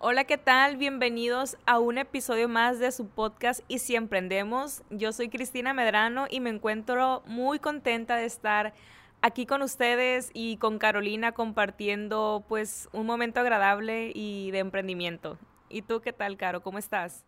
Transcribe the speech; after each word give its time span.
Hola, 0.00 0.22
¿qué 0.22 0.38
tal? 0.38 0.76
Bienvenidos 0.76 1.56
a 1.66 1.80
un 1.80 1.98
episodio 1.98 2.48
más 2.48 2.78
de 2.78 2.92
su 2.92 3.08
podcast 3.08 3.62
Y 3.66 3.80
si 3.80 3.96
emprendemos. 3.96 4.82
Yo 4.90 5.10
soy 5.12 5.28
Cristina 5.28 5.74
Medrano 5.74 6.28
y 6.30 6.38
me 6.38 6.50
encuentro 6.50 7.24
muy 7.26 7.58
contenta 7.58 8.14
de 8.14 8.24
estar 8.24 8.74
aquí 9.22 9.44
con 9.44 9.60
ustedes 9.60 10.30
y 10.34 10.56
con 10.58 10.78
Carolina 10.78 11.32
compartiendo 11.32 12.44
pues 12.46 12.88
un 12.92 13.06
momento 13.06 13.40
agradable 13.40 14.12
y 14.14 14.52
de 14.52 14.60
emprendimiento. 14.60 15.36
¿Y 15.68 15.82
tú 15.82 16.00
qué 16.00 16.12
tal, 16.12 16.36
Caro? 16.36 16.62
¿Cómo 16.62 16.78
estás? 16.78 17.24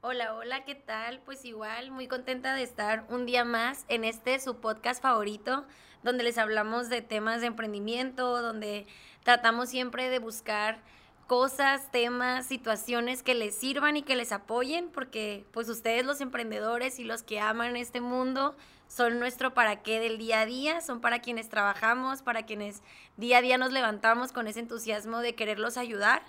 Hola, 0.00 0.34
hola, 0.36 0.64
¿qué 0.64 0.76
tal? 0.76 1.18
Pues 1.24 1.44
igual, 1.44 1.90
muy 1.90 2.06
contenta 2.06 2.54
de 2.54 2.62
estar 2.62 3.04
un 3.08 3.26
día 3.26 3.44
más 3.44 3.84
en 3.88 4.04
este 4.04 4.38
su 4.38 4.60
podcast 4.60 5.02
favorito, 5.02 5.66
donde 6.04 6.22
les 6.22 6.38
hablamos 6.38 6.88
de 6.88 7.02
temas 7.02 7.40
de 7.40 7.48
emprendimiento, 7.48 8.40
donde 8.42 8.86
tratamos 9.24 9.70
siempre 9.70 10.08
de 10.08 10.20
buscar 10.20 10.82
cosas, 11.26 11.90
temas, 11.90 12.46
situaciones 12.46 13.22
que 13.22 13.34
les 13.34 13.54
sirvan 13.54 13.96
y 13.96 14.02
que 14.02 14.16
les 14.16 14.32
apoyen, 14.32 14.88
porque 14.90 15.44
pues 15.52 15.68
ustedes 15.68 16.04
los 16.04 16.20
emprendedores 16.20 16.98
y 16.98 17.04
los 17.04 17.22
que 17.22 17.40
aman 17.40 17.76
este 17.76 18.00
mundo 18.00 18.54
son 18.88 19.18
nuestro 19.18 19.54
para 19.54 19.82
qué 19.82 20.00
del 20.00 20.18
día 20.18 20.40
a 20.40 20.46
día, 20.46 20.80
son 20.82 21.00
para 21.00 21.20
quienes 21.20 21.48
trabajamos, 21.48 22.22
para 22.22 22.42
quienes 22.44 22.82
día 23.16 23.38
a 23.38 23.42
día 23.42 23.56
nos 23.56 23.72
levantamos 23.72 24.32
con 24.32 24.46
ese 24.46 24.60
entusiasmo 24.60 25.20
de 25.20 25.34
quererlos 25.34 25.78
ayudar. 25.78 26.22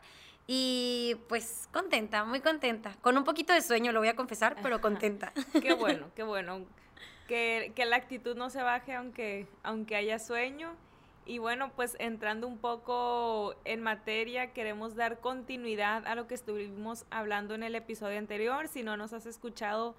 Y 0.48 1.18
pues 1.30 1.70
contenta, 1.72 2.26
muy 2.26 2.42
contenta. 2.42 2.96
Con 3.02 3.18
un 3.18 3.24
poquito 3.24 3.54
de 3.54 3.62
sueño, 3.62 3.92
lo 3.92 4.00
voy 4.00 4.10
a 4.10 4.16
confesar, 4.16 4.56
pero 4.62 4.82
contenta. 4.82 5.34
qué 5.62 5.74
bueno, 5.74 6.08
qué 6.16 6.24
bueno. 6.24 6.66
Que, 7.28 7.72
que 7.76 7.86
la 7.86 7.96
actitud 7.96 8.36
no 8.36 8.50
se 8.50 8.62
baje 8.62 8.94
aunque, 8.94 9.48
aunque 9.64 9.96
haya 9.96 10.20
sueño 10.20 10.76
y 11.26 11.38
bueno, 11.38 11.72
pues 11.76 11.96
entrando 12.00 12.48
un 12.48 12.58
poco 12.58 13.56
en 13.66 13.82
materia, 13.82 14.54
queremos 14.54 14.96
dar 14.96 15.20
continuidad 15.20 16.06
a 16.06 16.16
lo 16.16 16.28
que 16.28 16.36
estuvimos 16.36 17.06
hablando 17.10 17.56
en 17.56 17.64
el 17.64 17.76
episodio 17.76 18.20
anterior. 18.20 18.68
Si 18.68 18.84
no 18.84 18.98
nos 18.98 19.14
has 19.14 19.26
escuchado, 19.26 19.96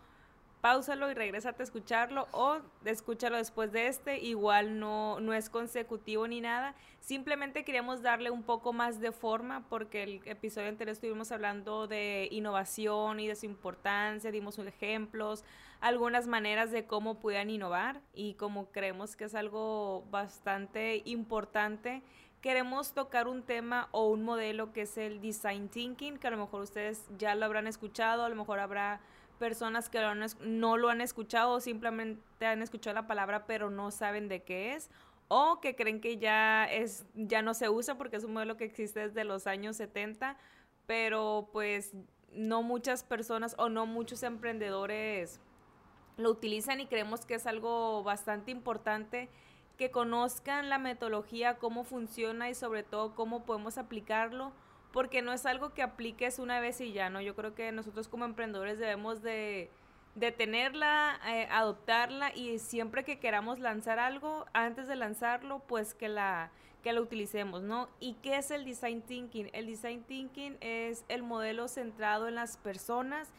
pausalo 0.61 1.11
y 1.11 1.15
regrésate 1.15 1.63
a 1.63 1.65
escucharlo 1.65 2.27
o 2.33 2.59
escúchalo 2.85 3.37
después 3.37 3.73
de 3.73 3.87
este. 3.87 4.19
Igual 4.19 4.79
no, 4.79 5.21
no 5.21 5.33
es 5.33 5.51
consecutivo 5.51 6.29
ni 6.29 6.41
nada. 6.41 6.75
Simplemente 7.01 7.65
queríamos 7.65 8.01
darle 8.01 8.31
un 8.31 8.43
poco 8.43 8.73
más 8.73 9.01
de 9.01 9.13
forma 9.13 9.67
porque 9.69 10.03
el 10.03 10.23
episodio 10.25 10.69
anterior 10.69 10.93
estuvimos 10.93 11.33
hablando 11.33 11.87
de 11.87 12.29
innovación 12.31 13.21
y 13.21 13.29
de 13.29 13.37
su 13.37 13.45
importancia, 13.45 14.31
dimos 14.31 14.59
ejemplos, 14.59 15.45
algunas 15.85 16.27
maneras 16.27 16.71
de 16.71 16.87
cómo 16.87 17.21
puedan 17.21 17.51
innovar 17.51 18.01
y 18.15 18.35
como 18.35 18.71
creemos 18.71 19.17
que 19.17 19.25
es 19.25 19.35
algo 19.35 20.07
bastante 20.11 21.03
importante 21.05 22.03
queremos 22.41 22.95
tocar 22.95 23.29
un 23.29 23.43
tema 23.43 23.89
o 23.91 24.09
un 24.09 24.25
modelo 24.25 24.73
que 24.73 24.83
es 24.83 24.97
el 24.97 25.21
design 25.21 25.69
thinking, 25.69 26.17
que 26.17 26.27
a 26.27 26.31
lo 26.31 26.39
mejor 26.39 26.63
ustedes 26.63 27.05
ya 27.19 27.35
lo 27.35 27.45
habrán 27.45 27.67
escuchado, 27.67 28.25
a 28.25 28.31
lo 28.31 28.35
mejor 28.35 28.61
habrá 28.61 29.03
personas 29.39 29.91
que 29.91 30.01
no 30.41 30.79
lo 30.79 30.89
han 30.89 31.03
escuchado 31.03 31.53
o 31.53 31.61
simplemente 31.61 32.47
han 32.47 32.63
escuchado 32.63 32.95
la 32.95 33.07
palabra 33.07 33.45
pero 33.45 33.69
no 33.69 33.91
saben 33.91 34.29
de 34.29 34.43
qué 34.43 34.75
es 34.75 34.89
o 35.29 35.61
que 35.61 35.77
creen 35.77 36.01
que 36.01 36.17
ya 36.17 36.65
es 36.65 37.05
ya 37.15 37.43
no 37.43 37.53
se 37.53 37.69
usa 37.69 37.99
porque 37.99 38.17
es 38.17 38.25
un 38.25 38.33
modelo 38.33 38.57
que 38.57 38.65
existe 38.65 39.01
desde 39.01 39.25
los 39.25 39.47
años 39.47 39.77
70, 39.77 40.39
pero 40.87 41.51
pues 41.53 41.93
no 42.33 42.63
muchas 42.63 43.05
personas 43.05 43.55
o 43.59 43.69
no 43.69 43.85
muchos 43.85 44.23
emprendedores 44.23 45.41
lo 46.17 46.31
utilizan 46.31 46.81
y 46.81 46.87
creemos 46.87 47.27
que 47.27 47.35
es 47.35 47.47
algo 47.47 48.03
bastante 48.03 48.51
importante 48.51 49.29
que 49.79 49.91
conozcan 49.91 50.69
la 50.69 50.79
metodología, 50.79 51.59
cómo 51.59 51.85
funciona 51.85 52.49
y 52.49 52.55
sobre 52.55 52.83
todo 52.83 53.15
cómo 53.15 53.45
podemos 53.45 53.79
aplicarlo 53.79 54.53
porque 54.95 55.23
no 55.23 55.33
es 55.33 55.45
algo 55.45 55.75
que 55.75 55.83
apliques 55.83 56.39
una 56.39 56.61
vez 56.61 56.81
y 56.81 56.93
ya, 56.93 57.11
¿no? 57.11 57.21
Yo 57.21 57.35
creo 57.35 57.53
que 57.57 57.73
nosotros 57.73 58.07
como 58.07 58.25
emprendedores 58.25 58.79
debemos 58.79 59.23
de, 59.23 59.69
tenerla, 60.37 61.19
eh, 61.27 61.49
adoptarla 61.51 62.33
y 62.33 62.61
siempre 62.61 63.03
que 63.03 63.19
queramos 63.19 63.59
lanzar 63.59 63.99
algo, 63.99 64.47
antes 64.53 64.87
de 64.87 64.95
lanzarlo, 64.95 65.59
pues 65.67 65.95
que 65.95 66.09
la, 66.09 66.53
que 66.85 66.93
la 66.93 67.01
utilicemos, 67.01 67.63
¿no? 67.63 67.89
¿Y 67.99 68.15
qué 68.23 68.37
es 68.37 68.53
el 68.53 68.65
design 68.65 69.03
thinking? 69.03 69.51
El 69.53 69.67
design 69.67 70.05
thinking 70.05 70.59
es 70.61 71.05
el 71.09 71.25
modelo 71.25 71.67
centrado 71.67 72.29
en 72.29 72.37
las 72.37 72.57
personas, 72.57 73.33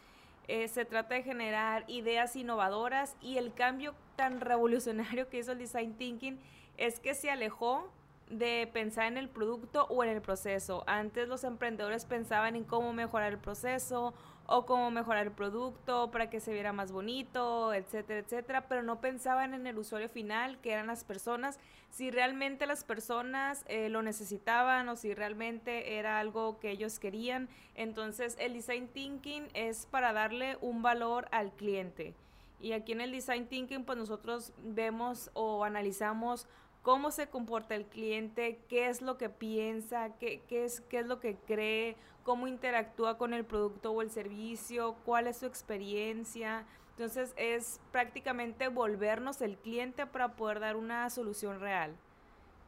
eh, 0.48 0.68
se 0.68 0.84
trata 0.84 1.14
de 1.14 1.22
generar 1.22 1.84
ideas 1.88 2.36
innovadoras 2.36 3.16
y 3.20 3.38
el 3.38 3.52
cambio 3.52 3.94
tan 4.16 4.40
revolucionario 4.40 5.28
que 5.28 5.38
hizo 5.38 5.52
el 5.52 5.58
design 5.58 5.94
thinking 5.94 6.38
es 6.76 7.00
que 7.00 7.14
se 7.14 7.30
alejó 7.30 7.90
de 8.30 8.68
pensar 8.72 9.06
en 9.06 9.16
el 9.16 9.28
producto 9.28 9.86
o 9.88 10.02
en 10.04 10.10
el 10.10 10.20
proceso. 10.20 10.84
Antes 10.86 11.28
los 11.28 11.44
emprendedores 11.44 12.04
pensaban 12.04 12.56
en 12.56 12.64
cómo 12.64 12.92
mejorar 12.92 13.32
el 13.32 13.38
proceso 13.38 14.14
o 14.46 14.66
cómo 14.66 14.90
mejorar 14.90 15.26
el 15.26 15.32
producto 15.32 16.10
para 16.10 16.30
que 16.30 16.40
se 16.40 16.52
viera 16.52 16.72
más 16.72 16.92
bonito, 16.92 17.74
etcétera, 17.74 18.20
etcétera, 18.20 18.68
pero 18.68 18.82
no 18.82 19.00
pensaban 19.00 19.54
en 19.54 19.66
el 19.66 19.78
usuario 19.78 20.08
final, 20.08 20.58
que 20.60 20.72
eran 20.72 20.86
las 20.86 21.04
personas, 21.04 21.58
si 21.90 22.10
realmente 22.10 22.66
las 22.66 22.84
personas 22.84 23.64
eh, 23.68 23.88
lo 23.88 24.02
necesitaban 24.02 24.88
o 24.88 24.96
si 24.96 25.14
realmente 25.14 25.98
era 25.98 26.18
algo 26.18 26.58
que 26.60 26.70
ellos 26.70 26.98
querían. 26.98 27.48
Entonces 27.74 28.36
el 28.38 28.54
design 28.54 28.88
thinking 28.88 29.48
es 29.54 29.86
para 29.86 30.12
darle 30.12 30.58
un 30.60 30.82
valor 30.82 31.28
al 31.30 31.52
cliente. 31.52 32.14
Y 32.60 32.72
aquí 32.72 32.92
en 32.92 33.00
el 33.00 33.12
design 33.12 33.46
thinking 33.46 33.84
pues 33.84 33.98
nosotros 33.98 34.52
vemos 34.58 35.30
o 35.34 35.64
analizamos 35.64 36.46
cómo 36.86 37.10
se 37.10 37.26
comporta 37.26 37.74
el 37.74 37.84
cliente, 37.86 38.60
qué 38.68 38.86
es 38.88 39.02
lo 39.02 39.18
que 39.18 39.28
piensa, 39.28 40.10
qué, 40.20 40.40
es, 40.48 40.82
qué 40.82 41.00
es 41.00 41.06
lo 41.06 41.18
que 41.18 41.34
cree, 41.34 41.96
cómo 42.22 42.46
interactúa 42.46 43.18
con 43.18 43.34
el 43.34 43.44
producto 43.44 43.90
o 43.90 44.02
el 44.02 44.10
servicio, 44.12 44.94
cuál 45.04 45.26
es 45.26 45.38
su 45.38 45.46
experiencia. 45.46 46.64
Entonces 46.90 47.34
es 47.36 47.80
prácticamente 47.90 48.68
volvernos 48.68 49.40
el 49.40 49.56
cliente 49.56 50.06
para 50.06 50.36
poder 50.36 50.60
dar 50.60 50.76
una 50.76 51.10
solución 51.10 51.58
real. 51.58 51.96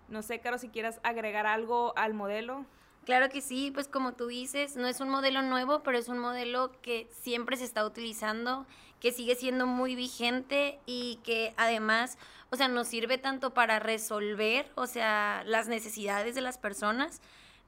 No 0.08 0.22
sé, 0.22 0.40
Caro, 0.40 0.58
si 0.58 0.68
quieras 0.68 0.98
agregar 1.04 1.46
algo 1.46 1.92
al 1.96 2.12
modelo. 2.12 2.66
Claro 3.04 3.28
que 3.28 3.40
sí, 3.40 3.70
pues 3.72 3.86
como 3.86 4.14
tú 4.14 4.26
dices, 4.26 4.74
no 4.74 4.88
es 4.88 5.00
un 5.00 5.10
modelo 5.10 5.42
nuevo, 5.42 5.84
pero 5.84 5.96
es 5.96 6.08
un 6.08 6.18
modelo 6.18 6.72
que 6.82 7.08
siempre 7.12 7.56
se 7.56 7.64
está 7.64 7.86
utilizando, 7.86 8.66
que 9.00 9.12
sigue 9.12 9.36
siendo 9.36 9.66
muy 9.66 9.94
vigente 9.94 10.78
y 10.86 11.20
que 11.24 11.54
además, 11.56 12.18
o 12.50 12.56
sea, 12.56 12.68
nos 12.68 12.88
sirve 12.88 13.18
tanto 13.18 13.54
para 13.54 13.78
resolver, 13.78 14.70
o 14.74 14.86
sea, 14.86 15.42
las 15.46 15.68
necesidades 15.68 16.34
de 16.34 16.40
las 16.40 16.58
personas, 16.58 17.20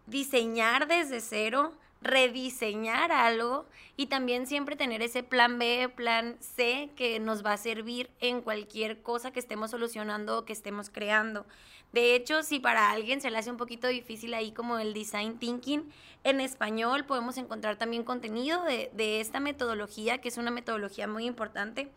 diseñar 0.06 0.88
desde 0.88 1.20
cero, 1.20 1.72
rediseñar 2.02 3.12
algo 3.12 3.66
y 3.96 4.06
también 4.06 4.46
siempre 4.46 4.76
tener 4.76 5.02
ese 5.02 5.22
plan 5.22 5.58
B, 5.58 5.90
plan 5.94 6.36
C 6.40 6.90
que 6.96 7.20
nos 7.20 7.44
va 7.44 7.52
a 7.52 7.56
servir 7.58 8.10
en 8.20 8.40
cualquier 8.40 9.02
cosa 9.02 9.30
que 9.30 9.40
estemos 9.40 9.70
solucionando 9.70 10.38
o 10.38 10.44
que 10.44 10.52
estemos 10.52 10.88
creando. 10.88 11.46
De 11.92 12.14
hecho, 12.14 12.42
si 12.42 12.60
para 12.60 12.90
alguien 12.90 13.20
se 13.20 13.30
le 13.30 13.38
hace 13.38 13.50
un 13.50 13.56
poquito 13.56 13.88
difícil 13.88 14.32
ahí 14.34 14.52
como 14.52 14.78
el 14.78 14.94
design 14.94 15.38
thinking, 15.38 15.90
en 16.22 16.40
español 16.40 17.04
podemos 17.04 17.36
encontrar 17.36 17.76
también 17.76 18.04
contenido 18.04 18.62
de, 18.64 19.20
esta 19.20 19.40
metodología, 19.40 20.18
que 20.18 20.28
es 20.28 20.36
una 20.36 20.50
metodología 20.50 21.08
muy 21.08 21.26
importante, 21.26 21.90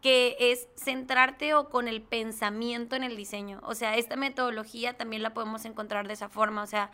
que 0.00 0.36
es 0.38 0.68
centrarte 0.76 1.54
o 1.54 1.68
con 1.68 1.88
el 1.88 2.02
pensamiento 2.02 2.94
en 2.96 3.02
el 3.02 3.16
diseño. 3.16 3.60
O 3.64 3.74
sea, 3.74 3.96
esta 3.96 4.16
metodología 4.16 4.96
también 4.96 5.22
la 5.22 5.34
podemos 5.34 5.64
encontrar 5.64 6.06
de 6.06 6.14
esa 6.14 6.28
forma. 6.28 6.62
O 6.62 6.66
sea, 6.66 6.90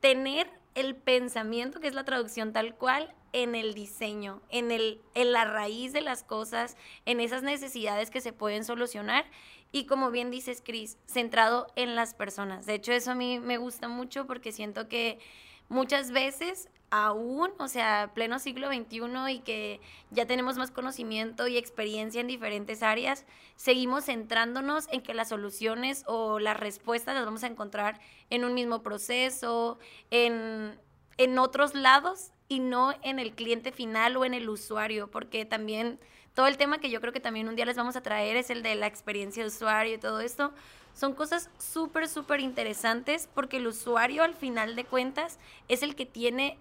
tener 0.00 0.48
el 0.74 0.94
pensamiento, 0.96 1.80
que 1.80 1.88
es 1.88 1.94
la 1.94 2.04
traducción 2.04 2.52
tal 2.52 2.74
cual, 2.74 3.14
en 3.32 3.54
el 3.54 3.74
diseño, 3.74 4.42
en, 4.50 4.70
el, 4.70 5.00
en 5.14 5.32
la 5.32 5.44
raíz 5.44 5.92
de 5.92 6.00
las 6.00 6.24
cosas, 6.24 6.76
en 7.06 7.20
esas 7.20 7.42
necesidades 7.42 8.10
que 8.10 8.20
se 8.20 8.32
pueden 8.32 8.64
solucionar 8.64 9.24
y 9.72 9.86
como 9.86 10.10
bien 10.10 10.30
dices, 10.30 10.62
Cris, 10.64 10.98
centrado 11.06 11.68
en 11.76 11.94
las 11.94 12.14
personas. 12.14 12.66
De 12.66 12.74
hecho, 12.74 12.92
eso 12.92 13.12
a 13.12 13.14
mí 13.14 13.38
me 13.38 13.56
gusta 13.56 13.88
mucho 13.88 14.26
porque 14.26 14.52
siento 14.52 14.88
que 14.88 15.20
muchas 15.68 16.10
veces 16.10 16.68
aún, 16.90 17.50
o 17.58 17.68
sea, 17.68 18.10
pleno 18.14 18.38
siglo 18.38 18.68
XXI 18.68 19.32
y 19.32 19.38
que 19.40 19.80
ya 20.10 20.26
tenemos 20.26 20.56
más 20.56 20.70
conocimiento 20.70 21.46
y 21.46 21.56
experiencia 21.56 22.20
en 22.20 22.26
diferentes 22.26 22.82
áreas, 22.82 23.24
seguimos 23.56 24.06
centrándonos 24.06 24.88
en 24.90 25.00
que 25.00 25.14
las 25.14 25.28
soluciones 25.28 26.02
o 26.06 26.40
las 26.40 26.58
respuestas 26.58 27.14
las 27.14 27.24
vamos 27.24 27.44
a 27.44 27.46
encontrar 27.46 28.00
en 28.28 28.44
un 28.44 28.54
mismo 28.54 28.82
proceso, 28.82 29.78
en, 30.10 30.78
en 31.16 31.38
otros 31.38 31.74
lados 31.74 32.32
y 32.48 32.58
no 32.58 32.94
en 33.02 33.20
el 33.20 33.32
cliente 33.34 33.70
final 33.70 34.16
o 34.16 34.24
en 34.24 34.34
el 34.34 34.48
usuario, 34.48 35.08
porque 35.08 35.44
también 35.44 36.00
todo 36.34 36.48
el 36.48 36.56
tema 36.56 36.78
que 36.78 36.90
yo 36.90 37.00
creo 37.00 37.12
que 37.12 37.20
también 37.20 37.48
un 37.48 37.56
día 37.56 37.66
les 37.66 37.76
vamos 37.76 37.96
a 37.96 38.02
traer 38.02 38.36
es 38.36 38.50
el 38.50 38.62
de 38.62 38.74
la 38.74 38.86
experiencia 38.86 39.42
de 39.42 39.48
usuario 39.48 39.94
y 39.94 39.98
todo 39.98 40.20
esto. 40.20 40.52
Son 40.94 41.14
cosas 41.14 41.50
súper, 41.58 42.08
súper 42.08 42.40
interesantes 42.40 43.28
porque 43.32 43.58
el 43.58 43.66
usuario 43.66 44.22
al 44.24 44.34
final 44.34 44.74
de 44.74 44.84
cuentas 44.84 45.38
es 45.68 45.82
el 45.82 45.94
que 45.94 46.06
tiene 46.06 46.58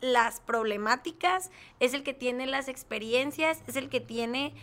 las 0.00 0.40
problemáticas, 0.40 1.50
es 1.80 1.94
el 1.94 2.02
que 2.02 2.14
tiene 2.14 2.46
las 2.46 2.68
experiencias, 2.68 3.62
es 3.66 3.76
el 3.76 3.88
que 3.88 4.00
tiene 4.00 4.54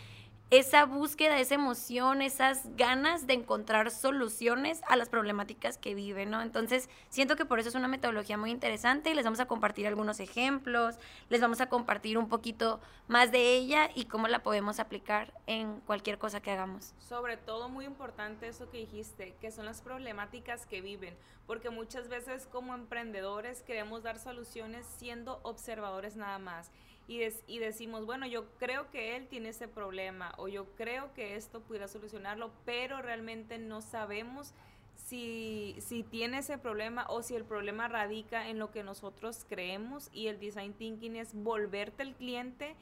esa 0.52 0.84
búsqueda, 0.84 1.40
esa 1.40 1.56
emoción, 1.56 2.22
esas 2.22 2.76
ganas 2.76 3.26
de 3.26 3.34
encontrar 3.34 3.90
soluciones 3.90 4.82
a 4.90 4.98
las 4.98 5.08
problemáticas 5.08 5.78
que 5.78 5.96
viven, 5.96 6.30
¿no? 6.30 6.42
Entonces, 6.42 6.90
siento 7.08 7.38
que 7.38 7.46
por 7.46 7.60
eso 7.60 7.70
es 7.70 7.76
una 7.76 7.88
metodología 7.88 8.38
muy 8.38 8.52
interesante 8.52 9.10
y 9.10 9.14
les 9.14 9.24
vamos 9.24 9.40
a 9.40 9.46
compartir 9.46 9.88
algunos 9.88 10.20
ejemplos, 10.20 10.98
les 11.30 11.40
vamos 11.40 11.62
a 11.62 11.70
compartir 11.70 12.18
un 12.18 12.28
poquito 12.28 12.82
más 13.08 13.32
de 13.32 13.56
ella 13.56 13.90
y 13.96 14.06
cómo 14.06 14.28
la 14.28 14.44
podemos 14.44 14.82
aplicar 14.82 15.34
en 15.48 15.80
cualquier 15.80 16.18
cosa 16.18 16.42
que 16.42 16.52
hagamos. 16.52 16.94
Sobre 17.00 17.38
todo 17.38 17.70
muy 17.70 17.86
importante 17.86 18.50
eso 18.50 18.70
que 18.70 18.80
dijiste, 18.80 19.34
que 19.40 19.52
son 19.52 19.66
las 19.66 19.82
problemáticas 19.82 20.66
que 20.66 20.82
viven, 20.82 21.16
porque 21.48 21.70
muchas 21.70 22.10
veces 22.10 22.46
como 22.52 22.76
emprendedores 22.76 23.64
queremos 23.64 24.04
dar 24.04 24.20
soluciones 24.20 24.86
siendo 24.98 25.40
observadores 25.44 26.18
nada 26.18 26.40
más 26.40 26.72
y, 27.12 27.28
y 27.48 27.60
decimos, 27.60 28.06
bueno, 28.06 28.26
yo 28.26 28.46
creo 28.58 28.90
que 28.90 29.16
él 29.16 29.28
tiene 29.28 29.50
ese 29.50 29.68
problema 29.68 30.34
o 30.38 30.48
yo 30.48 30.66
creo 30.76 31.14
que 31.14 31.36
esto 31.36 31.60
pudiera 31.62 31.88
solucionarlo, 31.88 32.52
pero 32.66 33.02
realmente 33.02 33.58
no 33.58 33.82
sabemos 33.82 34.54
si, 34.96 35.76
si 35.80 36.04
tiene 36.04 36.38
ese 36.38 36.58
problema 36.58 37.06
o 37.10 37.22
si 37.22 37.36
el 37.36 37.44
problema 37.44 37.90
radica 37.90 38.48
en 38.48 38.60
lo 38.60 38.72
que 38.72 38.84
nosotros 38.84 39.46
creemos 39.50 40.10
y 40.14 40.28
el 40.28 40.40
design 40.40 40.74
thinking 40.74 41.18
es 41.18 41.34
volverte 41.34 42.04
el 42.04 42.14
cliente 42.14 42.76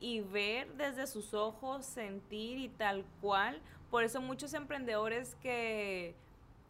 y 0.00 0.20
ver 0.20 0.72
desde 0.74 1.06
sus 1.06 1.32
ojos, 1.32 1.86
sentir 1.86 2.58
y 2.58 2.68
tal 2.68 3.04
cual. 3.20 3.60
Por 3.90 4.02
eso 4.02 4.20
muchos 4.20 4.52
emprendedores 4.54 5.36
que, 5.36 6.14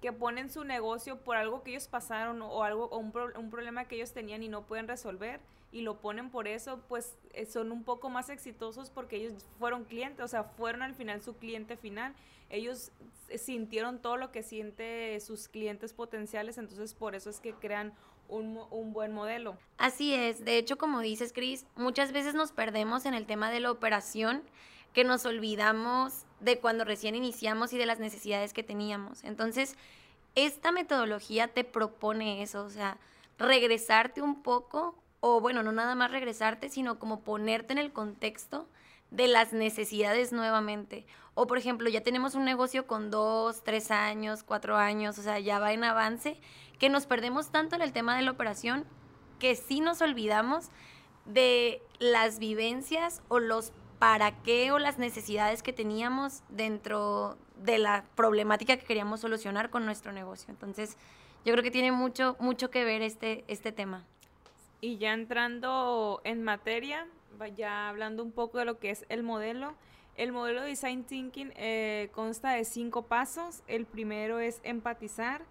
que 0.02 0.12
ponen 0.12 0.50
su 0.50 0.64
negocio 0.64 1.18
por 1.18 1.36
algo 1.36 1.62
que 1.62 1.70
ellos 1.70 1.88
pasaron 1.88 2.42
o 2.42 2.62
algo 2.62 2.84
o 2.86 2.98
un 2.98 3.50
problema 3.50 3.86
que 3.86 3.96
ellos 3.96 4.12
tenían 4.12 4.42
y 4.42 4.48
no 4.48 4.66
pueden 4.66 4.86
resolver, 4.86 5.40
y 5.72 5.82
lo 5.82 6.00
ponen 6.00 6.30
por 6.30 6.48
eso, 6.48 6.80
pues 6.88 7.16
eh, 7.32 7.46
son 7.46 7.72
un 7.72 7.82
poco 7.84 8.08
más 8.08 8.30
exitosos 8.30 8.90
porque 8.90 9.16
ellos 9.16 9.44
fueron 9.58 9.84
clientes, 9.84 10.24
o 10.24 10.28
sea, 10.28 10.44
fueron 10.44 10.82
al 10.82 10.94
final 10.94 11.22
su 11.22 11.36
cliente 11.36 11.76
final. 11.76 12.14
Ellos 12.48 12.92
sintieron 13.36 14.00
todo 14.00 14.16
lo 14.16 14.30
que 14.30 14.42
siente 14.42 15.18
sus 15.20 15.48
clientes 15.48 15.92
potenciales, 15.92 16.58
entonces 16.58 16.94
por 16.94 17.14
eso 17.14 17.28
es 17.28 17.40
que 17.40 17.52
crean 17.52 17.92
un, 18.28 18.60
un, 18.70 18.92
buen 18.92 19.12
modelo. 19.12 19.56
Así 19.78 20.14
es, 20.14 20.44
de 20.44 20.58
hecho, 20.58 20.78
como 20.78 21.00
dices, 21.00 21.32
Cris, 21.32 21.66
muchas 21.76 22.12
veces 22.12 22.34
nos 22.34 22.52
perdemos 22.52 23.04
en 23.04 23.14
el 23.14 23.26
tema 23.26 23.50
de 23.50 23.60
la 23.60 23.70
operación, 23.70 24.42
que 24.92 25.04
nos 25.04 25.26
olvidamos 25.26 26.24
de 26.40 26.58
cuando 26.58 26.84
recién 26.84 27.14
iniciamos 27.14 27.72
y 27.72 27.78
de 27.78 27.86
las 27.86 27.98
necesidades 27.98 28.52
que 28.52 28.62
teníamos. 28.62 29.24
Entonces, 29.24 29.76
esta 30.34 30.72
metodología 30.72 31.48
te 31.48 31.64
propone 31.64 32.42
eso, 32.42 32.64
o 32.64 32.70
sea, 32.70 32.98
regresarte 33.38 34.22
un 34.22 34.42
poco 34.42 34.94
o 35.20 35.40
bueno, 35.40 35.62
no 35.62 35.72
nada 35.72 35.94
más 35.94 36.10
regresarte, 36.10 36.68
sino 36.68 36.98
como 36.98 37.22
ponerte 37.22 37.72
en 37.72 37.78
el 37.78 37.92
contexto 37.92 38.68
de 39.10 39.28
las 39.28 39.52
necesidades 39.52 40.32
nuevamente. 40.32 41.06
O 41.34 41.46
por 41.46 41.58
ejemplo, 41.58 41.88
ya 41.88 42.02
tenemos 42.02 42.34
un 42.34 42.44
negocio 42.44 42.86
con 42.86 43.10
dos, 43.10 43.62
tres 43.62 43.90
años, 43.90 44.42
cuatro 44.42 44.76
años, 44.76 45.18
o 45.18 45.22
sea, 45.22 45.38
ya 45.38 45.58
va 45.58 45.72
en 45.72 45.84
avance, 45.84 46.40
que 46.78 46.88
nos 46.88 47.06
perdemos 47.06 47.50
tanto 47.50 47.76
en 47.76 47.82
el 47.82 47.92
tema 47.92 48.16
de 48.16 48.22
la 48.22 48.30
operación 48.30 48.84
que 49.38 49.54
sí 49.54 49.80
nos 49.80 50.00
olvidamos 50.00 50.70
de 51.24 51.82
las 51.98 52.38
vivencias 52.38 53.22
o 53.28 53.38
los 53.38 53.72
para 53.98 54.42
qué 54.42 54.72
o 54.72 54.78
las 54.78 54.98
necesidades 54.98 55.62
que 55.62 55.72
teníamos 55.72 56.42
dentro 56.48 57.38
de 57.56 57.78
la 57.78 58.04
problemática 58.14 58.76
que 58.76 58.84
queríamos 58.84 59.20
solucionar 59.20 59.70
con 59.70 59.86
nuestro 59.86 60.12
negocio. 60.12 60.50
Entonces, 60.50 60.96
yo 61.44 61.52
creo 61.52 61.62
que 61.62 61.70
tiene 61.70 61.92
mucho, 61.92 62.36
mucho 62.38 62.70
que 62.70 62.84
ver 62.84 63.02
este, 63.02 63.44
este 63.48 63.72
tema. 63.72 64.04
Y 64.80 64.98
ya 64.98 65.14
entrando 65.14 66.20
en 66.24 66.42
materia, 66.42 67.06
ya 67.56 67.88
hablando 67.88 68.22
un 68.22 68.32
poco 68.32 68.58
de 68.58 68.64
lo 68.64 68.78
que 68.78 68.90
es 68.90 69.04
el 69.08 69.22
modelo, 69.22 69.74
el 70.16 70.32
modelo 70.32 70.62
de 70.62 70.68
Design 70.68 71.04
Thinking 71.04 71.52
eh, 71.56 72.08
consta 72.12 72.52
de 72.52 72.64
cinco 72.64 73.02
pasos. 73.02 73.62
El 73.66 73.84
primero 73.84 74.38
es 74.38 74.60
empatizar 74.62 75.42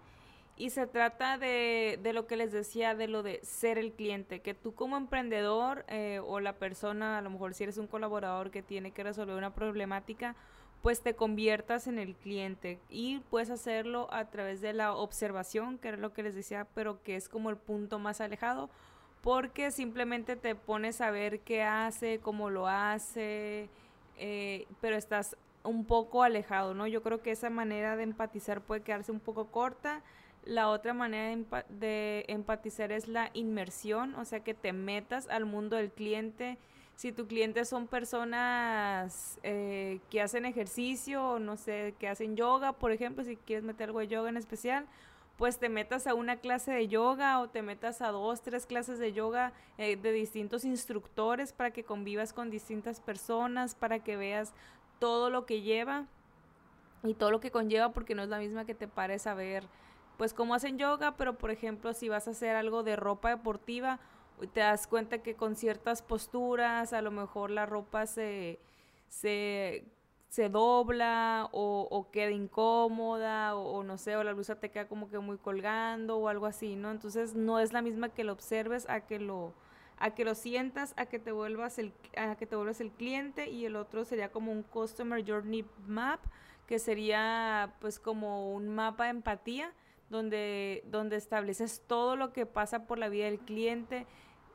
y 0.56 0.70
se 0.70 0.86
trata 0.86 1.38
de, 1.38 2.00
de, 2.02 2.12
lo 2.12 2.26
que 2.26 2.36
les 2.36 2.50
decía, 2.50 2.94
de 2.94 3.08
lo 3.08 3.22
de 3.22 3.40
ser 3.44 3.78
el 3.78 3.92
cliente, 3.92 4.40
que 4.40 4.54
tú 4.54 4.74
como 4.74 4.96
emprendedor 4.96 5.84
eh, 5.88 6.20
o 6.24 6.40
la 6.40 6.54
persona, 6.54 7.18
a 7.18 7.22
lo 7.22 7.30
mejor 7.30 7.54
si 7.54 7.64
eres 7.64 7.78
un 7.78 7.86
colaborador 7.86 8.50
que 8.50 8.62
tiene 8.62 8.90
que 8.90 9.04
resolver 9.04 9.36
una 9.36 9.54
problemática, 9.54 10.34
pues 10.82 11.02
te 11.02 11.14
conviertas 11.14 11.86
en 11.86 11.98
el 11.98 12.14
cliente 12.14 12.80
y 12.88 13.20
puedes 13.30 13.50
hacerlo 13.50 14.08
a 14.12 14.26
través 14.26 14.60
de 14.60 14.72
la 14.72 14.94
observación, 14.94 15.78
que 15.78 15.88
era 15.88 15.96
lo 15.96 16.12
que 16.12 16.22
les 16.22 16.34
decía, 16.34 16.66
pero 16.74 17.02
que 17.02 17.16
es 17.16 17.28
como 17.28 17.50
el 17.50 17.56
punto 17.56 17.98
más 17.98 18.20
alejado 18.20 18.70
porque 19.26 19.72
simplemente 19.72 20.36
te 20.36 20.54
pones 20.54 21.00
a 21.00 21.10
ver 21.10 21.40
qué 21.40 21.64
hace, 21.64 22.20
cómo 22.20 22.48
lo 22.48 22.68
hace, 22.68 23.68
eh, 24.18 24.68
pero 24.80 24.94
estás 24.94 25.36
un 25.64 25.84
poco 25.84 26.22
alejado, 26.22 26.74
¿no? 26.74 26.86
Yo 26.86 27.02
creo 27.02 27.20
que 27.22 27.32
esa 27.32 27.50
manera 27.50 27.96
de 27.96 28.04
empatizar 28.04 28.60
puede 28.60 28.82
quedarse 28.82 29.10
un 29.10 29.18
poco 29.18 29.46
corta. 29.46 30.04
La 30.44 30.68
otra 30.68 30.94
manera 30.94 31.36
de, 31.70 32.24
empatizar 32.28 32.92
es 32.92 33.08
la 33.08 33.30
inmersión, 33.34 34.14
o 34.14 34.24
sea, 34.24 34.44
que 34.44 34.54
te 34.54 34.72
metas 34.72 35.26
al 35.26 35.44
mundo 35.44 35.74
del 35.74 35.90
cliente. 35.90 36.56
Si 36.94 37.10
tu 37.10 37.26
cliente 37.26 37.64
son 37.64 37.88
personas 37.88 39.40
eh, 39.42 39.98
que 40.08 40.22
hacen 40.22 40.46
ejercicio, 40.46 41.40
no 41.40 41.56
sé, 41.56 41.96
que 41.98 42.06
hacen 42.06 42.36
yoga, 42.36 42.74
por 42.74 42.92
ejemplo, 42.92 43.24
si 43.24 43.34
quieres 43.34 43.64
meter 43.64 43.88
algo 43.88 43.98
de 43.98 44.06
yoga 44.06 44.28
en 44.28 44.36
especial, 44.36 44.86
pues 45.36 45.58
te 45.58 45.68
metas 45.68 46.06
a 46.06 46.14
una 46.14 46.36
clase 46.36 46.72
de 46.72 46.88
yoga 46.88 47.40
o 47.40 47.48
te 47.48 47.62
metas 47.62 48.00
a 48.00 48.08
dos, 48.08 48.42
tres 48.42 48.66
clases 48.66 48.98
de 48.98 49.12
yoga 49.12 49.52
eh, 49.78 49.96
de 49.96 50.12
distintos 50.12 50.64
instructores 50.64 51.52
para 51.52 51.70
que 51.70 51.84
convivas 51.84 52.32
con 52.32 52.50
distintas 52.50 53.00
personas, 53.00 53.74
para 53.74 53.98
que 53.98 54.16
veas 54.16 54.54
todo 54.98 55.28
lo 55.28 55.44
que 55.44 55.60
lleva 55.60 56.06
y 57.02 57.14
todo 57.14 57.30
lo 57.30 57.40
que 57.40 57.50
conlleva, 57.50 57.92
porque 57.92 58.14
no 58.14 58.22
es 58.22 58.28
la 58.28 58.38
misma 58.38 58.64
que 58.64 58.74
te 58.74 58.88
pares 58.88 59.26
a 59.26 59.34
ver, 59.34 59.64
pues 60.16 60.32
cómo 60.32 60.54
hacen 60.54 60.78
yoga, 60.78 61.16
pero 61.16 61.36
por 61.36 61.50
ejemplo, 61.50 61.92
si 61.92 62.08
vas 62.08 62.26
a 62.26 62.30
hacer 62.30 62.56
algo 62.56 62.82
de 62.82 62.96
ropa 62.96 63.28
deportiva, 63.30 64.00
te 64.52 64.60
das 64.60 64.86
cuenta 64.86 65.22
que 65.22 65.34
con 65.34 65.54
ciertas 65.56 66.02
posturas, 66.02 66.92
a 66.92 67.02
lo 67.02 67.10
mejor 67.10 67.50
la 67.50 67.66
ropa 67.66 68.06
se, 68.06 68.58
se 69.08 69.84
se 70.28 70.48
dobla 70.48 71.48
o, 71.52 72.08
queda 72.12 72.30
incómoda 72.30 73.54
o, 73.56 73.82
no 73.82 73.98
sé, 73.98 74.16
o 74.16 74.24
la 74.24 74.32
blusa 74.32 74.56
te 74.56 74.70
queda 74.70 74.88
como 74.88 75.08
que 75.08 75.18
muy 75.18 75.38
colgando 75.38 76.18
o 76.18 76.28
algo 76.28 76.46
así, 76.46 76.76
¿no? 76.76 76.90
Entonces 76.90 77.34
no 77.34 77.58
es 77.60 77.72
la 77.72 77.82
misma 77.82 78.08
que 78.10 78.24
lo 78.24 78.32
observes 78.32 78.88
a 78.88 79.00
que 79.00 79.18
lo 79.18 79.54
a 79.98 80.14
que 80.14 80.26
lo 80.26 80.34
sientas, 80.34 80.92
a 80.98 81.06
que 81.06 81.18
te 81.18 81.32
vuelvas 81.32 81.78
el 81.78 81.92
a 82.16 82.36
que 82.36 82.44
te 82.46 82.54
vuelvas 82.54 82.80
el 82.82 82.90
cliente 82.90 83.48
y 83.48 83.64
el 83.64 83.76
otro 83.76 84.04
sería 84.04 84.30
como 84.30 84.52
un 84.52 84.62
customer 84.62 85.24
journey 85.26 85.64
map, 85.86 86.20
que 86.66 86.78
sería 86.78 87.74
pues 87.80 87.98
como 87.98 88.52
un 88.52 88.68
mapa 88.68 89.04
de 89.04 89.10
empatía 89.10 89.72
donde 90.10 90.82
donde 90.86 91.16
estableces 91.16 91.82
todo 91.86 92.16
lo 92.16 92.32
que 92.32 92.44
pasa 92.44 92.86
por 92.86 92.98
la 92.98 93.08
vida 93.08 93.24
del 93.24 93.38
cliente, 93.38 94.06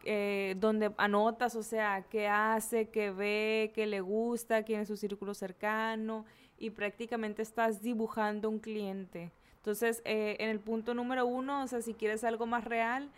eh, 0.03 0.55
donde 0.58 0.91
anotas, 0.98 1.55
o 1.55 1.63
sea, 1.63 2.05
qué 2.10 2.27
hace, 2.27 2.89
qué 2.89 3.12
ve, 3.12 3.72
qué 3.75 3.86
le 3.86 4.01
gusta, 4.01 4.63
quién 4.63 4.81
es 4.81 4.88
su 4.88 4.98
círculo 4.98 5.34
cercano 5.34 6.25
y 6.58 6.72
prácticamente 6.72 7.41
estás 7.41 7.81
dibujando 7.81 8.50
un 8.50 8.60
cliente. 8.60 9.31
Entonces, 9.58 10.01
eh, 10.05 10.38
en 10.39 10.50
el 10.50 10.60
punto 10.60 10.93
número 10.93 11.25
uno, 11.25 11.63
o 11.63 11.67
sea, 11.67 11.81
si 11.81 11.93
quieres 11.93 12.24
algo 12.24 12.46
más 12.46 12.65
real, 12.65 13.10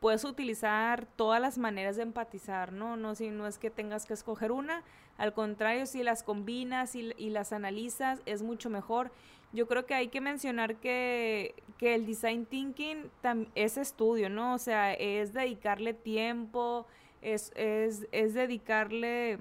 puedes 0.00 0.24
utilizar 0.24 1.06
todas 1.16 1.40
las 1.40 1.58
maneras 1.58 1.96
de 1.96 2.02
empatizar, 2.02 2.72
¿no? 2.72 2.96
No, 2.96 3.14
si, 3.14 3.30
no 3.30 3.46
es 3.46 3.58
que 3.58 3.70
tengas 3.70 4.06
que 4.06 4.14
escoger 4.14 4.52
una, 4.52 4.84
al 5.16 5.32
contrario, 5.32 5.86
si 5.86 6.02
las 6.04 6.22
combinas 6.22 6.94
y, 6.94 7.12
y 7.16 7.30
las 7.30 7.52
analizas, 7.52 8.20
es 8.26 8.42
mucho 8.42 8.70
mejor. 8.70 9.10
Yo 9.52 9.66
creo 9.66 9.86
que 9.86 9.94
hay 9.94 10.08
que 10.08 10.20
mencionar 10.20 10.76
que, 10.76 11.54
que 11.78 11.94
el 11.94 12.06
design 12.06 12.44
thinking 12.44 13.10
es 13.54 13.78
estudio, 13.78 14.28
¿no? 14.28 14.54
O 14.54 14.58
sea, 14.58 14.92
es 14.92 15.32
dedicarle 15.32 15.94
tiempo, 15.94 16.86
es, 17.22 17.52
es, 17.54 18.06
es 18.12 18.34
dedicarle 18.34 19.38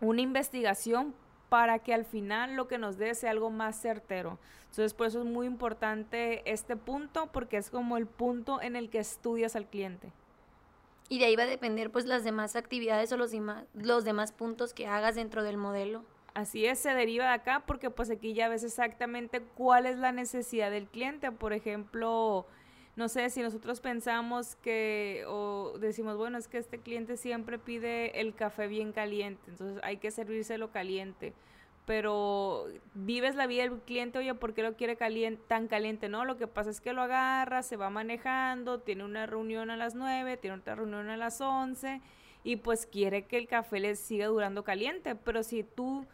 una 0.00 0.20
investigación 0.20 1.14
para 1.48 1.80
que 1.80 1.92
al 1.92 2.04
final 2.04 2.54
lo 2.54 2.68
que 2.68 2.78
nos 2.78 2.96
dé 2.96 3.14
sea 3.14 3.30
algo 3.32 3.50
más 3.50 3.80
certero. 3.80 4.38
Entonces, 4.70 4.94
por 4.94 5.08
eso 5.08 5.20
es 5.20 5.26
muy 5.26 5.46
importante 5.46 6.42
este 6.50 6.76
punto, 6.76 7.30
porque 7.32 7.56
es 7.56 7.70
como 7.70 7.96
el 7.96 8.06
punto 8.06 8.62
en 8.62 8.76
el 8.76 8.88
que 8.88 8.98
estudias 8.98 9.56
al 9.56 9.66
cliente. 9.66 10.12
Y 11.08 11.18
de 11.18 11.24
ahí 11.24 11.34
va 11.34 11.42
a 11.42 11.46
depender 11.46 11.90
pues 11.90 12.06
las 12.06 12.22
demás 12.22 12.54
actividades 12.54 13.10
o 13.12 13.16
los, 13.16 13.32
los 13.74 14.04
demás 14.04 14.30
puntos 14.30 14.72
que 14.72 14.86
hagas 14.86 15.16
dentro 15.16 15.42
del 15.42 15.56
modelo. 15.56 16.04
Así 16.34 16.66
es, 16.66 16.78
se 16.78 16.94
deriva 16.94 17.26
de 17.26 17.34
acá 17.34 17.64
porque 17.66 17.90
pues 17.90 18.10
aquí 18.10 18.34
ya 18.34 18.48
ves 18.48 18.62
exactamente 18.62 19.40
cuál 19.40 19.86
es 19.86 19.98
la 19.98 20.12
necesidad 20.12 20.70
del 20.70 20.86
cliente. 20.86 21.32
Por 21.32 21.52
ejemplo, 21.52 22.46
no 22.96 23.08
sé, 23.08 23.30
si 23.30 23.42
nosotros 23.42 23.80
pensamos 23.80 24.56
que, 24.56 25.24
o 25.26 25.76
decimos, 25.78 26.16
bueno, 26.16 26.38
es 26.38 26.48
que 26.48 26.58
este 26.58 26.78
cliente 26.78 27.16
siempre 27.16 27.58
pide 27.58 28.20
el 28.20 28.34
café 28.34 28.68
bien 28.68 28.92
caliente, 28.92 29.42
entonces 29.48 29.80
hay 29.82 29.96
que 29.96 30.10
servírselo 30.10 30.70
caliente 30.70 31.34
pero 31.90 32.66
vives 32.94 33.34
la 33.34 33.48
vida 33.48 33.64
del 33.64 33.80
cliente, 33.80 34.20
oye, 34.20 34.32
¿por 34.34 34.54
qué 34.54 34.62
lo 34.62 34.76
quiere 34.76 34.94
caliente, 34.94 35.42
tan 35.48 35.66
caliente? 35.66 36.08
No, 36.08 36.24
lo 36.24 36.36
que 36.36 36.46
pasa 36.46 36.70
es 36.70 36.80
que 36.80 36.92
lo 36.92 37.02
agarra, 37.02 37.64
se 37.64 37.76
va 37.76 37.90
manejando, 37.90 38.78
tiene 38.78 39.02
una 39.02 39.26
reunión 39.26 39.70
a 39.70 39.76
las 39.76 39.96
9, 39.96 40.36
tiene 40.36 40.58
otra 40.58 40.76
reunión 40.76 41.10
a 41.10 41.16
las 41.16 41.40
11 41.40 42.00
y 42.44 42.56
pues 42.56 42.86
quiere 42.86 43.24
que 43.24 43.38
el 43.38 43.48
café 43.48 43.80
le 43.80 43.96
siga 43.96 44.26
durando 44.26 44.62
caliente, 44.62 45.16
pero 45.16 45.42
si 45.42 45.64
tú 45.64 46.06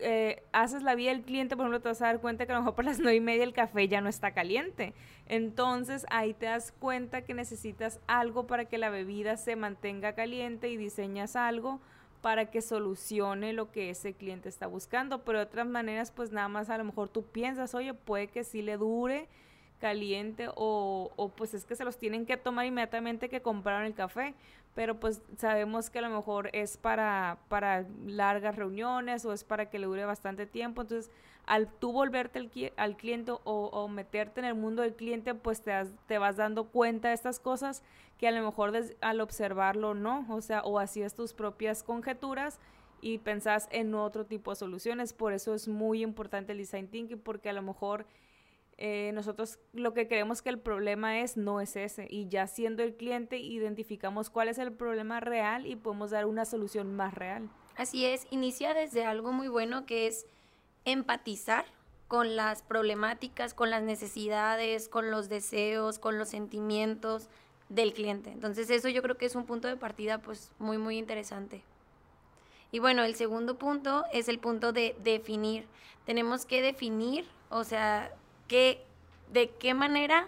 eh, 0.00 0.42
haces 0.52 0.82
la 0.82 0.94
vida 0.94 1.10
del 1.10 1.22
cliente, 1.22 1.56
por 1.56 1.64
ejemplo, 1.64 1.80
te 1.80 1.88
vas 1.88 2.02
a 2.02 2.06
dar 2.06 2.20
cuenta 2.20 2.46
que 2.46 2.52
a 2.52 2.56
lo 2.56 2.62
mejor 2.62 2.74
por 2.74 2.84
las 2.84 2.98
9 2.98 3.16
y 3.16 3.20
media 3.20 3.44
el 3.44 3.52
café 3.52 3.88
ya 3.88 4.00
no 4.00 4.08
está 4.08 4.32
caliente. 4.32 4.94
Entonces 5.26 6.06
ahí 6.10 6.34
te 6.34 6.46
das 6.46 6.72
cuenta 6.72 7.22
que 7.22 7.34
necesitas 7.34 8.00
algo 8.06 8.46
para 8.46 8.64
que 8.64 8.78
la 8.78 8.90
bebida 8.90 9.36
se 9.36 9.56
mantenga 9.56 10.14
caliente 10.14 10.68
y 10.68 10.76
diseñas 10.76 11.36
algo 11.36 11.80
para 12.20 12.50
que 12.50 12.60
solucione 12.60 13.52
lo 13.52 13.70
que 13.70 13.90
ese 13.90 14.14
cliente 14.14 14.48
está 14.48 14.66
buscando. 14.66 15.22
Pero 15.24 15.38
de 15.38 15.44
otras 15.44 15.66
maneras, 15.66 16.10
pues 16.10 16.32
nada 16.32 16.48
más 16.48 16.70
a 16.70 16.78
lo 16.78 16.84
mejor 16.84 17.08
tú 17.08 17.22
piensas, 17.22 17.74
oye, 17.74 17.94
puede 17.94 18.28
que 18.28 18.44
sí 18.44 18.62
le 18.62 18.76
dure 18.76 19.28
caliente 19.80 20.48
o, 20.54 21.10
o 21.16 21.28
pues 21.30 21.54
es 21.54 21.64
que 21.64 21.74
se 21.74 21.84
los 21.84 21.96
tienen 21.96 22.26
que 22.26 22.36
tomar 22.36 22.66
inmediatamente 22.66 23.28
que 23.28 23.40
compraron 23.40 23.84
el 23.86 23.94
café. 23.94 24.34
Pero 24.74 25.00
pues 25.00 25.20
sabemos 25.36 25.90
que 25.90 25.98
a 25.98 26.02
lo 26.02 26.10
mejor 26.10 26.50
es 26.52 26.76
para, 26.76 27.38
para 27.48 27.84
largas 28.06 28.56
reuniones 28.56 29.24
o 29.24 29.32
es 29.32 29.44
para 29.44 29.68
que 29.68 29.78
le 29.78 29.86
dure 29.86 30.04
bastante 30.04 30.46
tiempo. 30.46 30.82
Entonces, 30.82 31.10
al 31.46 31.66
tú 31.66 31.92
volverte 31.92 32.38
al, 32.38 32.50
al 32.76 32.96
cliente 32.96 33.32
o, 33.44 33.88
meterte 33.88 34.40
en 34.40 34.46
el 34.46 34.54
mundo 34.54 34.82
del 34.82 34.94
cliente, 34.94 35.34
pues 35.34 35.62
te, 35.62 35.72
te 36.06 36.18
vas 36.18 36.36
dando 36.36 36.68
cuenta 36.68 37.08
de 37.08 37.14
estas 37.14 37.40
cosas 37.40 37.82
que 38.18 38.28
a 38.28 38.30
lo 38.30 38.42
mejor 38.44 38.72
al 39.00 39.20
observarlo 39.20 39.94
no, 39.94 40.26
o 40.28 40.40
sea, 40.42 40.60
o 40.62 40.78
hacías 40.78 41.14
tus 41.14 41.32
propias 41.32 41.82
conjeturas 41.82 42.60
y 43.00 43.18
pensás 43.18 43.68
en 43.72 43.94
otro 43.94 44.26
tipo 44.26 44.50
de 44.50 44.56
soluciones. 44.56 45.12
Por 45.12 45.32
eso 45.32 45.54
es 45.54 45.68
muy 45.68 46.02
importante 46.02 46.52
el 46.52 46.58
design 46.58 46.88
thinking, 46.88 47.18
porque 47.18 47.48
a 47.48 47.52
lo 47.52 47.62
mejor 47.62 48.06
eh, 48.82 49.12
nosotros 49.12 49.58
lo 49.74 49.92
que 49.92 50.08
creemos 50.08 50.40
que 50.40 50.48
el 50.48 50.58
problema 50.58 51.20
es 51.20 51.36
no 51.36 51.60
es 51.60 51.76
ese. 51.76 52.06
Y 52.10 52.28
ya 52.28 52.46
siendo 52.46 52.82
el 52.82 52.96
cliente, 52.96 53.36
identificamos 53.36 54.30
cuál 54.30 54.48
es 54.48 54.58
el 54.58 54.72
problema 54.72 55.20
real 55.20 55.66
y 55.66 55.76
podemos 55.76 56.10
dar 56.10 56.24
una 56.24 56.46
solución 56.46 56.96
más 56.96 57.14
real. 57.14 57.50
Así 57.76 58.06
es, 58.06 58.26
inicia 58.30 58.72
desde 58.72 59.04
algo 59.04 59.32
muy 59.32 59.48
bueno 59.48 59.84
que 59.84 60.06
es 60.06 60.26
empatizar 60.86 61.66
con 62.08 62.36
las 62.36 62.62
problemáticas, 62.62 63.54
con 63.54 63.70
las 63.70 63.82
necesidades, 63.82 64.88
con 64.88 65.10
los 65.10 65.28
deseos, 65.28 65.98
con 65.98 66.18
los 66.18 66.30
sentimientos 66.30 67.28
del 67.68 67.92
cliente. 67.92 68.32
Entonces 68.32 68.70
eso 68.70 68.88
yo 68.88 69.02
creo 69.02 69.16
que 69.16 69.26
es 69.26 69.34
un 69.34 69.44
punto 69.44 69.68
de 69.68 69.76
partida 69.76 70.18
pues 70.18 70.52
muy 70.58 70.78
muy 70.78 70.96
interesante. 70.96 71.62
Y 72.72 72.78
bueno, 72.78 73.04
el 73.04 73.14
segundo 73.14 73.58
punto 73.58 74.04
es 74.12 74.28
el 74.28 74.38
punto 74.38 74.72
de 74.72 74.96
definir. 75.02 75.66
Tenemos 76.06 76.46
que 76.46 76.62
definir, 76.62 77.26
o 77.50 77.62
sea, 77.64 78.12
que, 78.50 78.84
de 79.32 79.50
qué 79.50 79.74
manera 79.74 80.26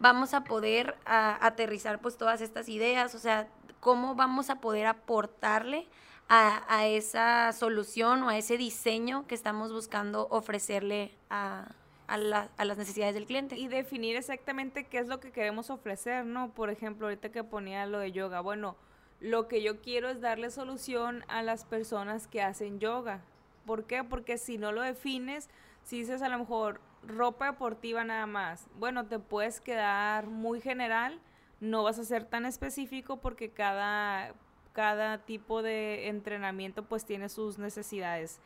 vamos 0.00 0.34
a 0.34 0.42
poder 0.42 0.96
aterrizar 1.06 2.00
pues 2.00 2.18
todas 2.18 2.40
estas 2.40 2.68
ideas, 2.68 3.14
o 3.14 3.20
sea, 3.20 3.46
cómo 3.78 4.16
vamos 4.16 4.50
a 4.50 4.56
poder 4.56 4.86
aportarle 4.86 5.86
a, 6.28 6.86
esa 6.86 7.52
solución 7.52 8.24
o 8.24 8.28
a 8.28 8.36
ese 8.36 8.56
diseño 8.56 9.24
que 9.28 9.36
estamos 9.36 9.72
buscando 9.72 10.26
ofrecerle 10.30 11.14
a, 11.28 11.68
las 12.08 12.76
necesidades 12.76 13.14
del 13.14 13.26
cliente. 13.26 13.56
Y 13.56 13.68
definir 13.68 14.16
exactamente 14.16 14.82
qué 14.82 14.98
es 14.98 15.06
lo 15.06 15.20
que 15.20 15.30
queremos 15.30 15.70
ofrecer, 15.70 16.24
¿no? 16.26 16.50
Por 16.50 16.70
ejemplo, 16.70 17.06
ahorita 17.06 17.30
que 17.30 17.44
ponía 17.44 17.86
lo 17.86 18.00
de 18.00 18.10
yoga, 18.10 18.40
bueno, 18.40 18.74
lo 19.20 19.46
que 19.46 19.62
yo 19.62 19.80
quiero 19.80 20.08
es 20.08 20.20
darle 20.20 20.50
solución 20.50 21.24
a 21.28 21.44
las 21.44 21.64
personas 21.64 22.26
que 22.26 22.42
hacen 22.42 22.80
yoga. 22.80 23.20
¿Por 23.64 23.84
qué? 23.84 24.02
Porque 24.02 24.38
si 24.38 24.58
no 24.58 24.72
lo 24.72 24.82
defines, 24.82 25.48
si 25.84 26.00
dices 26.00 26.20
a 26.22 26.28
lo 26.28 26.38
mejor 26.38 26.80
ropa 27.06 27.46
deportiva 27.46 28.04
nada 28.04 28.26
más, 28.26 28.66
bueno, 28.78 29.06
te 29.06 29.18
puedes 29.18 29.60
quedar 29.60 30.26
muy 30.26 30.60
general, 30.60 31.20
no 31.60 31.82
vas 31.82 31.98
a 31.98 32.04
ser 32.04 32.24
tan 32.24 32.46
específico 32.46 33.18
porque 33.18 33.50
cada, 33.50 34.34
cada 34.72 35.18
tipo 35.18 35.62
de 35.62 36.08
entrenamiento 36.08 36.84
pues 36.84 37.04
tiene 37.04 37.28
sus 37.28 37.58
necesidades 37.58 38.40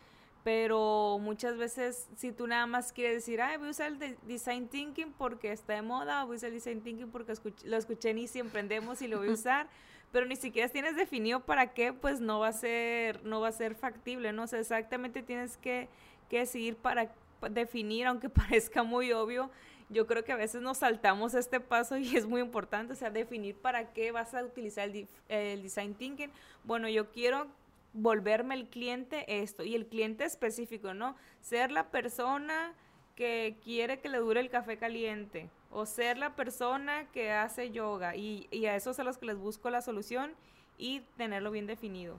pero 0.44 1.18
muchas 1.20 1.56
veces 1.56 2.06
si 2.16 2.30
tú 2.30 2.46
nada 2.46 2.66
más 2.66 2.92
quieres 2.92 3.16
decir, 3.16 3.40
ay, 3.40 3.56
voy 3.56 3.68
a 3.68 3.70
usar 3.70 3.92
el 3.92 4.18
design 4.26 4.68
thinking 4.68 5.11
porque 5.12 5.50
está 5.50 5.73
de 5.73 5.82
moda, 5.82 6.23
o 6.23 6.26
voy 6.26 6.34
a 6.34 6.37
usar 6.37 6.49
el 6.49 6.54
design 6.56 6.82
thinking 6.82 7.11
porque 7.11 7.32
lo 7.64 7.76
escuché 7.78 8.11
en 8.11 8.18
Easy 8.18 8.40
Emprendemos 8.40 9.00
y 9.00 9.08
lo 9.08 9.18
voy 9.18 9.30
a 9.30 9.32
usar, 9.32 9.68
pero 10.12 10.26
ni 10.26 10.37
siquiera 10.37 10.68
tienes 10.68 10.96
definido 10.96 11.40
para 11.40 11.73
qué, 11.73 11.94
pues 11.94 12.20
no 12.20 12.40
va 12.40 12.49
a 12.49 12.52
ser, 12.52 13.25
no 13.25 13.40
va 13.40 13.49
a 13.49 13.52
ser 13.52 13.75
factible, 13.75 14.32
¿no? 14.32 14.42
O 14.42 14.46
sea, 14.46 14.61
exactamente 14.61 15.23
tienes 15.23 15.56
que, 15.56 15.88
que 16.28 16.40
decidir 16.40 16.76
para 16.76 17.11
definir, 17.50 18.06
aunque 18.06 18.28
parezca 18.30 18.82
muy 18.82 19.12
obvio, 19.12 19.50
yo 19.90 20.06
creo 20.06 20.24
que 20.24 20.32
a 20.32 20.36
veces 20.36 20.62
nos 20.62 20.78
saltamos 20.78 21.34
este 21.34 21.60
paso 21.60 21.96
y 21.96 22.16
es 22.16 22.26
muy 22.26 22.40
importante, 22.40 22.94
o 22.94 22.96
sea, 22.96 23.10
definir 23.10 23.56
para 23.56 23.92
qué 23.92 24.12
vas 24.12 24.34
a 24.34 24.42
utilizar 24.42 24.88
el, 24.88 25.06
el 25.28 25.62
design 25.62 25.94
thinking. 25.94 26.30
Bueno, 26.64 26.88
yo 26.88 27.10
quiero 27.10 27.46
volverme 27.92 28.54
el 28.54 28.66
cliente 28.66 29.42
esto 29.42 29.62
y 29.62 29.74
el 29.74 29.86
cliente 29.86 30.24
específico, 30.24 30.94
¿no? 30.94 31.16
Ser 31.40 31.70
la 31.70 31.90
persona 31.90 32.74
que 33.14 33.56
quiere 33.62 34.00
que 34.00 34.08
le 34.08 34.18
dure 34.18 34.40
el 34.40 34.50
café 34.50 34.76
caliente 34.76 35.48
o 35.70 35.86
ser 35.86 36.18
la 36.18 36.34
persona 36.34 37.08
que 37.12 37.30
hace 37.30 37.70
yoga 37.70 38.16
y, 38.16 38.48
y 38.50 38.66
a 38.66 38.74
esos 38.74 38.98
a 38.98 39.04
los 39.04 39.18
que 39.18 39.26
les 39.26 39.38
busco 39.38 39.70
la 39.70 39.82
solución 39.82 40.32
y 40.78 41.00
tenerlo 41.16 41.50
bien 41.50 41.66
definido. 41.66 42.18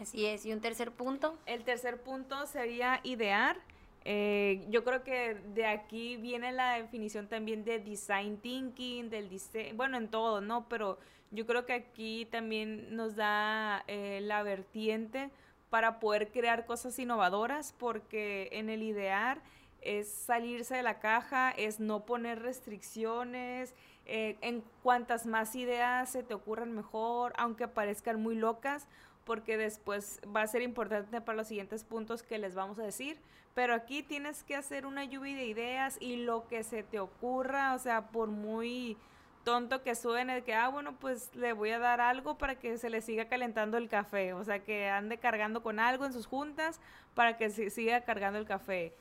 Así 0.00 0.26
es. 0.26 0.44
¿Y 0.44 0.52
un 0.52 0.60
tercer 0.60 0.90
punto? 0.90 1.38
El 1.46 1.64
tercer 1.64 2.02
punto 2.02 2.46
sería 2.46 3.00
idear. 3.04 3.58
Eh, 4.04 4.66
yo 4.68 4.84
creo 4.84 5.02
que 5.02 5.34
de 5.54 5.66
aquí 5.66 6.16
viene 6.16 6.52
la 6.52 6.74
definición 6.74 7.26
también 7.26 7.64
de 7.64 7.78
design 7.78 8.36
thinking, 8.38 9.08
del 9.08 9.28
diseño, 9.30 9.74
bueno, 9.76 9.96
en 9.96 10.08
todo, 10.08 10.40
¿no? 10.40 10.68
Pero 10.68 10.98
yo 11.30 11.46
creo 11.46 11.64
que 11.64 11.72
aquí 11.72 12.26
también 12.26 12.94
nos 12.94 13.16
da 13.16 13.82
eh, 13.86 14.20
la 14.22 14.42
vertiente 14.42 15.30
para 15.70 15.98
poder 16.00 16.30
crear 16.30 16.66
cosas 16.66 16.98
innovadoras, 16.98 17.74
porque 17.78 18.48
en 18.52 18.68
el 18.68 18.82
idear 18.82 19.40
es 19.80 20.08
salirse 20.08 20.76
de 20.76 20.82
la 20.82 20.98
caja, 21.00 21.50
es 21.50 21.80
no 21.80 22.04
poner 22.04 22.40
restricciones, 22.42 23.74
eh, 24.06 24.36
en 24.42 24.62
cuantas 24.82 25.26
más 25.26 25.56
ideas 25.56 26.10
se 26.10 26.22
te 26.22 26.34
ocurran 26.34 26.72
mejor, 26.72 27.32
aunque 27.38 27.68
parezcan 27.68 28.20
muy 28.22 28.34
locas, 28.34 28.86
porque 29.24 29.56
después 29.56 30.20
va 30.34 30.42
a 30.42 30.46
ser 30.46 30.62
importante 30.62 31.20
para 31.20 31.36
los 31.36 31.48
siguientes 31.48 31.84
puntos 31.84 32.22
que 32.22 32.38
les 32.38 32.54
vamos 32.54 32.78
a 32.78 32.82
decir. 32.82 33.18
Pero 33.54 33.74
aquí 33.74 34.02
tienes 34.02 34.42
que 34.42 34.56
hacer 34.56 34.84
una 34.84 35.04
lluvia 35.04 35.36
de 35.36 35.46
ideas 35.46 35.96
y 36.00 36.16
lo 36.16 36.48
que 36.48 36.64
se 36.64 36.82
te 36.82 36.98
ocurra, 36.98 37.74
o 37.74 37.78
sea, 37.78 38.08
por 38.08 38.28
muy 38.28 38.96
tonto 39.44 39.82
que 39.82 39.94
suene, 39.94 40.42
que, 40.42 40.54
ah, 40.54 40.68
bueno, 40.68 40.94
pues 40.98 41.30
le 41.34 41.52
voy 41.52 41.70
a 41.70 41.78
dar 41.78 42.00
algo 42.00 42.36
para 42.36 42.56
que 42.56 42.78
se 42.78 42.90
le 42.90 43.00
siga 43.00 43.26
calentando 43.26 43.76
el 43.76 43.88
café, 43.88 44.32
o 44.32 44.42
sea, 44.42 44.60
que 44.60 44.88
ande 44.88 45.18
cargando 45.18 45.62
con 45.62 45.78
algo 45.78 46.04
en 46.06 46.12
sus 46.12 46.26
juntas 46.26 46.80
para 47.14 47.36
que 47.36 47.50
se 47.50 47.70
siga 47.70 48.00
cargando 48.00 48.38
el 48.38 48.46
café. 48.46 48.92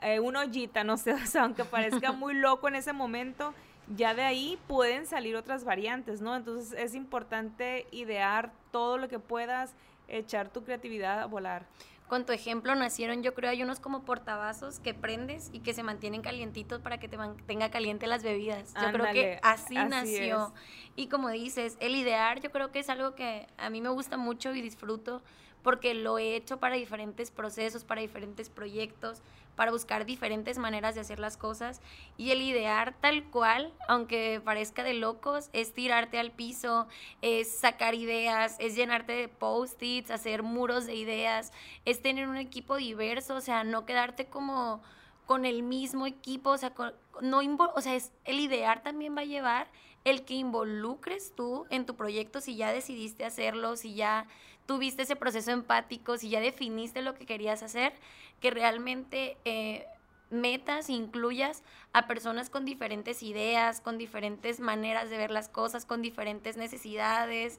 Eh, 0.00 0.20
una 0.20 0.40
ollita, 0.40 0.84
no 0.84 0.96
sé, 0.96 1.12
o 1.14 1.26
sea, 1.26 1.42
aunque 1.42 1.64
parezca 1.64 2.12
muy 2.12 2.34
loco 2.34 2.68
en 2.68 2.76
ese 2.76 2.92
momento, 2.92 3.52
ya 3.96 4.14
de 4.14 4.22
ahí 4.22 4.58
pueden 4.66 5.06
salir 5.06 5.36
otras 5.36 5.64
variantes, 5.64 6.20
¿no? 6.20 6.36
Entonces 6.36 6.78
es 6.78 6.94
importante 6.94 7.86
idear 7.90 8.52
todo 8.70 8.98
lo 8.98 9.08
que 9.08 9.18
puedas, 9.18 9.74
echar 10.08 10.50
tu 10.50 10.64
creatividad 10.64 11.20
a 11.20 11.26
volar 11.26 11.66
con 12.08 12.24
tu 12.24 12.32
ejemplo 12.32 12.74
nacieron, 12.74 13.22
yo 13.22 13.34
creo, 13.34 13.50
hay 13.50 13.62
unos 13.62 13.80
como 13.80 14.02
portavasos 14.02 14.80
que 14.80 14.94
prendes 14.94 15.50
y 15.52 15.60
que 15.60 15.74
se 15.74 15.82
mantienen 15.82 16.22
calientitos 16.22 16.80
para 16.80 16.98
que 16.98 17.06
te 17.06 17.18
mantenga 17.18 17.70
caliente 17.70 18.06
las 18.06 18.22
bebidas. 18.22 18.72
Yo 18.80 18.90
creo 18.92 19.12
que 19.12 19.38
así, 19.42 19.74
nació. 19.74 20.52
Y 20.96 21.08
como 21.08 21.28
dices, 21.28 21.76
el 21.80 21.94
idear 21.94 22.40
yo 22.40 22.50
creo 22.50 22.72
que 22.72 22.80
es 22.80 22.88
algo 22.88 23.14
que 23.14 23.46
a 23.58 23.70
mí 23.70 23.80
me 23.80 23.90
gusta 23.90 24.16
mucho 24.16 24.54
y 24.54 24.62
disfruto 24.62 25.22
porque 25.62 25.94
lo 25.94 26.18
he 26.18 26.34
hecho 26.34 26.58
para 26.58 26.76
diferentes 26.76 27.30
procesos, 27.30 27.84
para 27.84 28.00
diferentes 28.00 28.48
proyectos, 28.48 29.20
para 29.58 29.72
buscar 29.72 30.06
diferentes 30.06 30.56
maneras 30.56 30.94
de 30.94 31.00
hacer 31.00 31.18
las 31.18 31.36
cosas. 31.36 31.80
Y 32.16 32.30
el 32.30 32.40
idear 32.42 32.94
tal 33.00 33.24
cual, 33.24 33.74
aunque 33.88 34.40
parezca 34.44 34.84
de 34.84 34.94
locos, 34.94 35.50
es 35.52 35.74
tirarte 35.74 36.20
al 36.20 36.30
piso, 36.30 36.86
es 37.22 37.50
sacar 37.50 37.96
ideas, 37.96 38.54
es 38.60 38.76
llenarte 38.76 39.14
de 39.14 39.26
post-its, 39.26 40.12
hacer 40.12 40.44
muros 40.44 40.86
de 40.86 40.94
ideas, 40.94 41.52
es 41.84 42.00
tener 42.00 42.28
un 42.28 42.36
equipo 42.36 42.76
diverso, 42.76 43.34
o 43.34 43.40
sea, 43.40 43.64
no 43.64 43.84
quedarte 43.84 44.26
como 44.26 44.80
con 45.26 45.44
el 45.44 45.64
mismo 45.64 46.06
equipo, 46.06 46.50
o 46.50 46.56
sea, 46.56 46.72
no 47.20 47.40
o 47.74 47.80
sea, 47.80 47.96
es, 47.96 48.12
el 48.24 48.38
idear 48.38 48.84
también 48.84 49.16
va 49.16 49.22
a 49.22 49.24
llevar 49.24 49.66
el 50.04 50.24
que 50.24 50.34
involucres 50.34 51.34
tú 51.34 51.66
en 51.70 51.84
tu 51.84 51.96
proyecto 51.96 52.40
si 52.40 52.54
ya 52.54 52.72
decidiste 52.72 53.24
hacerlo, 53.24 53.74
si 53.74 53.94
ya 53.94 54.28
tuviste 54.68 55.02
ese 55.02 55.16
proceso 55.16 55.50
empático, 55.50 56.18
si 56.18 56.28
ya 56.28 56.40
definiste 56.40 57.00
lo 57.00 57.14
que 57.14 57.24
querías 57.24 57.62
hacer, 57.62 57.94
que 58.40 58.50
realmente 58.50 59.36
eh, 59.44 59.86
metas, 60.30 60.90
incluyas 60.90 61.62
a 61.92 62.06
personas 62.06 62.50
con 62.50 62.64
diferentes 62.64 63.22
ideas, 63.22 63.80
con 63.80 63.98
diferentes 63.98 64.60
maneras 64.60 65.10
de 65.10 65.18
ver 65.18 65.30
las 65.30 65.48
cosas, 65.48 65.86
con 65.86 66.02
diferentes 66.02 66.56
necesidades, 66.56 67.58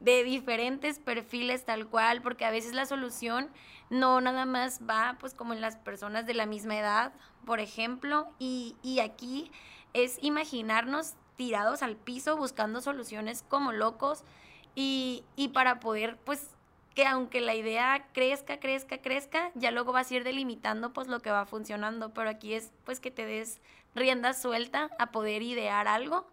de 0.00 0.24
diferentes 0.24 0.98
perfiles 0.98 1.64
tal 1.64 1.88
cual, 1.88 2.22
porque 2.22 2.44
a 2.44 2.50
veces 2.50 2.74
la 2.74 2.86
solución 2.86 3.48
no 3.88 4.20
nada 4.20 4.44
más 4.44 4.80
va 4.88 5.16
pues 5.20 5.34
como 5.34 5.52
en 5.52 5.60
las 5.60 5.76
personas 5.76 6.26
de 6.26 6.34
la 6.34 6.46
misma 6.46 6.76
edad, 6.76 7.12
por 7.44 7.60
ejemplo, 7.60 8.28
y, 8.38 8.76
y 8.82 9.00
aquí 9.00 9.50
es 9.94 10.18
imaginarnos 10.22 11.14
tirados 11.36 11.82
al 11.82 11.96
piso 11.96 12.36
buscando 12.36 12.80
soluciones 12.80 13.44
como 13.48 13.72
locos 13.72 14.24
y, 14.74 15.24
y 15.36 15.48
para 15.48 15.80
poder 15.80 16.18
pues 16.24 16.55
que 16.96 17.06
aunque 17.06 17.42
la 17.42 17.54
idea 17.54 18.08
crezca, 18.14 18.58
crezca, 18.58 19.02
crezca, 19.02 19.52
ya 19.54 19.70
luego 19.70 19.92
vas 19.92 20.10
a 20.10 20.14
ir 20.14 20.24
delimitando 20.24 20.94
pues 20.94 21.08
lo 21.08 21.20
que 21.20 21.30
va 21.30 21.44
funcionando, 21.44 22.14
pero 22.14 22.30
aquí 22.30 22.54
es 22.54 22.72
pues 22.86 23.00
que 23.00 23.10
te 23.10 23.26
des 23.26 23.60
rienda 23.94 24.32
suelta 24.32 24.88
a 24.98 25.12
poder 25.12 25.42
idear 25.42 25.88
algo 25.88 26.26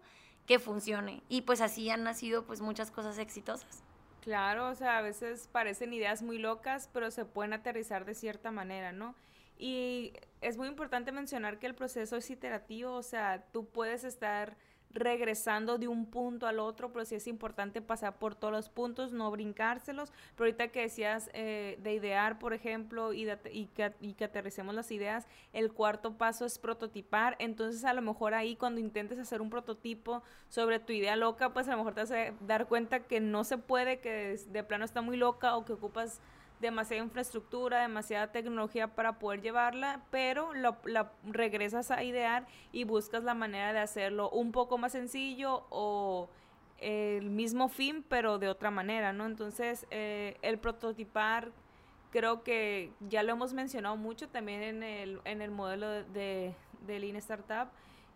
que 0.46 0.58
funcione 0.58 1.22
y 1.28 1.42
pues 1.42 1.60
así 1.60 1.90
han 1.90 2.02
nacido 2.02 2.46
pues 2.46 2.62
muchas 2.62 2.90
cosas 2.90 3.18
exitosas. 3.18 3.82
Claro, 4.22 4.70
o 4.70 4.74
sea, 4.74 4.96
a 4.96 5.02
veces 5.02 5.50
parecen 5.52 5.92
ideas 5.92 6.22
muy 6.22 6.38
locas, 6.38 6.88
pero 6.94 7.10
se 7.10 7.26
pueden 7.26 7.52
aterrizar 7.52 8.06
de 8.06 8.14
cierta 8.14 8.50
manera, 8.50 8.90
¿no? 8.90 9.14
Y 9.58 10.14
es 10.40 10.56
muy 10.56 10.68
importante 10.68 11.12
mencionar 11.12 11.58
que 11.58 11.66
el 11.66 11.74
proceso 11.74 12.16
es 12.16 12.30
iterativo, 12.30 12.94
o 12.94 13.02
sea, 13.02 13.44
tú 13.52 13.66
puedes 13.68 14.02
estar 14.02 14.56
regresando 14.94 15.76
de 15.76 15.88
un 15.88 16.06
punto 16.06 16.46
al 16.46 16.60
otro, 16.60 16.92
pero 16.92 17.04
sí 17.04 17.16
es 17.16 17.26
importante 17.26 17.82
pasar 17.82 18.18
por 18.18 18.34
todos 18.34 18.52
los 18.52 18.68
puntos, 18.68 19.12
no 19.12 19.30
brincárselos. 19.30 20.12
Pero 20.36 20.46
ahorita 20.46 20.68
que 20.68 20.82
decías 20.82 21.28
eh, 21.34 21.78
de 21.82 21.94
idear, 21.94 22.38
por 22.38 22.54
ejemplo, 22.54 23.12
y, 23.12 23.28
y, 23.50 23.66
que, 23.66 23.92
y 24.00 24.14
que 24.14 24.24
aterricemos 24.24 24.74
las 24.74 24.90
ideas, 24.90 25.26
el 25.52 25.72
cuarto 25.72 26.16
paso 26.16 26.44
es 26.44 26.58
prototipar. 26.58 27.36
Entonces, 27.40 27.84
a 27.84 27.92
lo 27.92 28.02
mejor 28.02 28.34
ahí 28.34 28.56
cuando 28.56 28.80
intentes 28.80 29.18
hacer 29.18 29.42
un 29.42 29.50
prototipo 29.50 30.22
sobre 30.48 30.78
tu 30.78 30.92
idea 30.92 31.16
loca, 31.16 31.52
pues 31.52 31.68
a 31.68 31.72
lo 31.72 31.78
mejor 31.78 31.94
te 31.94 32.00
vas 32.02 32.12
a 32.12 32.32
dar 32.40 32.68
cuenta 32.68 33.00
que 33.00 33.20
no 33.20 33.44
se 33.44 33.58
puede, 33.58 33.98
que 33.98 34.38
de 34.48 34.64
plano 34.64 34.84
está 34.84 35.02
muy 35.02 35.16
loca 35.16 35.56
o 35.56 35.64
que 35.64 35.72
ocupas 35.72 36.20
demasiada 36.66 37.02
infraestructura, 37.02 37.82
demasiada 37.82 38.32
tecnología 38.32 38.94
para 38.94 39.18
poder 39.18 39.42
llevarla, 39.42 40.02
pero 40.10 40.52
la 40.54 41.12
regresas 41.24 41.90
a 41.90 42.02
idear 42.02 42.46
y 42.72 42.84
buscas 42.84 43.24
la 43.24 43.34
manera 43.34 43.72
de 43.72 43.80
hacerlo 43.80 44.30
un 44.30 44.52
poco 44.52 44.78
más 44.78 44.92
sencillo 44.92 45.66
o 45.70 46.28
el 46.78 47.30
mismo 47.30 47.68
fin, 47.68 48.04
pero 48.08 48.38
de 48.38 48.48
otra 48.48 48.70
manera, 48.70 49.12
¿no? 49.12 49.26
Entonces, 49.26 49.86
eh, 49.90 50.36
el 50.42 50.58
prototipar 50.58 51.50
creo 52.10 52.42
que 52.44 52.92
ya 53.08 53.22
lo 53.22 53.32
hemos 53.32 53.52
mencionado 53.54 53.96
mucho 53.96 54.28
también 54.28 54.62
en 54.62 54.82
el, 54.82 55.20
en 55.24 55.42
el 55.42 55.50
modelo 55.50 55.88
de, 55.88 56.54
de, 56.86 56.98
Lean 57.00 57.16
Startup, 57.16 57.68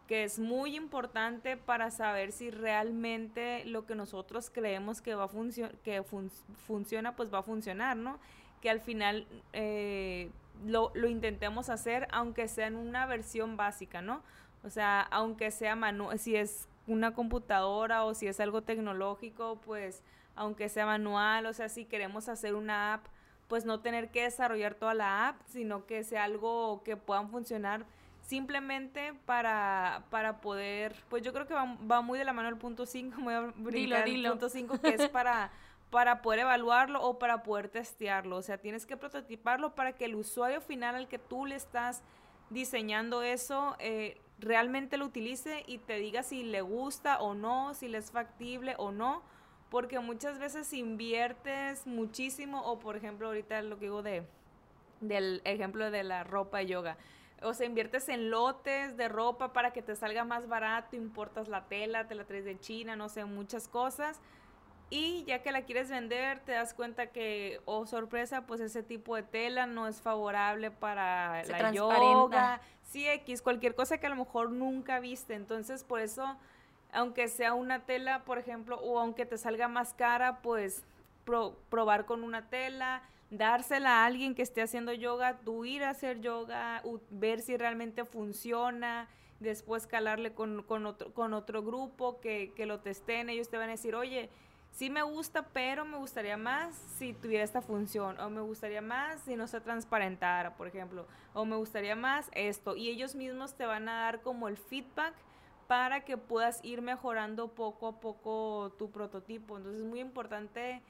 que 0.08 0.24
es 0.24 0.38
muy 0.38 0.74
importante 0.74 1.58
para 1.58 1.90
saber 1.90 2.32
si 2.32 2.50
realmente 2.50 3.64
lo 3.66 3.84
que 3.84 3.94
nosotros 3.94 4.50
creemos 4.50 5.02
que 5.02 5.14
va 5.14 5.24
a 5.24 5.30
que 5.84 6.02
funciona, 6.66 7.14
pues 7.14 7.32
va 7.32 7.40
a 7.40 7.42
funcionar, 7.42 7.96
¿no? 7.96 8.18
Que 8.62 8.70
al 8.70 8.80
final 8.80 9.26
eh, 9.52 10.30
lo, 10.66 10.90
lo, 10.94 11.08
intentemos 11.08 11.68
hacer, 11.68 12.08
aunque 12.10 12.48
sea 12.48 12.68
en 12.68 12.76
una 12.76 13.04
versión 13.04 13.58
básica, 13.58 14.00
¿no? 14.00 14.22
O 14.64 14.70
sea, 14.70 15.02
aunque 15.02 15.50
sea 15.50 15.76
manual, 15.76 16.18
si 16.18 16.36
es 16.36 16.66
una 16.86 17.12
computadora 17.12 18.04
o 18.04 18.14
si 18.14 18.26
es 18.26 18.40
algo 18.40 18.62
tecnológico, 18.62 19.60
pues 19.60 20.02
aunque 20.34 20.70
sea 20.70 20.86
manual, 20.86 21.44
o 21.44 21.52
sea, 21.52 21.68
si 21.68 21.84
queremos 21.84 22.30
hacer 22.30 22.54
una 22.54 22.94
app, 22.94 23.06
pues 23.46 23.66
no 23.66 23.80
tener 23.80 24.10
que 24.10 24.22
desarrollar 24.22 24.74
toda 24.74 24.94
la 24.94 25.28
app, 25.28 25.40
sino 25.48 25.84
que 25.84 26.02
sea 26.02 26.24
algo 26.24 26.82
que 26.82 26.96
puedan 26.96 27.28
funcionar 27.30 27.84
simplemente 28.28 29.14
para, 29.24 30.04
para 30.10 30.42
poder, 30.42 30.94
pues 31.08 31.22
yo 31.22 31.32
creo 31.32 31.46
que 31.46 31.54
va, 31.54 32.02
muy 32.02 32.18
de 32.18 32.26
la 32.26 32.34
mano 32.34 32.50
el 32.50 32.58
punto 32.58 32.84
5, 32.84 33.16
voy 33.22 33.32
a 33.32 33.40
brincar 33.56 34.06
el 34.06 34.28
punto 34.28 34.50
5 34.50 34.80
que 34.82 34.88
es 34.94 35.08
para, 35.08 35.50
para 35.90 36.20
poder 36.20 36.40
evaluarlo 36.40 37.02
o 37.02 37.18
para 37.18 37.42
poder 37.42 37.70
testearlo, 37.70 38.36
o 38.36 38.42
sea, 38.42 38.58
tienes 38.58 38.84
que 38.84 38.98
prototiparlo 38.98 39.74
para 39.74 39.92
que 39.92 40.04
el 40.04 40.14
usuario 40.14 40.60
final 40.60 40.94
al 40.94 41.08
que 41.08 41.18
tú 41.18 41.46
le 41.46 41.54
estás 41.54 42.02
diseñando 42.50 43.22
eso 43.22 43.76
eh, 43.78 44.20
realmente 44.38 44.98
lo 44.98 45.06
utilice 45.06 45.64
y 45.66 45.78
te 45.78 45.94
diga 45.94 46.22
si 46.22 46.42
le 46.42 46.60
gusta 46.60 47.20
o 47.20 47.32
no, 47.32 47.72
si 47.72 47.88
le 47.88 47.96
es 47.96 48.10
factible 48.10 48.74
o 48.76 48.92
no, 48.92 49.22
porque 49.70 50.00
muchas 50.00 50.38
veces 50.38 50.74
inviertes 50.74 51.86
muchísimo 51.86 52.60
o 52.60 52.78
por 52.78 52.94
ejemplo 52.94 53.28
ahorita 53.28 53.62
lo 53.62 53.78
que 53.78 53.86
digo 53.86 54.02
de 54.02 54.22
del 55.00 55.40
ejemplo 55.44 55.90
de 55.90 56.02
la 56.02 56.24
ropa 56.24 56.58
de 56.58 56.66
yoga 56.66 56.98
o 57.42 57.54
sea, 57.54 57.66
inviertes 57.66 58.08
en 58.08 58.30
lotes 58.30 58.96
de 58.96 59.08
ropa 59.08 59.52
para 59.52 59.72
que 59.72 59.82
te 59.82 59.94
salga 59.94 60.24
más 60.24 60.48
barato, 60.48 60.96
importas 60.96 61.48
la 61.48 61.64
tela, 61.64 62.08
te 62.08 62.14
la 62.14 62.24
traes 62.24 62.44
de 62.44 62.58
China, 62.58 62.96
no 62.96 63.08
sé, 63.08 63.24
muchas 63.24 63.68
cosas. 63.68 64.20
Y 64.90 65.24
ya 65.24 65.42
que 65.42 65.52
la 65.52 65.62
quieres 65.62 65.90
vender, 65.90 66.40
te 66.40 66.52
das 66.52 66.72
cuenta 66.72 67.08
que, 67.08 67.60
oh 67.66 67.86
sorpresa, 67.86 68.46
pues 68.46 68.60
ese 68.60 68.82
tipo 68.82 69.16
de 69.16 69.22
tela 69.22 69.66
no 69.66 69.86
es 69.86 70.00
favorable 70.00 70.70
para 70.70 71.44
la 71.44 71.72
yoga. 71.72 72.60
Sí, 72.84 73.06
X, 73.06 73.42
cualquier 73.42 73.74
cosa 73.74 73.98
que 73.98 74.06
a 74.06 74.10
lo 74.10 74.16
mejor 74.16 74.50
nunca 74.50 74.98
viste. 74.98 75.34
Entonces, 75.34 75.84
por 75.84 76.00
eso, 76.00 76.38
aunque 76.90 77.28
sea 77.28 77.52
una 77.52 77.80
tela, 77.80 78.24
por 78.24 78.38
ejemplo, 78.38 78.80
o 78.80 78.98
aunque 78.98 79.26
te 79.26 79.36
salga 79.36 79.68
más 79.68 79.92
cara, 79.92 80.40
pues 80.40 80.84
probar 81.68 82.06
con 82.06 82.24
una 82.24 82.48
tela, 82.48 83.02
dársela 83.30 84.02
a 84.02 84.06
alguien 84.06 84.34
que 84.34 84.42
esté 84.42 84.62
haciendo 84.62 84.92
yoga, 84.92 85.38
tú 85.44 85.64
ir 85.64 85.84
a 85.84 85.90
hacer 85.90 86.20
yoga, 86.20 86.82
ver 87.10 87.40
si 87.40 87.56
realmente 87.56 88.04
funciona, 88.04 89.08
después 89.40 89.86
calarle 89.86 90.32
con, 90.32 90.64
otro, 90.86 91.12
con 91.12 91.34
otro 91.34 91.62
grupo 91.62 92.20
que, 92.20 92.52
que 92.56 92.66
lo 92.66 92.80
testen, 92.80 93.30
ellos 93.30 93.48
te 93.48 93.58
van 93.58 93.68
a 93.68 93.72
decir, 93.72 93.94
oye, 93.94 94.30
sí 94.72 94.90
me 94.90 95.02
gusta, 95.02 95.48
pero 95.52 95.84
me 95.84 95.98
gustaría 95.98 96.36
más 96.36 96.74
si 96.96 97.12
tuviera 97.12 97.44
esta 97.44 97.60
función, 97.60 98.18
o 98.20 98.30
me 98.30 98.40
gustaría 98.40 98.80
más 98.80 99.20
si 99.22 99.36
no 99.36 99.46
se 99.46 99.60
transparentara, 99.60 100.54
por 100.56 100.66
ejemplo, 100.66 101.06
o 101.34 101.44
me 101.44 101.56
gustaría 101.56 101.96
más 101.96 102.30
esto, 102.32 102.76
y 102.76 102.88
ellos 102.88 103.14
mismos 103.14 103.54
te 103.54 103.66
van 103.66 103.88
a 103.88 104.02
dar 104.02 104.22
como 104.22 104.48
el 104.48 104.56
feedback 104.56 105.14
para 105.68 106.04
que 106.04 106.16
puedas 106.16 106.64
ir 106.64 106.80
mejorando 106.80 107.48
poco 107.48 107.88
a 107.88 108.00
poco 108.00 108.74
tu 108.78 108.90
prototipo. 108.90 109.58
Entonces 109.58 109.82
es 109.82 109.86
muy 109.86 110.00
importante 110.00 110.82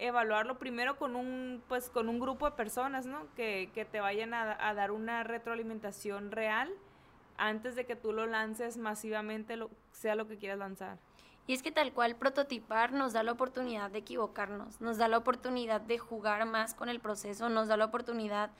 evaluarlo 0.00 0.58
primero 0.58 0.96
con 0.96 1.14
un, 1.14 1.62
pues, 1.68 1.90
con 1.90 2.08
un 2.08 2.18
grupo 2.18 2.46
de 2.46 2.56
personas, 2.56 3.06
¿no? 3.06 3.26
Que, 3.36 3.70
que 3.74 3.84
te 3.84 4.00
vayan 4.00 4.34
a, 4.34 4.74
dar 4.74 4.90
una 4.90 5.22
retroalimentación 5.22 6.32
real 6.32 6.70
antes 7.36 7.74
de 7.74 7.86
que 7.86 7.96
tú 7.96 8.12
lo 8.12 8.26
lances 8.26 8.76
masivamente, 8.76 9.56
lo, 9.56 9.70
sea 9.92 10.14
lo 10.14 10.26
que 10.26 10.36
quieras 10.36 10.58
lanzar. 10.58 10.98
Y 11.46 11.52
es 11.52 11.62
que 11.62 11.72
tal 11.72 11.92
cual 11.92 12.16
prototipar 12.16 12.92
nos 12.92 13.12
da 13.12 13.22
la 13.22 13.32
oportunidad 13.32 13.90
de 13.90 13.98
equivocarnos, 13.98 14.80
nos 14.80 14.98
da 14.98 15.08
la 15.08 15.18
oportunidad 15.18 15.80
de 15.80 15.98
jugar 15.98 16.46
más 16.46 16.74
con 16.74 16.88
el 16.88 17.00
proceso, 17.00 17.48
nos 17.48 17.68
da 17.68 17.76
la 17.76 17.86
oportunidad 17.86 18.50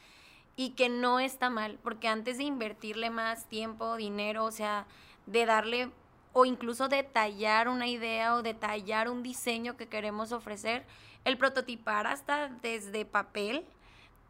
y 0.57 0.71
que 0.71 0.89
no 0.89 1.21
está 1.21 1.51
mal, 1.51 1.79
porque 1.83 2.09
antes 2.09 2.39
de 2.39 2.45
invertirle 2.45 3.11
más 3.11 3.47
tiempo, 3.47 3.97
dinero, 3.97 4.45
o 4.45 4.51
sea, 4.51 4.87
de 5.27 5.47
darle 5.47 5.91
o 6.33 6.45
incluso 6.45 6.89
detallar 6.89 7.69
una 7.69 7.87
idea 7.87 8.35
o 8.35 8.43
detallar 8.43 9.09
un 9.09 9.23
diseño 9.23 9.77
que 9.77 9.87
queremos 9.87 10.33
ofrecer, 10.33 10.85
el 11.25 11.37
prototipar 11.39 12.07
hasta 12.07 12.49
desde 12.49 13.05
papel, 13.05 13.65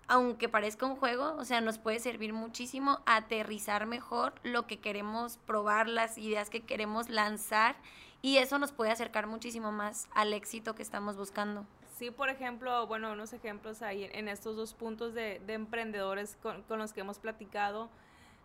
aunque 0.09 0.49
parezca 0.49 0.87
un 0.87 0.97
juego, 0.97 1.37
o 1.37 1.45
sea, 1.45 1.61
nos 1.61 1.79
puede 1.79 2.01
servir 2.01 2.33
muchísimo 2.33 3.01
a 3.07 3.17
aterrizar 3.17 3.87
mejor 3.87 4.35
lo 4.43 4.67
que 4.67 4.81
queremos 4.81 5.37
probar, 5.47 5.89
las 5.89 6.19
ideas 6.19 6.51
que 6.51 6.63
queremos 6.63 7.09
lanzar 7.09 7.77
y 8.23 8.39
eso 8.39 8.59
nos 8.59 8.73
puede 8.73 8.91
acercar 8.91 9.27
muchísimo 9.27 9.73
más 9.73 10.09
al 10.13 10.33
éxito 10.33 10.75
que 10.75 10.83
estamos 10.83 11.17
buscando. 11.17 11.65
Sí, 11.97 12.11
por 12.11 12.29
ejemplo, 12.29 12.87
bueno, 12.87 13.13
unos 13.13 13.33
ejemplos 13.33 13.83
ahí 13.83 14.09
en 14.13 14.29
estos 14.29 14.57
dos 14.57 14.75
puntos 14.75 15.15
de, 15.15 15.41
emprendedores 15.49 16.37
con, 16.43 16.65
los 16.69 16.93
que 16.93 17.01
hemos 17.01 17.19
platicado, 17.19 17.89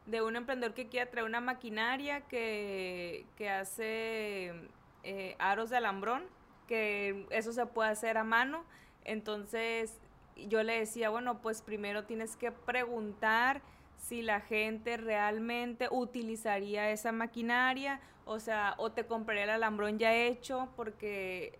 de 0.05 0.21
un 0.21 0.35
emprendedor 0.35 0.75
que 0.75 0.87
quiere 0.87 1.09
traer 1.09 1.25
una 1.25 1.41
maquinaria 1.41 2.21
que, 2.21 3.25
que 3.37 3.49
hace 3.49 4.53
eh, 5.03 5.35
aros 5.39 5.69
de 5.69 5.77
alambrón 5.77 6.23
que 6.67 7.25
eso 7.29 7.53
se 7.53 7.65
puede 7.65 7.89
hacer 7.89 8.17
a 8.17 8.23
mano. 8.23 8.63
Entonces 9.03 9.93
yo 10.47 10.63
le 10.63 10.79
decía, 10.79 11.09
bueno, 11.09 11.41
pues 11.41 11.61
primero 11.61 12.03
tienes 12.03 12.35
que 12.35 12.51
preguntar 12.51 13.61
si 13.97 14.21
la 14.21 14.41
gente 14.41 14.97
realmente 14.97 15.87
utilizaría 15.89 16.91
esa 16.91 17.11
maquinaria, 17.11 17.99
o 18.25 18.39
sea, 18.39 18.75
o 18.77 18.91
te 18.91 19.05
compraría 19.05 19.45
el 19.45 19.49
alambrón 19.51 19.97
ya 19.97 20.13
hecho, 20.13 20.69
porque 20.75 21.57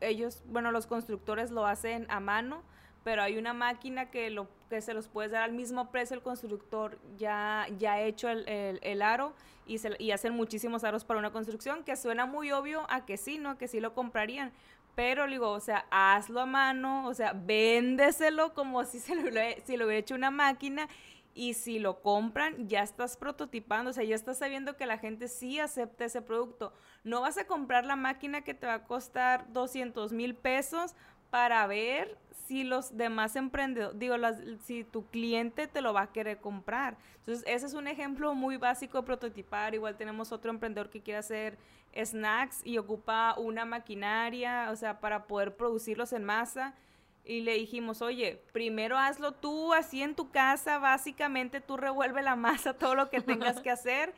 ellos, 0.00 0.42
bueno, 0.46 0.70
los 0.72 0.86
constructores 0.86 1.50
lo 1.50 1.66
hacen 1.66 2.06
a 2.10 2.20
mano, 2.20 2.62
pero 3.08 3.22
hay 3.22 3.38
una 3.38 3.54
máquina 3.54 4.10
que, 4.10 4.28
lo, 4.28 4.48
que 4.68 4.82
se 4.82 4.92
los 4.92 5.08
puedes 5.08 5.32
dar 5.32 5.42
al 5.42 5.52
mismo 5.52 5.90
precio 5.90 6.14
el 6.14 6.20
constructor 6.20 6.98
ya, 7.16 7.66
ya 7.78 8.02
hecho 8.02 8.28
el, 8.28 8.44
el, 8.82 9.00
aro 9.00 9.32
y, 9.66 9.78
se, 9.78 9.96
y 9.98 10.10
hacen 10.10 10.34
muchísimos 10.34 10.84
aros 10.84 11.04
para 11.04 11.18
una 11.18 11.32
construcción, 11.32 11.84
que 11.84 11.96
suena 11.96 12.26
muy 12.26 12.52
obvio 12.52 12.84
a 12.90 13.06
que 13.06 13.16
sí, 13.16 13.38
¿no? 13.38 13.56
Que 13.56 13.66
sí 13.66 13.80
lo 13.80 13.94
comprarían. 13.94 14.52
Pero 14.94 15.26
digo, 15.26 15.48
o 15.52 15.60
sea, 15.60 15.86
hazlo 15.90 16.42
a 16.42 16.44
mano, 16.44 17.06
o 17.06 17.14
sea, 17.14 17.32
véndeselo 17.32 18.52
como 18.52 18.84
si, 18.84 18.98
se 18.98 19.14
lo, 19.14 19.22
si 19.64 19.78
lo 19.78 19.86
hubiera 19.86 20.00
hecho 20.00 20.14
una 20.14 20.30
máquina 20.30 20.86
y 21.34 21.54
si 21.54 21.78
lo 21.78 22.02
compran, 22.02 22.68
ya 22.68 22.82
estás 22.82 23.16
prototipando, 23.16 23.88
o 23.88 23.94
sea, 23.94 24.04
ya 24.04 24.16
estás 24.16 24.36
sabiendo 24.36 24.76
que 24.76 24.84
la 24.84 24.98
gente 24.98 25.28
sí 25.28 25.58
acepta 25.60 26.04
ese 26.04 26.20
producto. 26.20 26.74
No 27.04 27.22
vas 27.22 27.38
a 27.38 27.46
comprar 27.46 27.86
la 27.86 27.96
máquina 27.96 28.42
que 28.42 28.52
te 28.52 28.66
va 28.66 28.74
a 28.74 28.84
costar 28.84 29.50
200 29.54 30.12
mil 30.12 30.34
pesos 30.34 30.94
para 31.30 31.66
ver 31.66 32.16
si 32.46 32.64
los 32.64 32.96
demás 32.96 33.36
emprendedores, 33.36 33.98
digo, 33.98 34.16
si 34.64 34.82
tu 34.82 35.06
cliente 35.06 35.66
te 35.66 35.82
lo 35.82 35.92
va 35.92 36.02
a 36.02 36.12
querer 36.12 36.38
comprar. 36.38 36.96
Entonces, 37.18 37.44
ese 37.46 37.66
es 37.66 37.74
un 37.74 37.86
ejemplo 37.86 38.34
muy 38.34 38.56
básico 38.56 38.98
de 38.98 39.04
prototipar. 39.04 39.74
Igual 39.74 39.96
tenemos 39.96 40.32
otro 40.32 40.50
emprendedor 40.50 40.88
que 40.88 41.02
quiere 41.02 41.18
hacer 41.18 41.58
snacks 41.94 42.64
y 42.64 42.78
ocupa 42.78 43.34
una 43.36 43.66
maquinaria, 43.66 44.70
o 44.70 44.76
sea, 44.76 44.98
para 44.98 45.26
poder 45.26 45.56
producirlos 45.56 46.14
en 46.14 46.24
masa. 46.24 46.74
Y 47.22 47.42
le 47.42 47.52
dijimos, 47.52 48.00
oye, 48.00 48.42
primero 48.52 48.96
hazlo 48.96 49.32
tú 49.32 49.74
así 49.74 50.02
en 50.02 50.14
tu 50.14 50.30
casa, 50.30 50.78
básicamente 50.78 51.60
tú 51.60 51.76
revuelve 51.76 52.22
la 52.22 52.36
masa, 52.36 52.72
todo 52.78 52.94
lo 52.94 53.10
que 53.10 53.20
tengas 53.20 53.60
que 53.60 53.70
hacer 53.70 54.14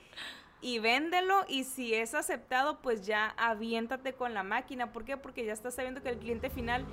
y 0.62 0.79
véndelo 0.79 1.44
y 1.49 1.64
si 1.64 1.94
es 1.94 2.14
aceptado, 2.14 2.81
pues 2.81 3.07
ya 3.07 3.35
aviéntate 3.37 4.12
con 4.12 4.35
la 4.35 4.42
máquina. 4.42 4.92
¿Por 4.92 5.05
qué? 5.05 5.16
Porque 5.16 5.44
ya 5.44 5.53
estás 5.53 5.75
sabiendo 5.75 6.03
que 6.03 6.11
el 6.11 6.18
cliente 6.18 6.51
final 6.51 6.85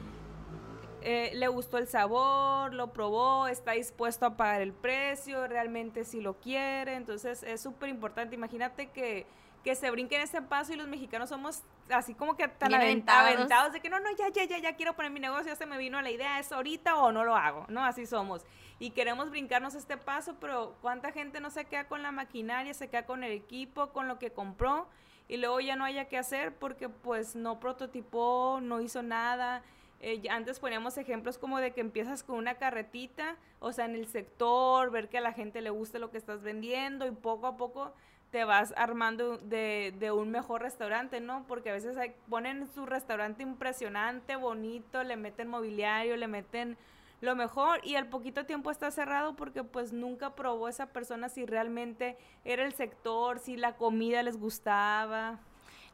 eh, 1.01 1.31
le 1.35 1.47
gustó 1.47 1.77
el 1.77 1.87
sabor, 1.87 2.73
lo 2.73 2.91
probó, 2.93 3.47
está 3.47 3.73
dispuesto 3.73 4.25
a 4.25 4.37
pagar 4.37 4.61
el 4.61 4.73
precio, 4.73 5.47
realmente 5.47 6.03
si 6.03 6.21
lo 6.21 6.39
quiere. 6.39 6.95
Entonces 6.95 7.43
es 7.43 7.61
súper 7.61 7.89
importante. 7.89 8.35
Imagínate 8.35 8.87
que, 8.87 9.25
que 9.63 9.75
se 9.75 9.91
brinquen 9.91 10.21
ese 10.21 10.41
paso 10.41 10.73
y 10.73 10.75
los 10.75 10.87
mexicanos 10.87 11.29
somos 11.29 11.63
así 11.89 12.13
como 12.13 12.35
que 12.37 12.47
tan 12.47 12.73
aventados. 12.73 13.73
de 13.73 13.79
que 13.79 13.89
no, 13.89 13.99
no, 13.99 14.09
ya, 14.17 14.29
ya, 14.29 14.45
ya, 14.45 14.59
ya 14.59 14.75
quiero 14.75 14.95
poner 14.95 15.11
mi 15.11 15.19
negocio, 15.19 15.47
ya 15.47 15.55
se 15.55 15.65
me 15.65 15.77
vino 15.77 16.01
la 16.01 16.11
idea, 16.11 16.39
es 16.39 16.51
ahorita 16.51 16.97
o 16.97 17.11
no 17.11 17.23
lo 17.23 17.35
hago, 17.35 17.65
¿no? 17.69 17.83
Así 17.83 18.05
somos 18.05 18.45
y 18.79 18.91
queremos 18.91 19.29
brincarnos 19.29 19.75
este 19.75 19.97
paso, 19.97 20.35
pero 20.39 20.75
¿cuánta 20.81 21.11
gente 21.11 21.39
no 21.39 21.49
se 21.49 21.65
queda 21.65 21.87
con 21.87 22.03
la 22.03 22.11
maquinaria, 22.11 22.73
se 22.73 22.89
queda 22.89 23.05
con 23.05 23.23
el 23.23 23.31
equipo, 23.31 23.91
con 23.91 24.07
lo 24.07 24.19
que 24.19 24.31
compró 24.31 24.87
y 25.27 25.37
luego 25.37 25.59
ya 25.59 25.75
no 25.75 25.83
haya 25.83 26.05
que 26.05 26.17
hacer 26.17 26.55
porque 26.55 26.87
pues 26.87 27.35
no 27.35 27.59
prototipó, 27.59 28.59
no 28.61 28.81
hizo 28.81 29.01
nada? 29.01 29.63
Eh, 29.99 30.21
antes 30.29 30.59
poníamos 30.59 30.95
ejemplos 30.99 31.39
como 31.39 31.57
de 31.59 31.73
que 31.73 31.81
empiezas 31.81 32.21
con 32.21 32.35
una 32.35 32.55
carretita, 32.55 33.35
o 33.59 33.71
sea, 33.71 33.85
en 33.85 33.95
el 33.95 34.07
sector, 34.07 34.91
ver 34.91 35.09
que 35.09 35.17
a 35.17 35.21
la 35.21 35.33
gente 35.33 35.61
le 35.61 35.71
guste 35.71 35.97
lo 35.97 36.11
que 36.11 36.19
estás 36.19 36.43
vendiendo 36.43 37.07
y 37.07 37.11
poco 37.11 37.47
a 37.47 37.57
poco 37.57 37.95
te 38.37 38.43
vas 38.43 38.71
armando 38.77 39.39
de, 39.39 40.11
un 40.13 40.29
mejor 40.29 40.61
restaurante, 40.61 41.19
¿no? 41.19 41.43
Porque 41.47 41.71
a 41.71 41.73
veces 41.73 41.97
ponen 42.29 42.67
su 42.67 42.85
restaurante 42.85 43.41
impresionante, 43.41 44.35
bonito, 44.35 45.03
le 45.03 45.17
meten 45.17 45.47
mobiliario, 45.47 46.15
le 46.17 46.27
meten 46.27 46.77
lo 47.19 47.35
mejor 47.35 47.79
y 47.83 47.95
al 47.95 48.05
poquito 48.09 48.45
tiempo 48.45 48.69
está 48.69 48.91
cerrado 48.91 49.35
porque 49.35 49.63
pues 49.63 49.91
nunca 49.91 50.35
probó 50.35 50.69
esa 50.69 50.85
persona 50.85 51.29
si 51.29 51.47
realmente 51.47 52.15
era 52.45 52.63
el 52.63 52.73
sector, 52.73 53.39
si 53.39 53.57
la 53.57 53.75
comida 53.75 54.21
les 54.21 54.37
gustaba. 54.37 55.39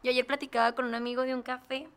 Yo 0.03 0.11
ayer 0.11 0.27
platicaba 0.27 0.73
con 0.73 0.83
un 0.83 0.95
amigo 0.95 1.21
de 1.21 1.35
un 1.35 1.43
café 1.43 1.87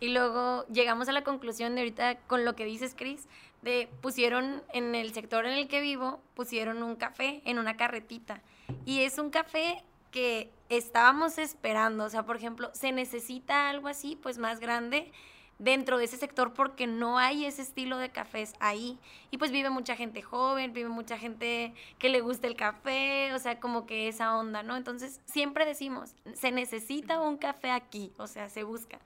y 0.00 0.08
luego 0.08 0.64
llegamos 0.68 1.10
a 1.10 1.12
la 1.12 1.22
conclusión 1.22 1.74
de 1.74 1.82
ahorita 1.82 2.16
con 2.20 2.46
lo 2.46 2.56
que 2.56 2.64
dices, 2.64 2.94
Cris, 2.96 3.28
de 3.62 3.88
pusieron 4.00 4.62
en 4.72 4.94
el 4.94 5.12
sector 5.12 5.46
en 5.46 5.52
el 5.52 5.68
que 5.68 5.80
vivo, 5.80 6.20
pusieron 6.34 6.82
un 6.82 6.96
café 6.96 7.42
en 7.44 7.58
una 7.58 7.76
carretita 7.76 8.42
y 8.84 9.00
es 9.02 9.18
un 9.18 9.30
café 9.30 9.82
que 10.10 10.50
estábamos 10.68 11.38
esperando, 11.38 12.04
o 12.04 12.10
sea, 12.10 12.24
por 12.24 12.36
ejemplo, 12.36 12.70
se 12.74 12.92
necesita 12.92 13.70
algo 13.70 13.88
así, 13.88 14.16
pues 14.20 14.38
más 14.38 14.60
grande 14.60 15.10
dentro 15.58 15.96
de 15.96 16.04
ese 16.04 16.16
sector 16.16 16.54
porque 16.54 16.86
no 16.86 17.18
hay 17.18 17.44
ese 17.44 17.62
estilo 17.62 17.96
de 17.98 18.10
cafés 18.10 18.54
ahí. 18.58 18.98
Y 19.30 19.38
pues 19.38 19.52
vive 19.52 19.70
mucha 19.70 19.96
gente 19.96 20.20
joven, 20.20 20.72
vive 20.72 20.88
mucha 20.88 21.18
gente 21.18 21.72
que 21.98 22.08
le 22.08 22.20
gusta 22.20 22.46
el 22.48 22.56
café, 22.56 23.32
o 23.32 23.38
sea, 23.38 23.60
como 23.60 23.86
que 23.86 24.08
esa 24.08 24.36
onda, 24.36 24.62
¿no? 24.62 24.76
Entonces, 24.76 25.20
siempre 25.24 25.64
decimos, 25.64 26.14
se 26.34 26.50
necesita 26.50 27.20
un 27.20 27.36
café 27.36 27.70
aquí, 27.70 28.12
o 28.18 28.26
sea, 28.26 28.48
se 28.50 28.64
busca. 28.64 28.98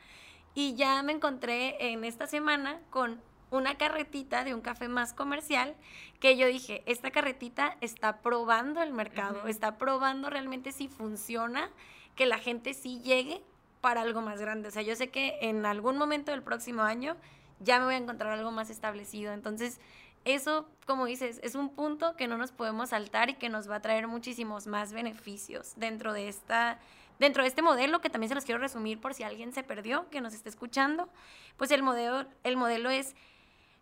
Y 0.55 0.75
ya 0.75 1.03
me 1.03 1.13
encontré 1.13 1.93
en 1.93 2.05
esta 2.05 2.27
semana 2.27 2.81
con 2.89 3.21
una 3.51 3.77
carretita 3.77 4.45
de 4.45 4.55
un 4.55 4.61
café 4.61 4.89
más 4.89 5.13
comercial 5.13 5.75
que 6.21 6.37
yo 6.37 6.47
dije, 6.47 6.83
esta 6.87 7.11
carretita 7.11 7.77
está 7.81 8.19
probando 8.21 8.83
el 8.83 8.93
mercado, 8.93 9.47
está 9.47 9.79
probando 9.79 10.31
realmente 10.31 10.73
si 10.73 10.89
funciona, 10.89 11.71
que 12.17 12.27
la 12.27 12.39
gente 12.39 12.75
sí 12.75 13.01
llegue 13.03 13.43
para 13.81 14.01
algo 14.01 14.23
más 14.23 14.41
grande. 14.41 14.69
O 14.69 14.71
sea, 14.71 14.83
yo 14.83 14.97
sé 14.97 15.09
que 15.09 15.39
en 15.43 15.67
algún 15.67 15.99
momento 15.99 16.33
del 16.33 16.43
próximo 16.43 16.83
año 16.83 17.17
ya 17.61 17.79
me 17.79 17.85
voy 17.85 17.95
a 17.95 17.99
encontrar 17.99 18.33
algo 18.33 18.51
más 18.51 18.71
establecido. 18.71 19.33
Entonces, 19.33 19.81
eso, 20.25 20.69
como 20.87 21.07
dices, 21.07 21.41
es 21.45 21.55
un 21.55 21.69
punto 21.69 22.17
que 22.17 22.27
no 22.27 22.37
nos 22.37 22.51
podemos 22.51 22.91
saltar 22.91 23.31
y 23.31 23.35
que 23.35 23.49
nos 23.49 23.71
va 23.71 23.77
a 23.77 23.81
traer 23.83 24.09
muchísimos 24.09 24.67
más 24.67 24.93
beneficios 24.93 25.75
dentro 25.77 26.13
de 26.13 26.29
esta 26.29 26.81
dentro 27.19 27.43
de 27.43 27.49
este 27.49 27.63
modelo 27.63 28.03
que 28.03 28.11
también 28.11 28.29
se 28.29 28.35
los 28.35 28.45
quiero 28.45 28.61
resumir 28.61 29.01
por 29.01 29.15
si 29.15 29.23
alguien 29.23 29.51
se 29.53 29.63
perdió, 29.63 30.07
que 30.11 30.21
nos 30.21 30.35
esté 30.35 30.51
escuchando, 30.51 31.09
pues 31.57 31.71
el 31.71 31.83
modelo 31.83 32.27
el 32.45 32.57
modelo 32.59 32.91
es 32.91 33.15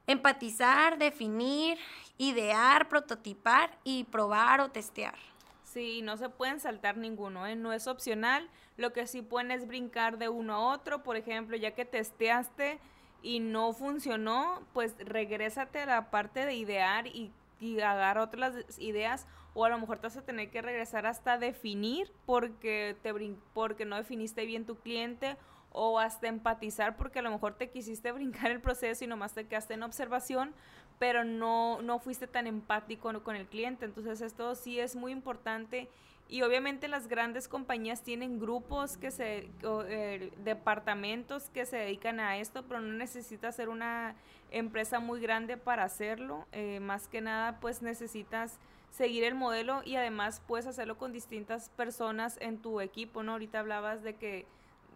empatizar, 0.06 0.98
definir, 0.98 1.78
idear, 2.18 2.88
prototipar 2.88 3.78
y 3.84 4.04
probar 4.04 4.60
o 4.60 4.70
testear. 4.70 5.14
Sí, 5.64 6.02
no 6.02 6.16
se 6.16 6.28
pueden 6.28 6.60
saltar 6.60 6.96
ninguno, 6.96 7.46
¿eh? 7.46 7.56
no 7.56 7.72
es 7.72 7.88
opcional. 7.88 8.48
Lo 8.76 8.92
que 8.92 9.06
sí 9.06 9.22
pueden 9.22 9.50
es 9.50 9.66
brincar 9.66 10.18
de 10.18 10.28
uno 10.28 10.54
a 10.54 10.74
otro. 10.74 11.02
Por 11.02 11.16
ejemplo, 11.16 11.56
ya 11.56 11.72
que 11.72 11.84
testeaste 11.84 12.78
y 13.22 13.40
no 13.40 13.72
funcionó, 13.72 14.62
pues 14.72 14.94
regrésate 14.98 15.80
a 15.80 15.86
la 15.86 16.10
parte 16.10 16.46
de 16.46 16.54
idear 16.54 17.08
y, 17.08 17.32
y 17.58 17.78
otras 17.80 18.54
ideas. 18.78 19.26
O 19.54 19.64
a 19.64 19.68
lo 19.68 19.78
mejor 19.78 19.98
te 19.98 20.06
vas 20.06 20.16
a 20.16 20.22
tener 20.22 20.50
que 20.50 20.62
regresar 20.62 21.06
hasta 21.06 21.38
definir 21.38 22.12
porque, 22.26 22.96
te 23.02 23.12
porque 23.52 23.84
no 23.84 23.96
definiste 23.96 24.46
bien 24.46 24.66
tu 24.66 24.76
cliente 24.76 25.36
o 25.74 25.98
hasta 25.98 26.28
empatizar 26.28 26.96
porque 26.96 27.18
a 27.18 27.22
lo 27.22 27.32
mejor 27.32 27.54
te 27.54 27.68
quisiste 27.68 28.12
brincar 28.12 28.50
el 28.50 28.60
proceso 28.60 29.04
y 29.04 29.08
nomás 29.08 29.34
te 29.34 29.46
quedaste 29.46 29.74
en 29.74 29.82
observación, 29.82 30.54
pero 30.98 31.24
no, 31.24 31.82
no 31.82 31.98
fuiste 31.98 32.28
tan 32.28 32.46
empático 32.46 33.12
con 33.22 33.36
el 33.36 33.46
cliente. 33.46 33.84
Entonces 33.84 34.20
esto 34.20 34.54
sí 34.54 34.78
es 34.78 34.94
muy 34.94 35.10
importante 35.10 35.88
y 36.28 36.42
obviamente 36.42 36.86
las 36.86 37.08
grandes 37.08 37.48
compañías 37.48 38.02
tienen 38.02 38.38
grupos 38.38 38.96
que 38.96 39.10
se, 39.10 39.50
eh, 39.64 40.32
departamentos 40.44 41.50
que 41.50 41.66
se 41.66 41.76
dedican 41.76 42.20
a 42.20 42.38
esto, 42.38 42.62
pero 42.66 42.80
no 42.80 42.94
necesitas 42.94 43.56
ser 43.56 43.68
una 43.68 44.14
empresa 44.52 45.00
muy 45.00 45.20
grande 45.20 45.56
para 45.56 45.82
hacerlo. 45.82 46.46
Eh, 46.52 46.78
más 46.80 47.08
que 47.08 47.20
nada, 47.20 47.58
pues 47.60 47.82
necesitas 47.82 48.58
seguir 48.90 49.24
el 49.24 49.34
modelo 49.34 49.82
y 49.84 49.96
además 49.96 50.40
puedes 50.46 50.68
hacerlo 50.68 50.96
con 50.96 51.12
distintas 51.12 51.68
personas 51.70 52.38
en 52.40 52.58
tu 52.58 52.80
equipo, 52.80 53.24
¿no? 53.24 53.32
Ahorita 53.32 53.58
hablabas 53.58 54.04
de 54.04 54.14
que 54.14 54.46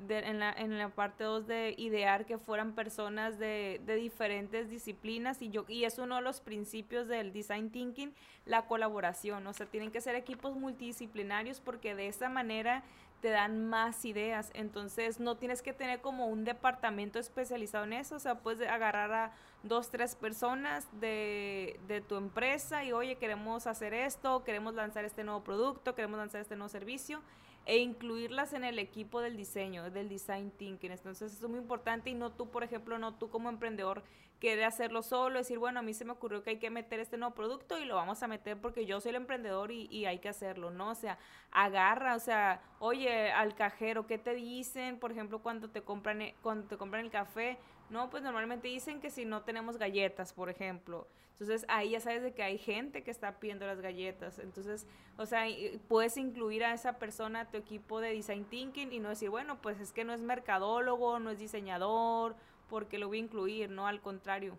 en, 0.08 0.38
la, 0.38 0.52
en 0.52 0.78
la 0.78 0.88
parte 0.88 1.24
2 1.24 1.46
de 1.46 1.74
idear 1.76 2.26
que 2.26 2.38
fueran 2.38 2.72
personas 2.72 3.38
de, 3.38 3.80
de, 3.84 3.96
diferentes 3.96 4.70
disciplinas 4.70 5.42
y 5.42 5.50
yo 5.50 5.64
y 5.68 5.84
es 5.84 5.98
uno 5.98 6.16
de 6.16 6.22
los 6.22 6.40
principios 6.40 7.08
del 7.08 7.32
design 7.32 7.70
thinking 7.70 8.12
la 8.46 8.66
colaboración. 8.66 9.46
O 9.46 9.52
sea 9.52 9.66
tienen 9.66 9.90
que 9.90 10.00
ser 10.00 10.14
equipos 10.14 10.56
multidisciplinarios 10.56 11.60
porque 11.60 11.94
de 11.94 12.08
esa 12.08 12.28
manera 12.28 12.82
te 13.20 13.30
dan 13.30 13.68
más 13.68 14.04
ideas. 14.04 14.50
Entonces 14.54 15.20
no 15.20 15.36
tienes 15.36 15.62
que 15.62 15.72
tener 15.72 16.00
como 16.00 16.28
un 16.28 16.44
departamento 16.44 17.18
especializado 17.18 17.84
en 17.84 17.94
eso. 17.94 18.16
O 18.16 18.20
sea 18.20 18.36
puedes 18.36 18.68
agarrar 18.68 19.12
a 19.12 19.32
dos 19.62 19.90
tres 19.90 20.14
personas 20.14 20.86
de, 21.00 21.80
de 21.88 22.00
tu 22.00 22.16
empresa 22.16 22.84
y 22.84 22.92
oye 22.92 23.16
queremos 23.16 23.66
hacer 23.66 23.92
esto 23.92 24.44
queremos 24.44 24.74
lanzar 24.74 25.04
este 25.04 25.24
nuevo 25.24 25.42
producto 25.42 25.96
queremos 25.96 26.16
lanzar 26.18 26.40
este 26.40 26.54
nuevo 26.54 26.68
servicio 26.68 27.20
e 27.68 27.76
incluirlas 27.76 28.54
en 28.54 28.64
el 28.64 28.78
equipo 28.78 29.20
del 29.20 29.36
diseño, 29.36 29.90
del 29.90 30.08
design 30.08 30.50
thinking. 30.50 30.90
Entonces 30.90 31.34
eso 31.34 31.44
es 31.44 31.50
muy 31.50 31.60
importante 31.60 32.08
y 32.08 32.14
no 32.14 32.32
tú, 32.32 32.50
por 32.50 32.64
ejemplo, 32.64 32.98
no 32.98 33.14
tú 33.16 33.28
como 33.28 33.50
emprendedor 33.50 34.02
quieres 34.40 34.64
hacerlo 34.64 35.02
solo, 35.02 35.38
decir, 35.38 35.58
bueno, 35.58 35.80
a 35.80 35.82
mí 35.82 35.92
se 35.92 36.06
me 36.06 36.12
ocurrió 36.12 36.42
que 36.42 36.50
hay 36.50 36.58
que 36.58 36.70
meter 36.70 36.98
este 36.98 37.18
nuevo 37.18 37.34
producto 37.34 37.78
y 37.78 37.84
lo 37.84 37.96
vamos 37.96 38.22
a 38.22 38.26
meter 38.26 38.58
porque 38.58 38.86
yo 38.86 39.02
soy 39.02 39.10
el 39.10 39.16
emprendedor 39.16 39.70
y, 39.70 39.86
y 39.90 40.06
hay 40.06 40.18
que 40.18 40.30
hacerlo, 40.30 40.70
¿no? 40.70 40.90
O 40.90 40.94
sea, 40.94 41.18
agarra, 41.50 42.14
o 42.14 42.20
sea, 42.20 42.62
oye, 42.78 43.30
al 43.32 43.54
cajero, 43.54 44.06
¿qué 44.06 44.16
te 44.16 44.32
dicen? 44.32 44.98
Por 44.98 45.12
ejemplo, 45.12 45.40
cuando 45.40 45.68
te 45.68 45.82
compran, 45.82 46.22
e, 46.22 46.36
cuando 46.40 46.68
te 46.68 46.78
compran 46.78 47.04
el 47.04 47.10
café, 47.10 47.58
no, 47.90 48.10
pues 48.10 48.22
normalmente 48.22 48.68
dicen 48.68 49.00
que 49.00 49.10
si 49.10 49.24
no 49.24 49.42
tenemos 49.42 49.78
galletas, 49.78 50.32
por 50.32 50.50
ejemplo. 50.50 51.06
Entonces 51.32 51.64
ahí 51.68 51.90
ya 51.90 52.00
sabes 52.00 52.22
de 52.22 52.32
que 52.32 52.42
hay 52.42 52.58
gente 52.58 53.02
que 53.04 53.10
está 53.10 53.38
pidiendo 53.38 53.66
las 53.66 53.80
galletas. 53.80 54.38
Entonces, 54.38 54.86
o 55.16 55.24
sea, 55.24 55.46
puedes 55.86 56.16
incluir 56.16 56.64
a 56.64 56.74
esa 56.74 56.98
persona 56.98 57.40
a 57.40 57.50
tu 57.50 57.56
equipo 57.56 58.00
de 58.00 58.12
design 58.12 58.44
thinking 58.44 58.92
y 58.92 58.98
no 58.98 59.08
decir, 59.08 59.30
bueno, 59.30 59.60
pues 59.62 59.80
es 59.80 59.92
que 59.92 60.04
no 60.04 60.12
es 60.12 60.20
mercadólogo, 60.20 61.18
no 61.20 61.30
es 61.30 61.38
diseñador, 61.38 62.34
porque 62.68 62.98
lo 62.98 63.08
voy 63.08 63.18
a 63.18 63.20
incluir, 63.20 63.70
no, 63.70 63.86
al 63.86 64.00
contrario. 64.00 64.58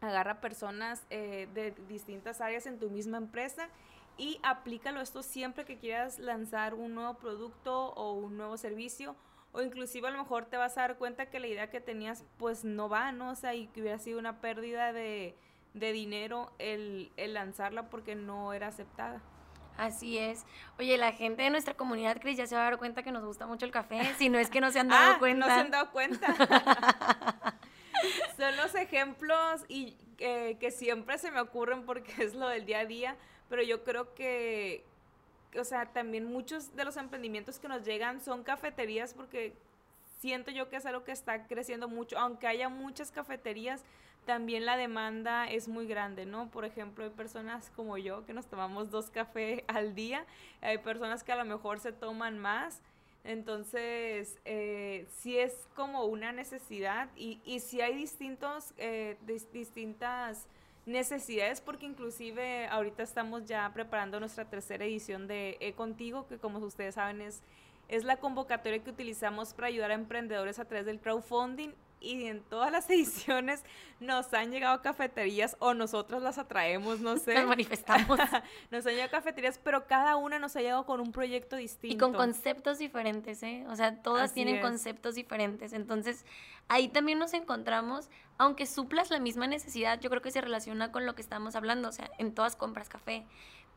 Agarra 0.00 0.40
personas 0.40 1.02
eh, 1.10 1.48
de 1.54 1.70
distintas 1.88 2.40
áreas 2.40 2.66
en 2.66 2.78
tu 2.78 2.90
misma 2.90 3.16
empresa 3.16 3.68
y 4.18 4.38
aplícalo 4.42 5.00
esto 5.00 5.22
siempre 5.22 5.64
que 5.64 5.78
quieras 5.78 6.18
lanzar 6.18 6.74
un 6.74 6.94
nuevo 6.94 7.14
producto 7.14 7.94
o 7.94 8.12
un 8.12 8.36
nuevo 8.36 8.56
servicio 8.56 9.16
o 9.52 9.62
inclusive 9.62 10.08
a 10.08 10.10
lo 10.10 10.18
mejor 10.18 10.46
te 10.46 10.56
vas 10.56 10.76
a 10.78 10.82
dar 10.82 10.96
cuenta 10.96 11.26
que 11.26 11.40
la 11.40 11.46
idea 11.46 11.70
que 11.70 11.80
tenías 11.80 12.24
pues 12.38 12.64
no 12.64 12.88
va, 12.88 13.12
¿no? 13.12 13.30
O 13.30 13.34
sea, 13.34 13.54
y 13.54 13.66
que 13.68 13.80
hubiera 13.82 13.98
sido 13.98 14.18
una 14.18 14.40
pérdida 14.40 14.92
de, 14.92 15.34
de 15.74 15.92
dinero 15.92 16.52
el, 16.58 17.12
el 17.16 17.34
lanzarla 17.34 17.88
porque 17.88 18.14
no 18.14 18.52
era 18.52 18.68
aceptada. 18.68 19.22
Así 19.76 20.18
es. 20.18 20.44
Oye, 20.78 20.98
la 20.98 21.12
gente 21.12 21.42
de 21.42 21.50
nuestra 21.50 21.74
comunidad, 21.74 22.20
Cris, 22.20 22.36
ya 22.36 22.46
se 22.46 22.54
va 22.54 22.62
a 22.62 22.64
dar 22.64 22.78
cuenta 22.78 23.02
que 23.02 23.12
nos 23.12 23.24
gusta 23.24 23.46
mucho 23.46 23.64
el 23.64 23.72
café. 23.72 24.00
Si 24.18 24.28
no 24.28 24.38
es 24.38 24.50
que 24.50 24.60
no 24.60 24.70
se 24.70 24.80
han 24.80 24.88
dado 24.88 25.14
ah, 25.14 25.18
cuenta. 25.18 25.46
No 25.46 25.54
se 25.54 25.60
han 25.60 25.70
dado 25.70 25.90
cuenta. 25.90 26.34
Son 28.36 28.56
los 28.56 28.74
ejemplos 28.74 29.64
y 29.68 29.96
eh, 30.18 30.56
que 30.58 30.70
siempre 30.70 31.18
se 31.18 31.30
me 31.30 31.40
ocurren 31.40 31.84
porque 31.84 32.12
es 32.24 32.34
lo 32.34 32.48
del 32.48 32.64
día 32.64 32.80
a 32.80 32.84
día, 32.84 33.16
pero 33.48 33.62
yo 33.62 33.84
creo 33.84 34.14
que, 34.14 34.84
o 35.58 35.64
sea, 35.64 35.86
también 35.86 36.24
muchos 36.24 36.74
de 36.76 36.84
los 36.84 36.96
emprendimientos 36.96 37.58
que 37.58 37.68
nos 37.68 37.84
llegan 37.84 38.20
son 38.20 38.42
cafeterías 38.42 39.14
porque 39.14 39.52
siento 40.20 40.50
yo 40.50 40.68
que 40.68 40.76
es 40.76 40.86
algo 40.86 41.04
que 41.04 41.12
está 41.12 41.46
creciendo 41.46 41.88
mucho, 41.88 42.18
aunque 42.18 42.46
haya 42.46 42.68
muchas 42.68 43.10
cafeterías, 43.10 43.84
también 44.24 44.64
la 44.64 44.76
demanda 44.76 45.50
es 45.50 45.66
muy 45.66 45.86
grande, 45.86 46.26
¿no? 46.26 46.48
Por 46.48 46.64
ejemplo, 46.64 47.04
hay 47.04 47.10
personas 47.10 47.72
como 47.74 47.98
yo 47.98 48.24
que 48.24 48.32
nos 48.32 48.46
tomamos 48.46 48.90
dos 48.90 49.10
cafés 49.10 49.64
al 49.68 49.94
día, 49.94 50.24
hay 50.60 50.78
personas 50.78 51.24
que 51.24 51.32
a 51.32 51.36
lo 51.36 51.44
mejor 51.44 51.80
se 51.80 51.92
toman 51.92 52.38
más, 52.38 52.80
entonces 53.24 54.38
eh, 54.44 55.06
sí 55.10 55.38
es 55.38 55.68
como 55.74 56.04
una 56.04 56.32
necesidad 56.32 57.08
y, 57.16 57.40
y 57.44 57.60
sí 57.60 57.80
hay 57.80 57.94
distintos, 57.94 58.74
eh, 58.78 59.16
distintas 59.52 60.46
necesidades 60.86 61.60
porque 61.60 61.86
inclusive 61.86 62.66
ahorita 62.66 63.02
estamos 63.02 63.44
ya 63.44 63.70
preparando 63.72 64.18
nuestra 64.18 64.44
tercera 64.44 64.84
edición 64.84 65.26
de 65.26 65.56
E 65.60 65.74
Contigo, 65.74 66.26
que 66.26 66.38
como 66.38 66.58
ustedes 66.58 66.96
saben 66.96 67.20
es, 67.20 67.42
es 67.88 68.04
la 68.04 68.16
convocatoria 68.16 68.82
que 68.82 68.90
utilizamos 68.90 69.54
para 69.54 69.68
ayudar 69.68 69.90
a 69.90 69.94
emprendedores 69.94 70.58
a 70.58 70.64
través 70.64 70.86
del 70.86 71.00
crowdfunding 71.00 71.72
y 72.02 72.26
en 72.26 72.42
todas 72.42 72.72
las 72.72 72.88
ediciones 72.90 73.64
nos 74.00 74.32
han 74.34 74.50
llegado 74.50 74.82
cafeterías 74.82 75.56
o 75.60 75.74
nosotros 75.74 76.22
las 76.22 76.38
atraemos, 76.38 77.00
no 77.00 77.16
sé. 77.16 77.34
Nos 77.34 77.46
manifestamos. 77.48 78.18
nos 78.70 78.86
han 78.86 78.92
llegado 78.92 79.10
cafeterías, 79.10 79.60
pero 79.62 79.86
cada 79.86 80.16
una 80.16 80.38
nos 80.38 80.56
ha 80.56 80.60
llegado 80.60 80.84
con 80.84 81.00
un 81.00 81.12
proyecto 81.12 81.56
distinto. 81.56 81.94
Y 81.94 81.98
con 81.98 82.12
conceptos 82.12 82.78
diferentes, 82.78 83.42
¿eh? 83.42 83.64
O 83.68 83.76
sea, 83.76 84.02
todas 84.02 84.34
tienen 84.34 84.60
conceptos 84.60 85.14
diferentes. 85.14 85.72
Entonces, 85.72 86.24
ahí 86.68 86.88
también 86.88 87.18
nos 87.18 87.32
encontramos, 87.34 88.10
aunque 88.38 88.66
suplas 88.66 89.10
la 89.10 89.20
misma 89.20 89.46
necesidad, 89.46 90.00
yo 90.00 90.10
creo 90.10 90.22
que 90.22 90.30
se 90.30 90.40
relaciona 90.40 90.90
con 90.90 91.06
lo 91.06 91.14
que 91.14 91.22
estamos 91.22 91.54
hablando, 91.54 91.88
o 91.88 91.92
sea, 91.92 92.10
en 92.18 92.34
todas 92.34 92.56
compras 92.56 92.88
café. 92.88 93.24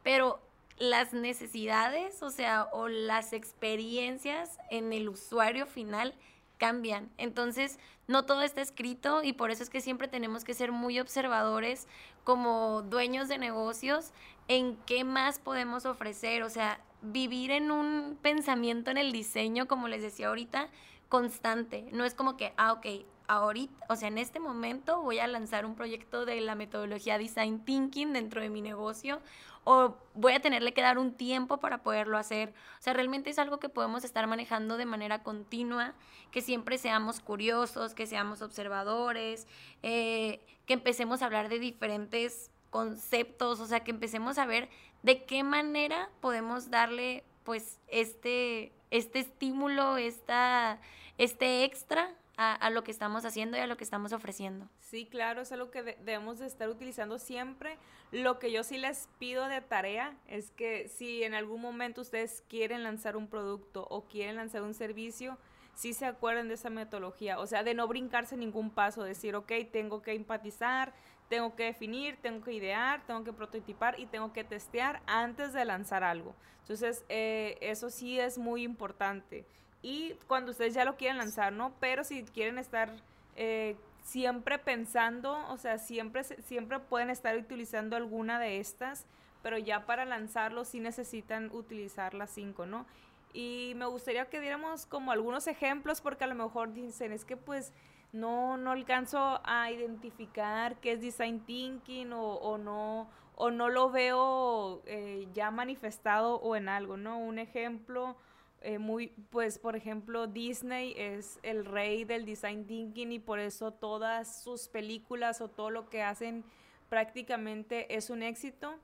Pero 0.03 0.39
las 0.77 1.13
necesidades, 1.13 2.21
o 2.21 2.29
sea, 2.29 2.67
o 2.71 2.87
las 2.87 3.33
experiencias 3.33 4.57
en 4.69 4.91
el 4.91 5.07
usuario 5.09 5.65
final 5.65 6.15
cambian. 6.57 7.09
Entonces, 7.17 7.79
no 8.07 8.25
todo 8.25 8.41
está 8.41 8.61
escrito 8.61 9.23
y 9.23 9.33
por 9.33 9.51
eso 9.51 9.63
es 9.63 9.69
que 9.69 9.81
siempre 9.81 10.07
tenemos 10.07 10.43
que 10.43 10.53
ser 10.53 10.71
muy 10.71 10.99
observadores 10.99 11.87
como 12.23 12.81
dueños 12.83 13.27
de 13.27 13.37
negocios 13.37 14.11
en 14.47 14.77
qué 14.85 15.03
más 15.03 15.39
podemos 15.39 15.85
ofrecer. 15.85 16.43
O 16.43 16.49
sea, 16.49 16.79
vivir 17.01 17.51
en 17.51 17.71
un 17.71 18.17
pensamiento 18.21 18.91
en 18.91 18.97
el 18.97 19.11
diseño, 19.11 19.67
como 19.67 19.87
les 19.87 20.01
decía 20.01 20.27
ahorita, 20.27 20.69
constante. 21.09 21.87
No 21.91 22.03
es 22.05 22.13
como 22.13 22.37
que, 22.37 22.53
ah, 22.57 22.73
ok, 22.73 22.85
ahorita, 23.27 23.85
o 23.89 23.95
sea, 23.95 24.07
en 24.07 24.17
este 24.17 24.39
momento 24.39 25.01
voy 25.01 25.19
a 25.19 25.27
lanzar 25.27 25.65
un 25.65 25.75
proyecto 25.75 26.25
de 26.25 26.41
la 26.41 26.55
metodología 26.55 27.17
Design 27.17 27.63
Thinking 27.63 28.13
dentro 28.13 28.41
de 28.41 28.49
mi 28.49 28.61
negocio 28.61 29.21
o 29.65 29.97
voy 30.13 30.33
a 30.33 30.39
tenerle 30.39 30.73
que 30.73 30.81
dar 30.81 30.97
un 30.99 31.13
tiempo 31.13 31.57
para 31.57 31.79
poderlo 31.81 32.17
hacer. 32.17 32.53
O 32.79 32.81
sea, 32.81 32.93
realmente 32.93 33.31
es 33.31 33.39
algo 33.39 33.59
que 33.59 33.67
podemos 33.67 34.03
estar 34.03 34.25
manejando 34.27 34.77
de 34.77 34.85
manera 34.85 35.23
continua, 35.23 35.93
que 36.31 36.41
siempre 36.41 36.77
seamos 36.77 37.19
curiosos, 37.19 37.95
que 37.95 38.05
seamos 38.05 38.41
observadores, 38.41 39.47
eh, 39.81 40.45
que 40.67 40.73
empecemos 40.73 41.21
a 41.21 41.25
hablar 41.25 41.49
de 41.49 41.59
diferentes 41.59 42.51
conceptos, 42.69 43.59
o 43.59 43.65
sea, 43.65 43.83
que 43.83 43.91
empecemos 43.91 44.37
a 44.37 44.45
ver 44.45 44.69
de 45.01 45.25
qué 45.25 45.43
manera 45.43 46.09
podemos 46.21 46.69
darle 46.69 47.23
pues 47.43 47.79
este, 47.87 48.71
este 48.91 49.19
estímulo, 49.19 49.97
esta, 49.97 50.79
este 51.17 51.63
extra 51.63 52.13
a, 52.37 52.69
lo 52.69 52.83
que 52.83 52.91
estamos 52.91 53.25
haciendo 53.25 53.57
y 53.57 53.59
a 53.59 53.67
lo 53.67 53.77
que 53.77 53.83
estamos 53.83 54.13
ofreciendo. 54.13 54.69
Sí, 54.79 55.05
claro, 55.05 55.41
es 55.41 55.51
algo 55.51 55.71
que 55.71 55.83
debemos 55.83 56.39
de 56.39 56.47
estar 56.47 56.69
utilizando 56.69 57.17
siempre. 57.17 57.77
Lo 58.11 58.39
que 58.39 58.51
yo 58.51 58.63
sí 58.63 58.77
les 58.77 59.09
pido 59.19 59.47
de 59.47 59.61
tarea 59.61 60.17
es 60.27 60.51
que 60.51 60.87
si 60.89 61.23
en 61.23 61.33
algún 61.33 61.61
momento 61.61 62.01
ustedes 62.01 62.43
quieren 62.49 62.83
lanzar 62.83 63.15
un 63.15 63.27
producto 63.27 63.87
o 63.89 64.05
quieren 64.05 64.35
lanzar 64.35 64.63
un 64.63 64.73
servicio, 64.73 65.37
sí 65.75 65.93
se 65.93 66.05
acuerden 66.05 66.47
de 66.47 66.55
esa 66.55 66.69
metodología, 66.69 67.39
o 67.39 67.47
sea, 67.47 67.63
de 67.63 67.73
no 67.73 67.87
brincarse 67.87 68.37
ningún 68.37 68.69
paso, 68.69 69.03
decir, 69.03 69.35
ok, 69.35 69.51
tengo 69.71 70.01
que 70.01 70.13
empatizar, 70.13 70.93
tengo 71.29 71.55
que 71.55 71.63
definir, 71.65 72.17
tengo 72.21 72.43
que 72.43 72.53
idear, 72.53 73.05
tengo 73.05 73.23
que 73.23 73.33
prototipar 73.33 73.99
y 73.99 74.05
tengo 74.05 74.31
que 74.31 74.43
testear 74.43 75.01
antes 75.05 75.53
de 75.53 75.65
lanzar 75.65 76.03
algo. 76.03 76.35
Entonces, 76.61 77.05
eh, 77.09 77.57
eso 77.61 77.89
sí 77.89 78.19
es 78.19 78.37
muy 78.37 78.63
importante 78.63 79.45
y 79.85 80.15
cuando 80.25 80.49
ustedes 80.49 80.73
ya 80.73 80.83
lo 80.83 80.95
quieren 80.95 81.19
lanzar, 81.19 81.53
¿no? 81.53 81.71
Pero 81.79 82.03
si 82.03 82.23
quieren 82.23 82.57
estar 82.57 82.89
eh, 83.35 83.75
siempre 84.01 84.57
pensando, 84.57 85.37
o 85.49 85.57
sea, 85.57 85.77
siempre, 85.77 86.23
siempre 86.23 86.79
pueden 86.79 87.11
estar 87.11 87.37
utilizando 87.37 87.95
alguna 87.95 88.39
de 88.39 88.59
estas, 88.59 89.05
pero 89.43 89.59
ya 89.59 89.85
para 89.85 90.03
lanzarlo 90.03 90.65
sí 90.65 90.79
necesitan 90.79 91.51
utilizar 91.53 92.15
las 92.15 92.31
cinco, 92.31 92.65
¿no? 92.65 92.87
Y 93.31 93.73
me 93.75 93.85
gustaría 93.85 94.25
que 94.25 94.41
diéramos 94.41 94.87
como 94.87 95.11
algunos 95.11 95.45
ejemplos, 95.45 96.01
porque 96.01 96.23
a 96.23 96.27
lo 96.27 96.33
mejor 96.33 96.73
dicen, 96.73 97.11
es 97.11 97.23
que 97.23 97.37
pues 97.37 97.71
no, 98.11 98.57
no 98.57 98.71
alcanzo 98.71 99.39
a 99.43 99.69
identificar 99.69 100.77
qué 100.77 100.93
es 100.93 101.01
design 101.01 101.41
thinking 101.41 102.11
o, 102.11 102.57
no, 102.57 103.07
o 103.35 103.51
no 103.51 103.69
lo 103.69 103.91
veo 103.91 104.81
eh, 104.87 105.27
ya 105.35 105.51
manifestado 105.51 106.37
o 106.37 106.55
en 106.55 106.69
algo, 106.69 106.97
¿no? 106.97 107.19
Un 107.19 107.37
ejemplo 107.37 108.15
eh, 108.61 108.79
muy, 108.79 109.09
pues 109.29 109.59
por 109.59 109.75
ejemplo, 109.75 110.27
Disney 110.27 110.93
es 110.97 111.39
el 111.43 111.65
rey 111.65 112.03
del 112.03 112.25
design 112.25 112.65
thinking 112.65 113.11
y 113.11 113.19
por 113.19 113.39
eso 113.39 113.71
todas 113.71 114.43
sus 114.43 114.67
películas 114.67 115.41
o 115.41 115.49
todo 115.49 115.69
lo 115.69 115.89
que 115.89 116.01
hacen 116.01 116.43
prácticamente 116.89 117.95
es 117.95 118.09
un 118.09 118.23
éxito. 118.23 118.75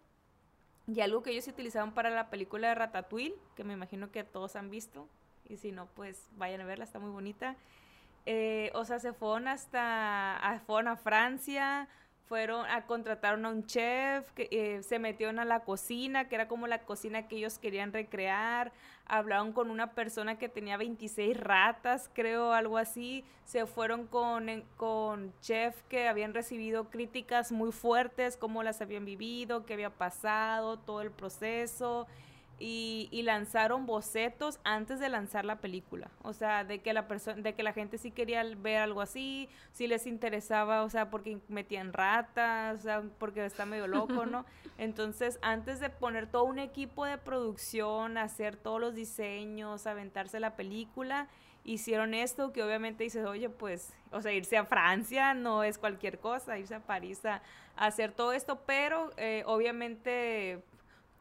Y 0.88 1.00
algo 1.02 1.24
que 1.24 1.32
ellos 1.32 1.48
utilizaban 1.48 1.94
para 1.94 2.10
la 2.10 2.30
película 2.30 2.70
de 2.70 2.76
Ratatouille, 2.76 3.36
que 3.56 3.64
me 3.64 3.74
imagino 3.74 4.12
que 4.12 4.24
todos 4.24 4.56
han 4.56 4.70
visto, 4.70 5.08
y 5.48 5.58
si 5.58 5.72
no, 5.72 5.88
pues 5.88 6.30
vayan 6.38 6.62
a 6.62 6.66
verla, 6.66 6.84
está 6.84 7.00
muy 7.00 7.12
bonita. 7.12 7.56
Eh, 8.26 8.72
o 8.74 8.86
sea, 8.86 9.00
se 9.00 9.14
fueron 9.14 9.48
hasta, 9.48 10.62
fueron 10.66 10.88
a 10.88 10.96
Francia, 10.96 11.88
fueron 12.28 12.66
a 12.68 12.86
contratar 12.86 13.44
a 13.44 13.50
un 13.50 13.66
chef, 13.66 14.32
que 14.32 14.48
eh, 14.52 14.84
se 14.84 15.00
metieron 15.00 15.40
a 15.40 15.46
la 15.46 15.62
cocina, 15.62 16.30
que 16.30 16.36
era 16.36 16.48
como 16.48 16.68
la 16.68 16.80
cocina 16.80 17.28
que 17.28 17.38
ellos 17.38 17.60
querían 17.60 17.92
recrear, 17.94 18.72
hablaron 19.12 19.52
con 19.52 19.70
una 19.70 19.92
persona 19.92 20.38
que 20.38 20.48
tenía 20.48 20.78
26 20.78 21.38
ratas, 21.38 22.10
creo, 22.14 22.54
algo 22.54 22.78
así, 22.78 23.26
se 23.44 23.66
fueron 23.66 24.08
con, 24.08 24.64
con 24.78 25.34
chef 25.42 25.76
que 25.90 26.08
habían 26.08 26.34
recibido 26.34 26.90
críticas 26.90 27.52
muy 27.52 27.74
fuertes, 27.74 28.38
cómo 28.38 28.64
las 28.64 28.82
habían 28.82 29.04
vivido, 29.04 29.66
qué 29.66 29.74
había 29.74 29.90
pasado, 29.90 30.80
todo 30.80 31.02
el 31.02 31.12
proceso 31.12 32.08
y, 32.62 33.22
lanzaron 33.24 33.86
bocetos 33.86 34.60
antes 34.64 35.00
de 35.00 35.10
lanzar 35.10 35.46
la 35.46 35.58
película. 35.58 36.12
O 36.22 36.34
sea, 36.34 36.64
de 36.64 36.80
que 36.80 36.94
la 36.94 37.08
persona, 37.08 37.42
de 37.42 37.54
que 37.54 37.64
la 37.64 37.74
gente 37.74 37.98
sí 37.98 38.12
quería 38.12 38.44
ver 38.58 38.78
algo 38.78 39.02
así, 39.02 39.50
si 39.72 39.88
les 39.88 40.06
interesaba, 40.06 40.84
o 40.84 40.90
sea, 40.90 41.10
porque 41.10 41.40
metían 41.48 41.94
ratas, 41.94 42.80
o 42.80 42.82
sea, 42.84 43.04
porque 43.18 43.46
está 43.46 43.66
medio 43.66 43.88
loco, 43.88 44.26
¿no? 44.26 44.46
Entonces, 44.78 45.40
antes 45.42 45.80
de 45.80 45.90
poner 45.90 46.28
todo 46.28 46.44
un 46.44 46.60
equipo 46.60 47.06
de 47.06 47.18
producción, 47.18 48.18
hacer 48.18 48.56
todos 48.56 48.80
los 48.80 48.96
diseños, 48.96 49.88
aventarse 49.88 50.40
la 50.40 50.56
película, 50.56 51.28
hicieron 51.64 52.14
esto 52.14 52.52
que 52.54 52.64
obviamente 52.64 53.04
dices, 53.04 53.26
oye, 53.26 53.50
pues, 53.50 53.94
o 54.12 54.22
sea, 54.22 54.34
irse 54.34 54.58
a 54.58 54.66
Francia 54.66 55.34
no 55.34 55.64
es 55.64 55.78
cualquier 55.78 56.20
cosa, 56.20 56.60
irse 56.60 56.76
a 56.76 56.80
París 56.80 57.26
a, 57.26 57.42
hacer 57.76 58.12
todo 58.12 58.34
esto, 58.34 58.62
pero 58.66 59.12
eh, 59.18 59.44
obviamente 59.46 60.62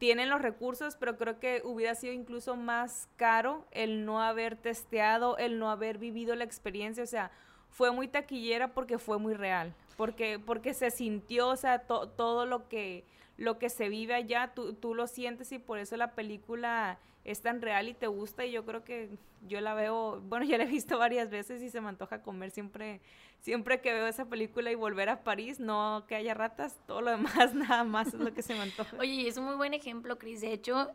tienen 0.01 0.31
los 0.31 0.41
recursos, 0.41 0.95
pero 0.95 1.15
creo 1.15 1.39
que 1.39 1.61
hubiera 1.63 1.93
sido 1.93 2.11
incluso 2.11 2.55
más 2.55 3.07
caro 3.17 3.67
el 3.69 4.03
no 4.03 4.19
haber 4.19 4.55
testeado, 4.55 5.37
el 5.37 5.59
no 5.59 5.69
haber 5.69 5.99
vivido 5.99 6.33
la 6.33 6.43
experiencia, 6.43 7.03
o 7.03 7.07
sea, 7.07 7.29
fue 7.69 7.91
muy 7.91 8.07
taquillera 8.07 8.73
porque 8.73 8.97
fue 8.97 9.19
muy 9.19 9.35
real, 9.35 9.75
porque, 10.01 10.39
porque 10.39 10.73
se 10.73 10.89
sintió, 10.89 11.49
o 11.49 11.55
sea, 11.55 11.83
todo 11.85 12.47
lo 12.47 12.67
que, 12.67 13.03
lo 13.37 13.59
que 13.59 13.69
se 13.69 13.87
vive 13.87 14.15
allá, 14.15 14.51
tú, 14.55 14.73
tú 14.73 14.95
lo 14.95 15.05
sientes 15.05 15.51
y 15.51 15.59
por 15.59 15.77
eso 15.77 15.95
la 15.95 16.15
película 16.15 16.97
es 17.23 17.43
tan 17.43 17.61
real 17.61 17.87
y 17.87 17.93
te 17.93 18.07
gusta 18.07 18.43
y 18.43 18.51
yo 18.51 18.65
creo 18.65 18.83
que 18.83 19.09
yo 19.47 19.61
la 19.61 19.75
veo, 19.75 20.19
bueno, 20.21 20.43
ya 20.43 20.57
la 20.57 20.63
he 20.63 20.67
visto 20.67 20.97
varias 20.97 21.29
veces 21.29 21.61
y 21.61 21.69
se 21.69 21.81
me 21.81 21.89
antoja 21.89 22.23
comer 22.23 22.49
siempre, 22.49 22.99
siempre 23.41 23.79
que 23.79 23.93
veo 23.93 24.07
esa 24.07 24.25
película 24.25 24.71
y 24.71 24.75
volver 24.75 25.07
a 25.07 25.23
París, 25.23 25.59
no 25.59 26.05
que 26.07 26.15
haya 26.15 26.33
ratas, 26.33 26.79
todo 26.87 27.01
lo 27.01 27.11
demás 27.11 27.53
nada 27.53 27.83
más 27.83 28.07
es 28.07 28.15
lo 28.15 28.33
que 28.33 28.41
se 28.41 28.55
me 28.55 28.61
antoja. 28.61 28.97
Oye, 28.97 29.27
es 29.27 29.37
un 29.37 29.45
muy 29.45 29.55
buen 29.55 29.75
ejemplo, 29.75 30.17
Cris. 30.17 30.41
De 30.41 30.51
hecho, 30.51 30.89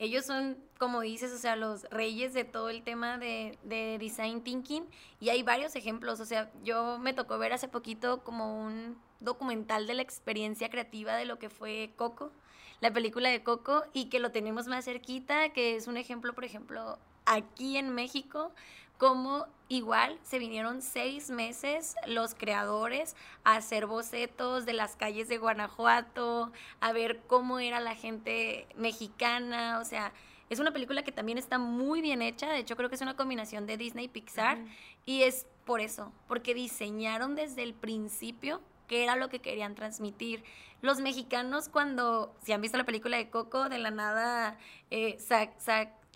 ellos 0.00 0.24
son, 0.24 0.56
como 0.78 1.02
dices, 1.02 1.30
o 1.30 1.36
sea, 1.36 1.56
los 1.56 1.84
reyes 1.90 2.32
de 2.32 2.44
todo 2.44 2.70
el 2.70 2.82
tema 2.82 3.18
de, 3.18 3.58
de 3.64 3.98
design 3.98 4.42
thinking 4.42 4.86
y 5.20 5.28
hay 5.28 5.42
varios 5.42 5.76
ejemplos, 5.76 6.20
o 6.20 6.24
sea, 6.24 6.50
yo 6.64 6.98
me 6.98 7.12
tocó 7.12 7.38
ver 7.38 7.52
hace 7.52 7.68
poquito 7.68 8.24
como 8.24 8.64
un 8.64 8.98
documental 9.20 9.86
de 9.86 9.92
la 9.92 10.02
experiencia 10.02 10.70
creativa 10.70 11.14
de 11.16 11.26
lo 11.26 11.38
que 11.38 11.50
fue 11.50 11.92
Coco, 11.96 12.32
la 12.80 12.90
película 12.90 13.28
de 13.28 13.42
Coco, 13.42 13.84
y 13.92 14.06
que 14.06 14.20
lo 14.20 14.32
tenemos 14.32 14.68
más 14.68 14.86
cerquita, 14.86 15.50
que 15.50 15.76
es 15.76 15.86
un 15.86 15.98
ejemplo, 15.98 16.34
por 16.34 16.44
ejemplo, 16.44 16.98
aquí 17.26 17.76
en 17.76 17.90
México, 17.90 18.52
como 19.00 19.46
igual 19.68 20.18
se 20.22 20.38
vinieron 20.38 20.82
seis 20.82 21.30
meses 21.30 21.96
los 22.06 22.34
creadores 22.34 23.16
a 23.44 23.56
hacer 23.56 23.86
bocetos 23.86 24.66
de 24.66 24.74
las 24.74 24.94
calles 24.94 25.26
de 25.26 25.38
Guanajuato, 25.38 26.52
a 26.80 26.92
ver 26.92 27.22
cómo 27.26 27.60
era 27.60 27.80
la 27.80 27.94
gente 27.94 28.66
mexicana, 28.76 29.78
o 29.80 29.86
sea, 29.86 30.12
es 30.50 30.60
una 30.60 30.72
película 30.72 31.02
que 31.02 31.12
también 31.12 31.38
está 31.38 31.56
muy 31.56 32.02
bien 32.02 32.20
hecha, 32.20 32.52
de 32.52 32.58
hecho 32.58 32.76
creo 32.76 32.90
que 32.90 32.96
es 32.96 33.00
una 33.00 33.16
combinación 33.16 33.66
de 33.66 33.78
Disney 33.78 34.04
y 34.04 34.08
Pixar, 34.08 34.58
y 35.06 35.22
es 35.22 35.46
por 35.64 35.80
eso, 35.80 36.12
porque 36.28 36.52
diseñaron 36.52 37.36
desde 37.36 37.62
el 37.62 37.72
principio 37.72 38.60
qué 38.86 39.02
era 39.02 39.16
lo 39.16 39.30
que 39.30 39.38
querían 39.38 39.74
transmitir. 39.74 40.44
Los 40.82 41.00
mexicanos 41.00 41.70
cuando, 41.70 42.34
si 42.42 42.52
han 42.52 42.60
visto 42.60 42.76
la 42.76 42.84
película 42.84 43.16
de 43.16 43.30
Coco, 43.30 43.70
de 43.70 43.78
la 43.78 43.90
nada, 43.90 44.58
eh, 44.90 45.16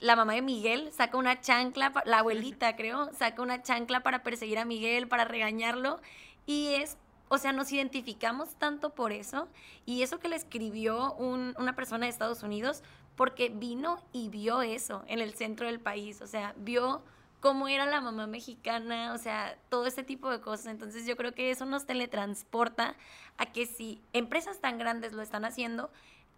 la 0.00 0.16
mamá 0.16 0.34
de 0.34 0.42
Miguel 0.42 0.90
saca 0.92 1.16
una 1.16 1.40
chancla, 1.40 1.92
la 2.04 2.18
abuelita 2.18 2.76
creo, 2.76 3.12
saca 3.14 3.42
una 3.42 3.62
chancla 3.62 4.02
para 4.02 4.22
perseguir 4.22 4.58
a 4.58 4.64
Miguel, 4.64 5.08
para 5.08 5.24
regañarlo, 5.24 6.00
y 6.46 6.74
es 6.74 6.96
o 7.28 7.38
sea, 7.38 7.52
nos 7.52 7.72
identificamos 7.72 8.54
tanto 8.56 8.90
por 8.90 9.10
eso 9.10 9.48
y 9.86 10.02
eso 10.02 10.20
que 10.20 10.28
le 10.28 10.36
escribió 10.36 11.14
una 11.14 11.74
persona 11.74 12.06
de 12.06 12.10
Estados 12.10 12.42
Unidos 12.42 12.82
porque 13.16 13.48
vino 13.48 14.02
y 14.12 14.28
vio 14.28 14.62
eso 14.62 15.04
en 15.06 15.20
el 15.20 15.34
centro 15.34 15.66
del 15.66 15.80
país, 15.80 16.20
o 16.20 16.26
sea, 16.26 16.54
vio 16.58 17.02
cómo 17.40 17.68
era 17.68 17.86
la 17.86 18.00
mamá 18.00 18.26
mexicana, 18.26 19.12
o 19.12 19.18
sea, 19.18 19.58
todo 19.68 19.86
este 19.86 20.02
tipo 20.02 20.30
de 20.30 20.40
cosas. 20.40 20.66
Entonces 20.66 21.06
yo 21.06 21.14
creo 21.16 21.34
que 21.34 21.50
eso 21.50 21.66
nos 21.66 21.84
teletransporta 21.84 22.96
a 23.36 23.46
que 23.52 23.66
si 23.66 24.00
empresas 24.12 24.60
tan 24.60 24.78
grandes 24.78 25.12
lo 25.12 25.20
están 25.20 25.44
haciendo, 25.44 25.90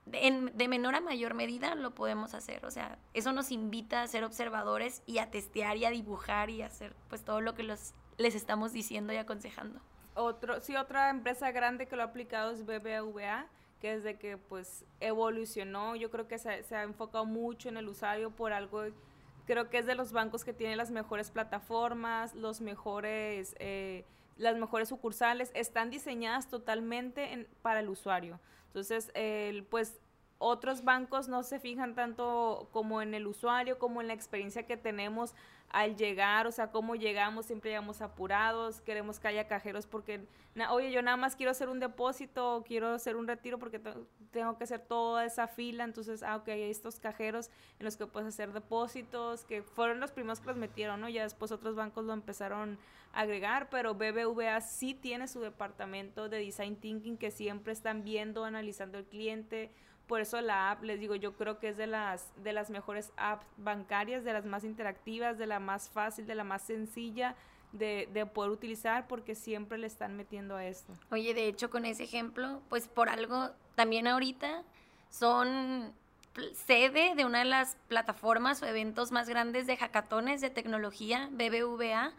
de 0.06 0.68
menor 0.68 0.94
a 0.94 1.00
mayor 1.00 1.34
medida 1.34 1.74
lo 1.74 1.94
podemos 1.94 2.32
hacer. 2.34 2.64
O 2.64 2.70
sea, 2.70 2.98
eso 3.12 3.32
nos 3.32 3.50
invita 3.50 4.02
a 4.02 4.08
ser 4.08 4.24
observadores 4.24 5.02
y 5.04 5.18
a 5.18 5.30
testear 5.30 5.76
y 5.76 5.84
a 5.84 5.90
dibujar 5.90 6.48
y 6.48 6.62
a 6.62 6.66
hacer 6.66 6.94
pues 7.08 7.24
todo 7.24 7.40
lo 7.40 7.54
que 7.54 7.64
los, 7.64 7.92
les 8.16 8.34
estamos 8.34 8.72
diciendo 8.72 9.12
y 9.12 9.16
aconsejando. 9.16 9.80
Otro, 10.14 10.60
sí, 10.60 10.76
otra 10.76 11.10
empresa 11.10 11.50
grande 11.50 11.86
que 11.86 11.96
lo 11.96 12.02
ha 12.02 12.06
aplicado 12.06 12.52
es 12.52 12.64
BBVA, 12.64 13.48
que 13.80 13.96
desde 13.96 14.16
que 14.16 14.38
pues 14.38 14.84
evolucionó, 15.00 15.96
yo 15.96 16.10
creo 16.10 16.28
que 16.28 16.38
se, 16.38 16.64
ha 16.74 16.82
enfocado 16.84 17.26
mucho 17.26 17.68
en 17.68 17.76
el 17.76 17.88
usuario 17.88 18.30
por 18.30 18.52
algo 18.52 18.84
Creo 19.46 19.70
que 19.70 19.78
es 19.78 19.86
de 19.86 19.94
los 19.94 20.10
bancos 20.12 20.44
que 20.44 20.52
tienen 20.52 20.76
las 20.76 20.90
mejores 20.90 21.30
plataformas, 21.30 22.34
los 22.34 22.60
mejores, 22.60 23.54
eh, 23.60 24.04
las 24.36 24.56
mejores 24.56 24.88
sucursales, 24.88 25.52
están 25.54 25.88
diseñadas 25.88 26.48
totalmente 26.48 27.46
para 27.62 27.78
el 27.78 27.88
usuario. 27.88 28.40
Entonces, 28.68 29.12
pues 29.70 30.00
otros 30.38 30.84
bancos 30.84 31.28
no 31.28 31.42
se 31.42 31.58
fijan 31.60 31.94
tanto 31.94 32.68
como 32.72 33.00
en 33.00 33.14
el 33.14 33.26
usuario, 33.26 33.78
como 33.78 34.00
en 34.00 34.08
la 34.08 34.14
experiencia 34.14 34.66
que 34.66 34.76
tenemos 34.76 35.34
al 35.76 35.94
llegar, 35.94 36.46
o 36.46 36.52
sea, 36.52 36.70
cómo 36.70 36.94
llegamos, 36.94 37.44
siempre 37.44 37.68
llegamos 37.68 38.00
apurados, 38.00 38.80
queremos 38.80 39.20
que 39.20 39.28
haya 39.28 39.46
cajeros 39.46 39.86
porque, 39.86 40.26
oye, 40.70 40.90
yo 40.90 41.02
nada 41.02 41.18
más 41.18 41.36
quiero 41.36 41.50
hacer 41.50 41.68
un 41.68 41.80
depósito, 41.80 42.64
quiero 42.66 42.94
hacer 42.94 43.14
un 43.14 43.28
retiro 43.28 43.58
porque 43.58 43.78
tengo 44.30 44.56
que 44.56 44.64
hacer 44.64 44.80
toda 44.80 45.26
esa 45.26 45.48
fila, 45.48 45.84
entonces, 45.84 46.22
ah, 46.22 46.36
ok, 46.36 46.48
hay 46.48 46.62
estos 46.70 46.98
cajeros 46.98 47.50
en 47.78 47.84
los 47.84 47.98
que 47.98 48.06
puedes 48.06 48.26
hacer 48.26 48.54
depósitos, 48.54 49.44
que 49.44 49.62
fueron 49.62 50.00
los 50.00 50.12
primeros 50.12 50.40
que 50.40 50.46
los 50.46 50.56
metieron, 50.56 50.98
¿no? 50.98 51.10
Ya 51.10 51.24
después 51.24 51.52
otros 51.52 51.74
bancos 51.74 52.06
lo 52.06 52.14
empezaron 52.14 52.78
a 53.12 53.20
agregar, 53.20 53.68
pero 53.68 53.94
BBVA 53.94 54.62
sí 54.62 54.94
tiene 54.94 55.28
su 55.28 55.40
departamento 55.42 56.30
de 56.30 56.38
Design 56.38 56.76
Thinking 56.76 57.18
que 57.18 57.30
siempre 57.30 57.74
están 57.74 58.02
viendo, 58.02 58.46
analizando 58.46 58.96
el 58.96 59.04
cliente, 59.04 59.70
por 60.06 60.20
eso 60.20 60.40
la 60.40 60.70
app, 60.70 60.82
les 60.82 61.00
digo, 61.00 61.14
yo 61.14 61.34
creo 61.34 61.58
que 61.58 61.68
es 61.68 61.76
de 61.76 61.86
las, 61.86 62.30
de 62.42 62.52
las 62.52 62.70
mejores 62.70 63.12
apps 63.16 63.46
bancarias, 63.56 64.24
de 64.24 64.32
las 64.32 64.44
más 64.44 64.64
interactivas, 64.64 65.38
de 65.38 65.46
la 65.46 65.60
más 65.60 65.88
fácil, 65.90 66.26
de 66.26 66.34
la 66.34 66.44
más 66.44 66.62
sencilla 66.62 67.34
de, 67.72 68.08
de 68.12 68.26
poder 68.26 68.50
utilizar 68.50 69.06
porque 69.06 69.34
siempre 69.34 69.78
le 69.78 69.86
están 69.86 70.16
metiendo 70.16 70.56
a 70.56 70.64
esto. 70.64 70.92
Oye, 71.10 71.34
de 71.34 71.46
hecho, 71.48 71.70
con 71.70 71.84
ese 71.84 72.04
ejemplo, 72.04 72.62
pues 72.68 72.88
por 72.88 73.08
algo, 73.08 73.50
también 73.74 74.06
ahorita 74.06 74.62
son 75.10 75.92
sede 76.52 77.14
de 77.14 77.24
una 77.24 77.40
de 77.40 77.46
las 77.46 77.76
plataformas 77.88 78.62
o 78.62 78.66
eventos 78.66 79.12
más 79.12 79.28
grandes 79.28 79.66
de 79.66 79.76
hackatones 79.76 80.40
de 80.40 80.50
tecnología, 80.50 81.28
BBVA, 81.32 82.12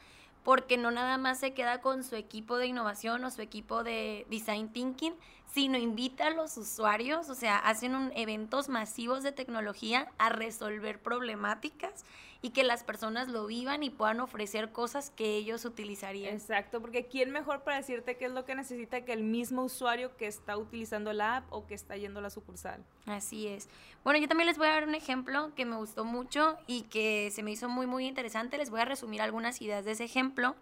porque 0.48 0.78
no 0.78 0.92
nada 0.92 1.18
más 1.18 1.40
se 1.40 1.54
queda 1.54 1.82
con 1.82 2.06
su 2.06 2.16
equipo 2.16 2.56
de 2.56 2.68
innovación 2.68 3.22
o 3.26 3.32
su 3.32 3.42
equipo 3.42 3.84
de 3.84 4.26
design 4.30 4.70
thinking, 4.70 5.14
sino 5.46 5.78
invita 5.78 6.28
a 6.28 6.30
los 6.30 6.56
usuarios, 6.56 7.28
o 7.28 7.36
sea, 7.36 7.58
hacen 7.58 7.96
un, 7.96 8.14
eventos 8.16 8.70
masivos 8.70 9.24
de 9.24 9.34
tecnología 9.34 10.10
a 10.18 10.30
resolver 10.30 11.02
problemáticas 11.02 12.06
y 12.42 12.52
que 12.52 12.64
las 12.64 12.84
personas 12.84 13.28
lo 13.28 13.46
vivan 13.48 13.84
y 13.84 13.90
puedan 13.90 14.20
ofrecer 14.20 14.72
cosas 14.72 15.10
que 15.10 15.36
ellos 15.36 15.66
utilizarían. 15.66 16.34
Exacto, 16.34 16.82
porque 16.82 17.06
¿quién 17.06 17.32
mejor 17.32 17.64
para 17.64 17.78
decirte 17.78 18.18
qué 18.18 18.26
es 18.26 18.32
lo 18.32 18.46
que 18.46 18.56
necesita 18.56 19.02
que 19.06 19.14
el 19.14 19.24
mismo 19.24 19.64
usuario 19.64 20.16
que 20.18 20.28
está 20.28 20.58
utilizando 20.58 21.14
la 21.14 21.38
app 21.38 21.54
o 21.54 21.66
que 21.66 21.74
está 21.74 21.98
yendo 21.98 22.20
a 22.20 22.24
la 22.24 22.30
sucursal? 22.30 22.84
Así 23.06 23.48
es. 23.48 23.70
Bueno, 24.04 24.20
yo 24.20 24.28
también 24.28 24.48
les 24.48 24.58
voy 24.58 24.68
a 24.68 24.72
dar 24.72 24.88
un 24.88 24.96
ejemplo 24.96 25.54
que 25.56 25.66
me 25.66 25.76
gustó 25.76 26.06
mucho 26.06 26.58
y 26.68 26.84
que 26.84 27.30
se 27.32 27.44
me 27.44 27.52
hizo 27.52 27.70
muy, 27.70 27.88
muy 27.88 28.08
interesante. 28.08 28.58
Les 28.58 28.70
voy 28.70 28.82
a 28.82 28.86
resumir 28.86 29.22
algunas 29.22 29.62
ideas 29.62 29.86
de 29.86 29.92
ese 29.92 30.04
ejemplo 30.04 30.56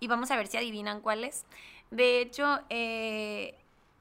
y 0.00 0.06
vamos 0.06 0.30
a 0.30 0.36
ver 0.36 0.46
si 0.46 0.56
adivinan 0.56 1.00
cuáles. 1.00 1.44
De 1.90 2.20
hecho, 2.20 2.60
eh, 2.70 3.56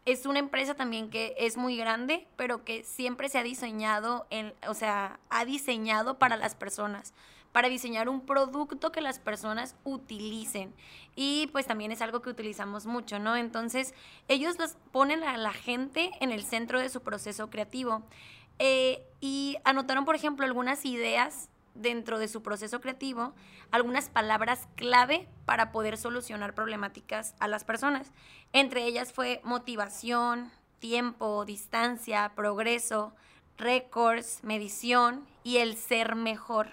es 0.06 0.26
una 0.26 0.39
empresa 0.39 0.76
también 0.76 1.10
que 1.10 1.36
es 1.38 1.58
muy 1.58 1.78
grande, 1.78 2.28
pero 2.36 2.63
que 2.66 2.84
siempre 2.84 3.30
se 3.30 3.39
ha 3.39 3.44
diseñado, 3.44 4.28
en, 4.30 4.54
o 4.68 4.74
sea, 4.74 5.20
ha 5.30 5.46
diseñado 5.46 6.20
para 6.20 6.36
las 6.36 6.56
personas, 6.56 7.13
para 7.54 7.70
diseñar 7.70 8.10
un 8.10 8.26
producto 8.26 8.92
que 8.92 9.00
las 9.00 9.20
personas 9.20 9.76
utilicen. 9.86 10.74
Y 11.16 11.48
pues 11.54 11.68
también 11.68 11.92
es 11.92 12.02
algo 12.02 12.22
que 12.22 12.30
utilizamos 12.30 12.86
mucho, 12.86 13.20
¿no? 13.20 13.38
Entonces, 13.38 13.94
ellos 14.28 14.58
los 14.60 14.76
ponen 14.92 15.24
a 15.24 15.38
la 15.38 15.54
gente 15.54 16.12
en 16.20 16.32
el 16.32 16.44
centro 16.44 16.80
de 16.80 16.89
su 16.89 17.02
proceso 17.02 17.50
creativo. 17.50 18.04
Eh, 18.60 19.06
y 19.22 19.58
anotaron, 19.63 20.04
por 20.04 20.16
ejemplo, 20.16 20.46
algunas 20.46 20.86
ideas 20.86 21.50
dentro 21.76 22.20
de 22.20 22.28
su 22.28 22.42
proceso 22.42 22.82
creativo 22.82 23.34
algunas 23.72 24.10
palabras 24.10 24.68
clave 24.76 25.28
para 25.46 25.72
poder 25.72 25.98
solucionar 25.98 26.54
problemáticas 26.54 27.36
a 27.40 27.48
las 27.48 27.64
personas. 27.64 28.12
Entre 28.52 28.86
ellas 28.86 29.12
fue 29.12 29.42
motivación, 29.44 30.52
tiempo, 30.80 31.46
distancia, 31.46 32.34
progreso, 32.36 33.14
récords, 33.58 34.44
medición 34.44 35.26
y 35.44 35.58
el 35.58 35.76
ser 35.76 36.16
mejor. 36.16 36.70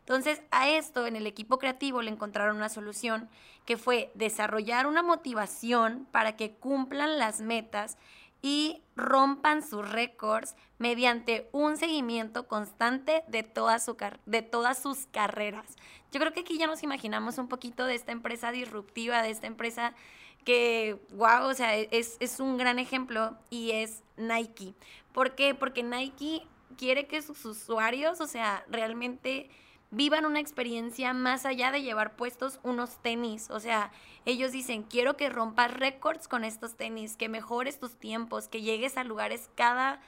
Entonces 0.00 0.40
a 0.52 0.68
esto 0.68 1.06
en 1.06 1.16
el 1.16 1.26
equipo 1.26 1.58
creativo 1.58 2.00
le 2.00 2.10
encontraron 2.10 2.56
una 2.56 2.68
solución 2.68 3.28
que 3.64 3.76
fue 3.76 4.12
desarrollar 4.14 4.86
una 4.86 5.02
motivación 5.02 6.06
para 6.12 6.36
que 6.36 6.52
cumplan 6.52 7.18
las 7.18 7.40
metas 7.40 7.98
y 8.46 8.80
rompan 8.94 9.60
sus 9.60 9.90
récords 9.90 10.54
mediante 10.78 11.48
un 11.50 11.76
seguimiento 11.76 12.46
constante 12.46 13.24
de, 13.26 13.42
toda 13.42 13.80
su 13.80 13.96
de 14.24 14.42
todas 14.42 14.80
sus 14.80 15.06
carreras. 15.06 15.74
Yo 16.12 16.20
creo 16.20 16.32
que 16.32 16.42
aquí 16.42 16.56
ya 16.56 16.68
nos 16.68 16.84
imaginamos 16.84 17.38
un 17.38 17.48
poquito 17.48 17.86
de 17.86 17.96
esta 17.96 18.12
empresa 18.12 18.52
disruptiva, 18.52 19.20
de 19.20 19.30
esta 19.30 19.48
empresa 19.48 19.94
que, 20.44 20.96
wow, 21.10 21.48
o 21.48 21.54
sea, 21.54 21.74
es, 21.74 22.18
es 22.20 22.38
un 22.38 22.56
gran 22.56 22.78
ejemplo 22.78 23.36
y 23.50 23.72
es 23.72 24.04
Nike. 24.16 24.76
¿Por 25.12 25.34
qué? 25.34 25.56
Porque 25.56 25.82
Nike 25.82 26.46
quiere 26.78 27.08
que 27.08 27.22
sus 27.22 27.44
usuarios, 27.44 28.20
o 28.20 28.28
sea, 28.28 28.64
realmente 28.68 29.50
vivan 29.96 30.26
una 30.26 30.40
experiencia 30.40 31.14
más 31.14 31.46
allá 31.46 31.72
de 31.72 31.80
llevar 31.80 32.16
puestos 32.16 32.60
unos 32.62 32.98
tenis. 32.98 33.48
O 33.50 33.60
sea, 33.60 33.90
ellos 34.26 34.52
dicen, 34.52 34.82
quiero 34.82 35.16
que 35.16 35.30
rompas 35.30 35.72
récords 35.72 36.28
con 36.28 36.44
estos 36.44 36.76
tenis, 36.76 37.16
que 37.16 37.30
mejores 37.30 37.80
tus 37.80 37.96
tiempos, 37.96 38.46
que 38.48 38.60
llegues 38.60 38.98
a 38.98 39.04
lugares 39.04 39.48
cada, 39.54 40.00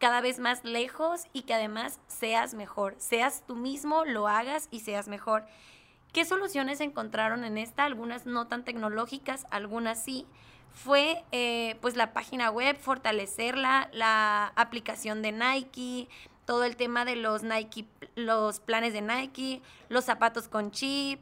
cada 0.00 0.20
vez 0.20 0.40
más 0.40 0.64
lejos 0.64 1.26
y 1.32 1.42
que 1.42 1.54
además 1.54 2.00
seas 2.08 2.54
mejor. 2.54 2.96
Seas 2.98 3.44
tú 3.46 3.54
mismo, 3.54 4.04
lo 4.04 4.26
hagas 4.26 4.66
y 4.72 4.80
seas 4.80 5.06
mejor. 5.06 5.46
¿Qué 6.12 6.24
soluciones 6.24 6.80
encontraron 6.80 7.44
en 7.44 7.56
esta? 7.56 7.84
Algunas 7.84 8.26
no 8.26 8.48
tan 8.48 8.64
tecnológicas, 8.64 9.46
algunas 9.50 10.02
sí. 10.02 10.26
Fue 10.72 11.22
eh, 11.30 11.76
pues 11.80 11.94
la 11.94 12.12
página 12.12 12.50
web, 12.50 12.76
fortalecerla, 12.76 13.90
la 13.92 14.52
aplicación 14.56 15.22
de 15.22 15.30
Nike, 15.30 16.08
todo 16.46 16.64
el 16.64 16.76
tema 16.76 17.04
de 17.04 17.16
los 17.16 17.42
Nike, 17.42 17.86
los 18.14 18.60
planes 18.60 18.94
de 18.94 19.02
Nike, 19.02 19.60
los 19.88 20.04
zapatos 20.04 20.48
con 20.48 20.70
chip, 20.70 21.20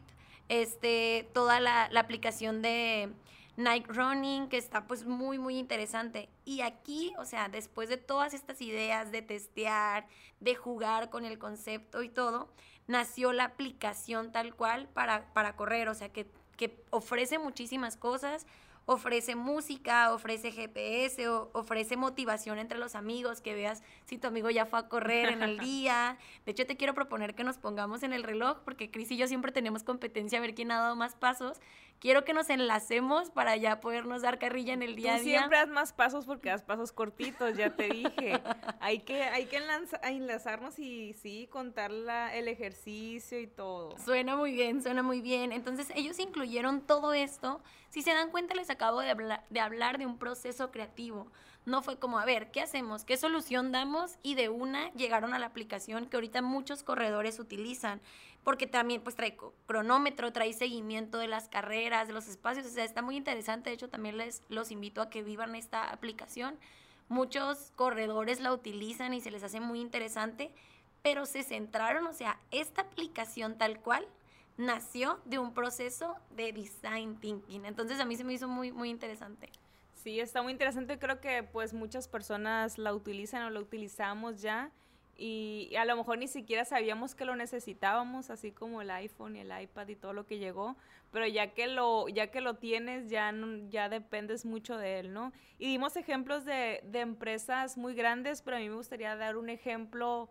este, 0.49 1.29
toda 1.33 1.59
la, 1.59 1.91
aplicación 1.97 2.63
de, 2.63 3.11
Night 3.57 3.87
Running, 3.87 4.49
que 4.49 4.59
está 4.59 4.87
pues 4.87 5.05
muy, 5.05 5.39
muy 5.39 5.59
interesante. 5.59 6.29
Y 6.45 6.63
aquí, 6.63 7.15
o 7.19 7.25
sea, 7.25 7.49
después 7.49 7.89
de 7.89 7.97
todas 7.97 8.35
estas 8.35 8.61
ideas 8.61 9.13
de 9.13 9.23
testear, 9.23 10.09
de 10.41 10.57
jugar 10.57 11.09
con 11.09 11.25
el 11.25 11.39
concepto 11.39 12.03
y 12.03 12.09
todo, 12.09 12.49
nació 12.89 13.33
la 13.33 13.45
aplicación 13.45 14.33
tal 14.33 14.55
cual 14.55 14.89
para, 14.89 15.33
para 15.33 15.55
correr, 15.55 15.89
o 15.89 15.95
sea, 15.95 16.09
que, 16.13 16.27
que 16.57 16.83
ofrece 16.91 17.39
muchísimas 17.39 17.97
cosas 17.97 18.45
ofrece 18.87 19.35
música, 19.35 20.13
ofrece 20.13 20.53
GPS, 20.53 21.29
ofrece 21.29 21.97
motivación 21.97 22.59
entre 22.59 22.79
los 22.79 22.95
amigos, 22.95 23.41
que 23.41 23.55
veas 23.55 23.83
si 24.05 24.19
tu 24.19 24.27
amigo 24.27 24.51
ya 24.51 24.67
fue 24.67 24.79
a 24.79 24.89
correr 24.89 25.31
en 25.31 25.43
el 25.43 25.59
día. 25.61 26.19
De 26.45 26.53
hecho, 26.53 26.67
te 26.67 26.77
quiero 26.77 26.95
proponer 26.95 27.35
que 27.35 27.45
nos 27.45 27.59
pongamos 27.59 28.03
en 28.03 28.13
el 28.13 28.23
reloj, 28.23 28.59
porque 28.65 28.91
Cris 28.91 29.11
y 29.11 29.17
yo 29.17 29.27
siempre 29.27 29.53
tenemos 29.53 29.83
competencia 29.85 30.39
a 30.39 30.43
ver 30.43 30.55
quién 30.55 30.71
ha 30.71 30.79
dado 30.79 30.97
más 30.97 31.15
pasos. 31.15 31.61
Quiero 32.01 32.25
que 32.25 32.35
nos 32.35 32.51
enlacemos 32.51 33.31
para 33.31 33.57
ya 33.57 33.81
podernos 33.81 34.21
dar 34.21 34.39
carrilla 34.39 34.75
en 34.75 34.83
el 34.83 34.95
día 34.95 35.15
a 35.15 35.19
Tú 35.19 35.25
día. 35.25 35.39
siempre 35.39 35.59
das 35.59 35.69
más 35.69 35.93
pasos 35.95 36.27
porque 36.27 36.51
das 36.51 36.63
pasos 36.63 36.93
cortitos, 36.93 37.57
ya 37.57 37.75
te 37.75 37.89
dije. 37.89 38.43
hay 38.81 39.01
que, 39.01 39.23
hay 39.23 39.47
que 39.47 39.59
enlazarnos 40.03 40.79
y 40.79 41.15
sí, 41.15 41.49
contar 41.51 41.91
el 41.93 42.49
ejercicio 42.49 43.41
y 43.41 43.47
todo. 43.47 43.97
Suena 43.99 44.37
muy 44.37 44.53
bien, 44.53 44.83
suena 44.83 45.03
muy 45.03 45.23
bien. 45.23 45.51
Entonces, 45.53 45.91
ellos 45.95 46.19
incluyeron 46.19 46.83
todo 46.83 47.15
esto. 47.15 47.63
Si 47.89 48.03
se 48.03 48.13
dan 48.13 48.31
cuenta, 48.31 48.55
les 48.55 48.69
acabo 48.69 49.01
de, 49.01 49.39
de 49.49 49.61
hablar 49.61 49.97
de 49.99 50.05
un 50.05 50.19
proceso 50.19 50.71
creativo. 50.71 51.31
No 51.67 51.81
fue 51.81 51.99
como, 51.99 52.19
a 52.19 52.27
ver, 52.27 52.51
¿qué 52.51 52.61
hacemos? 52.61 53.05
¿Qué 53.07 53.17
solución 53.17 53.73
damos? 53.73 54.19
Y 54.23 54.35
de 54.35 54.51
una 54.51 54.93
llegaron 54.93 55.33
a 55.33 55.39
la 55.39 55.47
aplicación 55.47 56.07
que 56.07 56.19
ahorita 56.19 56.43
muchos 56.43 56.83
corredores 56.83 57.39
utilizan 57.39 58.03
porque 58.45 58.67
también 58.67 59.01
pues 59.03 59.17
trae 59.17 59.37
cronómetro, 59.67 60.33
trae 60.33 60.53
seguimiento 60.53 61.19
de 61.19 61.29
las 61.29 61.49
carreras, 61.49 62.07
de 62.07 62.13
los 62.13 62.29
espacios, 62.29 62.67
o 62.67 62.71
sea, 62.71 62.85
está 62.85 63.03
muy 63.03 63.17
interesante, 63.17 63.71
de 63.71 63.75
hecho 63.75 63.89
también 63.89 64.19
les 64.19 64.43
los 64.49 64.71
invito 64.71 65.01
a 65.01 65.11
que 65.11 65.23
vivan 65.23 65.55
esta 65.55 65.91
aplicación. 65.91 66.57
Muchos 67.09 67.73
corredores 67.75 68.41
la 68.41 68.53
utilizan 68.53 69.15
y 69.15 69.21
se 69.21 69.31
les 69.31 69.43
hace 69.43 69.61
muy 69.61 69.81
interesante, 69.81 70.53
pero 71.03 71.27
se 71.27 71.43
centraron, 71.43 72.07
o 72.07 72.13
sea, 72.13 72.39
esta 72.51 72.83
aplicación 72.83 73.57
tal 73.57 73.81
cual 73.81 74.07
nació 74.57 75.19
de 75.25 75.39
un 75.39 75.53
proceso 75.53 76.15
de 76.37 76.53
design 76.53 77.17
thinking. 77.17 77.65
Entonces 77.65 77.99
a 77.99 78.05
mí 78.05 78.15
se 78.17 78.25
me 78.25 78.35
hizo 78.35 78.47
muy 78.47 78.73
muy 78.73 78.91
interesante. 78.91 79.51
Sí, 79.95 80.21
está 80.21 80.43
muy 80.43 80.53
interesante, 80.53 80.99
creo 80.99 81.21
que 81.21 81.43
pues 81.43 81.73
muchas 81.73 82.09
personas 82.09 82.77
la 82.77 82.93
utilizan 82.93 83.43
o 83.45 83.51
la 83.51 83.61
utilizamos 83.61 84.43
ya 84.43 84.71
y 85.17 85.73
a 85.77 85.85
lo 85.85 85.97
mejor 85.97 86.19
ni 86.19 86.29
siquiera 86.29 86.65
sabíamos 86.65 87.15
que 87.15 87.25
lo 87.25 87.37
necesitábamos, 87.37 88.31
así 88.31 88.53
como 88.53 88.83
el 88.83 88.91
iPhone 88.91 89.37
y 89.37 89.41
el 89.41 89.63
iPad 89.63 89.89
y 89.89 89.97
todo 89.97 90.13
lo 90.13 90.27
que 90.27 90.39
llegó, 90.39 90.77
pero 91.13 91.27
ya 91.27 91.55
que 91.55 91.69
lo, 91.69 92.09
ya 92.09 92.29
que 92.29 92.41
lo 92.41 92.55
tienes, 92.55 93.09
ya, 93.09 93.33
ya 93.69 93.89
dependes 93.89 94.45
mucho 94.45 94.77
de 94.77 94.99
él, 94.99 95.13
¿no? 95.13 95.33
Y 95.59 95.69
dimos 95.69 95.97
ejemplos 95.97 96.45
de, 96.45 96.81
de 96.85 97.01
empresas 97.01 97.77
muy 97.77 97.95
grandes, 97.95 98.43
pero 98.43 98.57
a 98.57 98.61
mí 98.61 98.69
me 98.69 98.75
gustaría 98.75 99.15
dar 99.15 99.37
un 99.37 99.49
ejemplo 99.49 100.29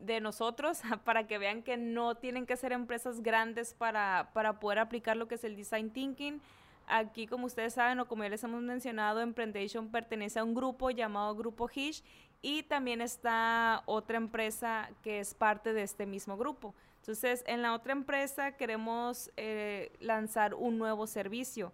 de 0.00 0.20
nosotros 0.20 0.80
para 1.04 1.26
que 1.26 1.38
vean 1.38 1.62
que 1.62 1.76
no 1.76 2.16
tienen 2.16 2.46
que 2.46 2.56
ser 2.56 2.72
empresas 2.72 3.22
grandes 3.22 3.74
para, 3.74 4.30
para 4.32 4.60
poder 4.60 4.78
aplicar 4.78 5.16
lo 5.16 5.28
que 5.28 5.36
es 5.36 5.44
el 5.44 5.56
design 5.56 5.90
thinking. 5.90 6.40
Aquí, 6.86 7.26
como 7.26 7.46
ustedes 7.46 7.74
saben 7.74 7.98
o 8.00 8.06
como 8.06 8.22
ya 8.22 8.30
les 8.30 8.44
hemos 8.44 8.62
mencionado, 8.62 9.20
Emprendation 9.20 9.90
pertenece 9.90 10.38
a 10.38 10.44
un 10.44 10.54
grupo 10.54 10.90
llamado 10.90 11.34
Grupo 11.34 11.68
Hish 11.72 12.04
y 12.42 12.62
también 12.62 13.00
está 13.00 13.82
otra 13.86 14.16
empresa 14.16 14.90
que 15.02 15.18
es 15.18 15.34
parte 15.34 15.72
de 15.72 15.82
este 15.82 16.06
mismo 16.06 16.36
grupo. 16.36 16.74
Entonces, 17.00 17.44
en 17.46 17.62
la 17.62 17.74
otra 17.74 17.92
empresa 17.92 18.56
queremos 18.56 19.30
eh, 19.36 19.92
lanzar 20.00 20.54
un 20.54 20.78
nuevo 20.78 21.06
servicio 21.06 21.72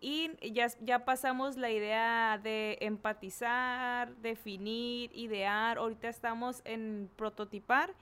y 0.00 0.30
ya, 0.52 0.68
ya 0.80 1.04
pasamos 1.04 1.56
la 1.56 1.70
idea 1.70 2.40
de 2.42 2.78
empatizar, 2.80 4.16
definir, 4.16 5.10
idear. 5.14 5.78
Ahorita 5.78 6.08
estamos 6.08 6.62
en 6.64 7.10
prototipar 7.16 7.92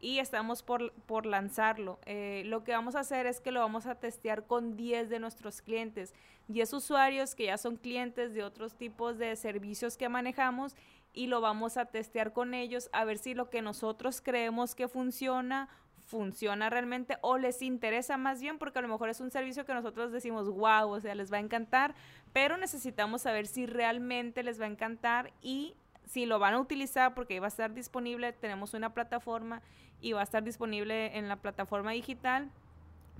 y 0.00 0.18
estamos 0.18 0.62
por, 0.62 0.92
por 1.06 1.26
lanzarlo. 1.26 1.98
Eh, 2.06 2.42
lo 2.46 2.64
que 2.64 2.72
vamos 2.72 2.94
a 2.94 3.00
hacer 3.00 3.26
es 3.26 3.40
que 3.40 3.50
lo 3.50 3.60
vamos 3.60 3.86
a 3.86 3.94
testear 3.96 4.46
con 4.46 4.76
10 4.76 5.08
de 5.08 5.18
nuestros 5.18 5.62
clientes, 5.62 6.14
10 6.48 6.72
usuarios 6.74 7.34
que 7.34 7.46
ya 7.46 7.58
son 7.58 7.76
clientes 7.76 8.34
de 8.34 8.42
otros 8.42 8.76
tipos 8.76 9.18
de 9.18 9.34
servicios 9.36 9.96
que 9.96 10.08
manejamos 10.08 10.76
y 11.12 11.28
lo 11.28 11.40
vamos 11.40 11.76
a 11.76 11.86
testear 11.86 12.32
con 12.32 12.54
ellos 12.54 12.90
a 12.92 13.04
ver 13.04 13.18
si 13.18 13.34
lo 13.34 13.48
que 13.48 13.62
nosotros 13.62 14.20
creemos 14.20 14.74
que 14.74 14.86
funciona 14.86 15.68
funciona 16.06 16.70
realmente 16.70 17.16
o 17.20 17.36
les 17.36 17.62
interesa 17.62 18.16
más 18.16 18.40
bien 18.40 18.58
porque 18.58 18.78
a 18.78 18.82
lo 18.82 18.88
mejor 18.88 19.08
es 19.08 19.20
un 19.20 19.32
servicio 19.32 19.64
que 19.64 19.74
nosotros 19.74 20.12
decimos 20.12 20.48
wow, 20.48 20.88
o 20.88 21.00
sea, 21.00 21.14
les 21.16 21.32
va 21.32 21.38
a 21.38 21.40
encantar, 21.40 21.94
pero 22.32 22.56
necesitamos 22.56 23.22
saber 23.22 23.46
si 23.48 23.66
realmente 23.66 24.44
les 24.44 24.60
va 24.60 24.66
a 24.66 24.68
encantar 24.68 25.32
y 25.42 25.74
si 26.06 26.26
lo 26.26 26.38
van 26.38 26.54
a 26.54 26.60
utilizar 26.60 27.14
porque 27.14 27.40
va 27.40 27.46
a 27.46 27.48
estar 27.48 27.74
disponible, 27.74 28.32
tenemos 28.32 28.74
una 28.74 28.94
plataforma 28.94 29.62
y 30.00 30.12
va 30.12 30.20
a 30.20 30.24
estar 30.24 30.42
disponible 30.42 31.16
en 31.16 31.28
la 31.28 31.36
plataforma 31.36 31.92
digital 31.92 32.50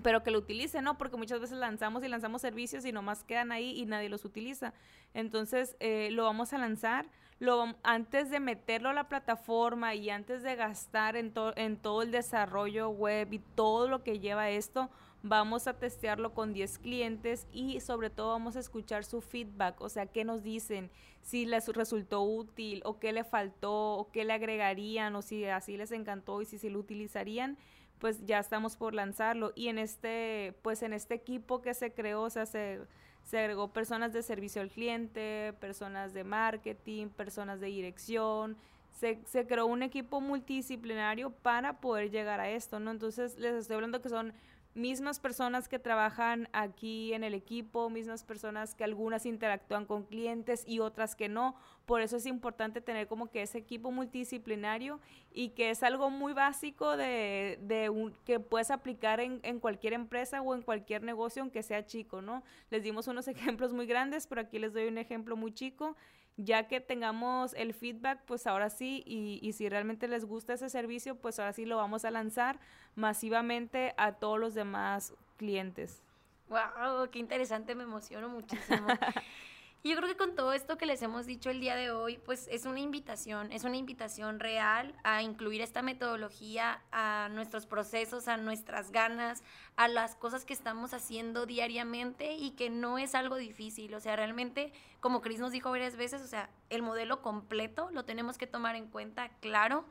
pero 0.02 0.22
que 0.22 0.30
lo 0.30 0.38
utilicen, 0.38 0.84
¿no? 0.84 0.98
Porque 0.98 1.16
muchas 1.16 1.40
veces 1.40 1.58
lanzamos 1.58 2.04
y 2.04 2.08
lanzamos 2.08 2.42
servicios 2.42 2.84
y 2.84 2.92
nomás 2.92 3.24
quedan 3.24 3.52
ahí 3.52 3.78
y 3.78 3.86
nadie 3.86 4.08
los 4.08 4.24
utiliza. 4.24 4.72
Entonces, 5.14 5.76
eh, 5.80 6.08
lo 6.12 6.24
vamos 6.24 6.52
a 6.52 6.58
lanzar, 6.58 7.06
lo, 7.38 7.74
antes 7.82 8.30
de 8.30 8.40
meterlo 8.40 8.90
a 8.90 8.92
la 8.92 9.08
plataforma 9.08 9.94
y 9.94 10.10
antes 10.10 10.42
de 10.42 10.56
gastar 10.56 11.16
en, 11.16 11.32
en 11.56 11.76
todo 11.76 12.02
el 12.02 12.10
desarrollo 12.10 12.88
web 12.90 13.32
y 13.32 13.38
todo 13.38 13.88
lo 13.88 14.02
que 14.02 14.20
lleva 14.20 14.50
esto, 14.50 14.90
vamos 15.28 15.66
a 15.66 15.74
testearlo 15.74 16.34
con 16.34 16.52
10 16.52 16.78
clientes 16.78 17.46
y 17.52 17.80
sobre 17.80 18.10
todo 18.10 18.30
vamos 18.30 18.56
a 18.56 18.60
escuchar 18.60 19.04
su 19.04 19.20
feedback, 19.20 19.80
o 19.80 19.88
sea, 19.88 20.06
qué 20.06 20.24
nos 20.24 20.42
dicen, 20.42 20.90
si 21.22 21.46
les 21.46 21.68
resultó 21.68 22.22
útil 22.22 22.82
o 22.84 22.98
qué 22.98 23.12
le 23.12 23.24
faltó 23.24 23.94
o 23.94 24.10
qué 24.10 24.24
le 24.24 24.32
agregarían 24.32 25.16
o 25.16 25.22
si 25.22 25.44
así 25.44 25.76
les 25.76 25.92
encantó 25.92 26.42
y 26.42 26.44
si, 26.44 26.58
si 26.58 26.70
lo 26.70 26.78
utilizarían 26.78 27.56
pues 27.98 28.26
ya 28.26 28.38
estamos 28.38 28.76
por 28.76 28.92
lanzarlo 28.92 29.52
y 29.54 29.68
en 29.68 29.78
este 29.78 30.54
pues 30.60 30.82
en 30.82 30.92
este 30.92 31.14
equipo 31.14 31.62
que 31.62 31.72
se 31.72 31.94
creó 31.94 32.22
o 32.22 32.30
sea 32.30 32.44
se 32.44 32.82
se 33.26 33.40
agregó 33.40 33.72
personas 33.72 34.12
de 34.12 34.22
servicio 34.22 34.62
al 34.62 34.70
cliente, 34.70 35.52
personas 35.58 36.14
de 36.14 36.22
marketing, 36.22 37.08
personas 37.08 37.58
de 37.58 37.66
dirección, 37.66 38.56
se, 38.92 39.18
se, 39.26 39.46
creó 39.46 39.66
un 39.66 39.82
equipo 39.82 40.20
multidisciplinario 40.20 41.30
para 41.30 41.80
poder 41.80 42.12
llegar 42.12 42.38
a 42.38 42.48
esto, 42.48 42.78
¿no? 42.78 42.92
Entonces 42.92 43.36
les 43.36 43.54
estoy 43.54 43.74
hablando 43.74 44.00
que 44.00 44.08
son 44.08 44.32
mismas 44.76 45.18
personas 45.18 45.68
que 45.68 45.78
trabajan 45.78 46.48
aquí 46.52 47.14
en 47.14 47.24
el 47.24 47.34
equipo, 47.34 47.88
mismas 47.88 48.22
personas 48.22 48.74
que 48.74 48.84
algunas 48.84 49.24
interactúan 49.24 49.86
con 49.86 50.04
clientes 50.04 50.64
y 50.66 50.80
otras 50.80 51.16
que 51.16 51.28
no. 51.28 51.56
Por 51.86 52.02
eso 52.02 52.18
es 52.18 52.26
importante 52.26 52.80
tener 52.80 53.08
como 53.08 53.30
que 53.30 53.42
ese 53.42 53.58
equipo 53.58 53.90
multidisciplinario 53.90 55.00
y 55.32 55.50
que 55.50 55.70
es 55.70 55.82
algo 55.82 56.10
muy 56.10 56.34
básico 56.34 56.96
de, 56.96 57.58
de 57.62 57.88
un, 57.88 58.12
que 58.24 58.38
puedes 58.38 58.70
aplicar 58.70 59.18
en, 59.20 59.40
en, 59.42 59.60
cualquier 59.60 59.94
empresa 59.94 60.42
o 60.42 60.54
en 60.54 60.62
cualquier 60.62 61.02
negocio, 61.02 61.42
aunque 61.42 61.62
sea 61.62 61.86
chico, 61.86 62.20
¿no? 62.20 62.42
Les 62.70 62.82
dimos 62.82 63.08
unos 63.08 63.28
ejemplos 63.28 63.72
muy 63.72 63.86
grandes, 63.86 64.26
pero 64.26 64.42
aquí 64.42 64.58
les 64.58 64.74
doy 64.74 64.88
un 64.88 64.98
ejemplo 64.98 65.36
muy 65.36 65.52
chico 65.52 65.96
ya 66.36 66.68
que 66.68 66.80
tengamos 66.80 67.54
el 67.54 67.72
feedback, 67.72 68.20
pues 68.26 68.46
ahora 68.46 68.70
sí, 68.70 69.02
y, 69.06 69.38
y, 69.42 69.52
si 69.52 69.68
realmente 69.68 70.08
les 70.08 70.24
gusta 70.24 70.54
ese 70.54 70.68
servicio, 70.68 71.16
pues 71.16 71.38
ahora 71.38 71.52
sí 71.52 71.64
lo 71.64 71.76
vamos 71.76 72.04
a 72.04 72.10
lanzar 72.10 72.58
masivamente 72.94 73.94
a 73.96 74.12
todos 74.12 74.38
los 74.38 74.54
demás 74.54 75.14
clientes. 75.36 76.02
¡Wow! 76.48 77.10
¡Qué 77.10 77.18
interesante! 77.18 77.74
Me 77.74 77.84
emociono 77.84 78.28
muchísimo. 78.28 78.86
Yo 79.86 79.94
creo 79.94 80.08
que 80.08 80.16
con 80.16 80.34
todo 80.34 80.52
esto 80.52 80.76
que 80.76 80.84
les 80.84 81.00
hemos 81.02 81.26
dicho 81.26 81.48
el 81.48 81.60
día 81.60 81.76
de 81.76 81.92
hoy, 81.92 82.18
pues 82.18 82.48
es 82.50 82.66
una 82.66 82.80
invitación, 82.80 83.52
es 83.52 83.62
una 83.62 83.76
invitación 83.76 84.40
real 84.40 84.92
a 85.04 85.22
incluir 85.22 85.62
esta 85.62 85.80
metodología 85.80 86.82
a 86.90 87.28
nuestros 87.30 87.66
procesos, 87.66 88.26
a 88.26 88.36
nuestras 88.36 88.90
ganas, 88.90 89.44
a 89.76 89.86
las 89.86 90.16
cosas 90.16 90.44
que 90.44 90.54
estamos 90.54 90.92
haciendo 90.92 91.46
diariamente 91.46 92.34
y 92.34 92.50
que 92.52 92.68
no 92.68 92.98
es 92.98 93.14
algo 93.14 93.36
difícil. 93.36 93.94
O 93.94 94.00
sea, 94.00 94.16
realmente, 94.16 94.72
como 94.98 95.20
Cris 95.20 95.38
nos 95.38 95.52
dijo 95.52 95.70
varias 95.70 95.96
veces, 95.96 96.20
o 96.20 96.26
sea, 96.26 96.50
el 96.68 96.82
modelo 96.82 97.22
completo 97.22 97.88
lo 97.92 98.04
tenemos 98.04 98.38
que 98.38 98.48
tomar 98.48 98.74
en 98.74 98.88
cuenta, 98.88 99.28
claro, 99.38 99.84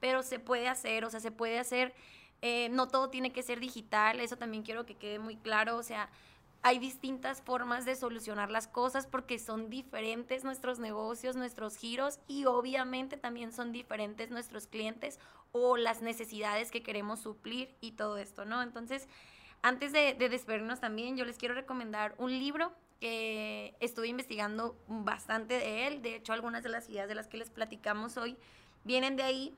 pero 0.00 0.22
se 0.22 0.38
puede 0.38 0.68
hacer, 0.68 1.04
o 1.04 1.10
sea, 1.10 1.20
se 1.20 1.30
puede 1.30 1.58
hacer, 1.58 1.92
eh, 2.40 2.70
no 2.70 2.88
todo 2.88 3.10
tiene 3.10 3.34
que 3.34 3.42
ser 3.42 3.60
digital, 3.60 4.18
eso 4.20 4.38
también 4.38 4.62
quiero 4.62 4.86
que 4.86 4.94
quede 4.94 5.18
muy 5.18 5.36
claro, 5.36 5.76
o 5.76 5.82
sea, 5.82 6.08
hay 6.62 6.78
distintas 6.78 7.42
formas 7.42 7.84
de 7.84 7.96
solucionar 7.96 8.50
las 8.50 8.68
cosas 8.68 9.06
porque 9.06 9.38
son 9.38 9.68
diferentes 9.68 10.44
nuestros 10.44 10.78
negocios, 10.78 11.34
nuestros 11.34 11.76
giros 11.76 12.20
y 12.28 12.44
obviamente 12.44 13.16
también 13.16 13.52
son 13.52 13.72
diferentes 13.72 14.30
nuestros 14.30 14.68
clientes 14.68 15.18
o 15.50 15.76
las 15.76 16.02
necesidades 16.02 16.70
que 16.70 16.82
queremos 16.82 17.20
suplir 17.20 17.74
y 17.80 17.92
todo 17.92 18.16
esto, 18.16 18.44
¿no? 18.44 18.62
Entonces, 18.62 19.08
antes 19.60 19.92
de, 19.92 20.14
de 20.14 20.28
despedirnos 20.28 20.80
también, 20.80 21.16
yo 21.16 21.24
les 21.24 21.36
quiero 21.36 21.54
recomendar 21.54 22.14
un 22.18 22.30
libro 22.30 22.72
que 23.00 23.74
estuve 23.80 24.06
investigando 24.06 24.76
bastante 24.86 25.54
de 25.54 25.88
él. 25.88 26.02
De 26.02 26.14
hecho, 26.14 26.32
algunas 26.32 26.62
de 26.62 26.68
las 26.68 26.88
ideas 26.88 27.08
de 27.08 27.16
las 27.16 27.26
que 27.26 27.36
les 27.36 27.50
platicamos 27.50 28.16
hoy 28.16 28.36
vienen 28.84 29.16
de 29.16 29.24
ahí, 29.24 29.54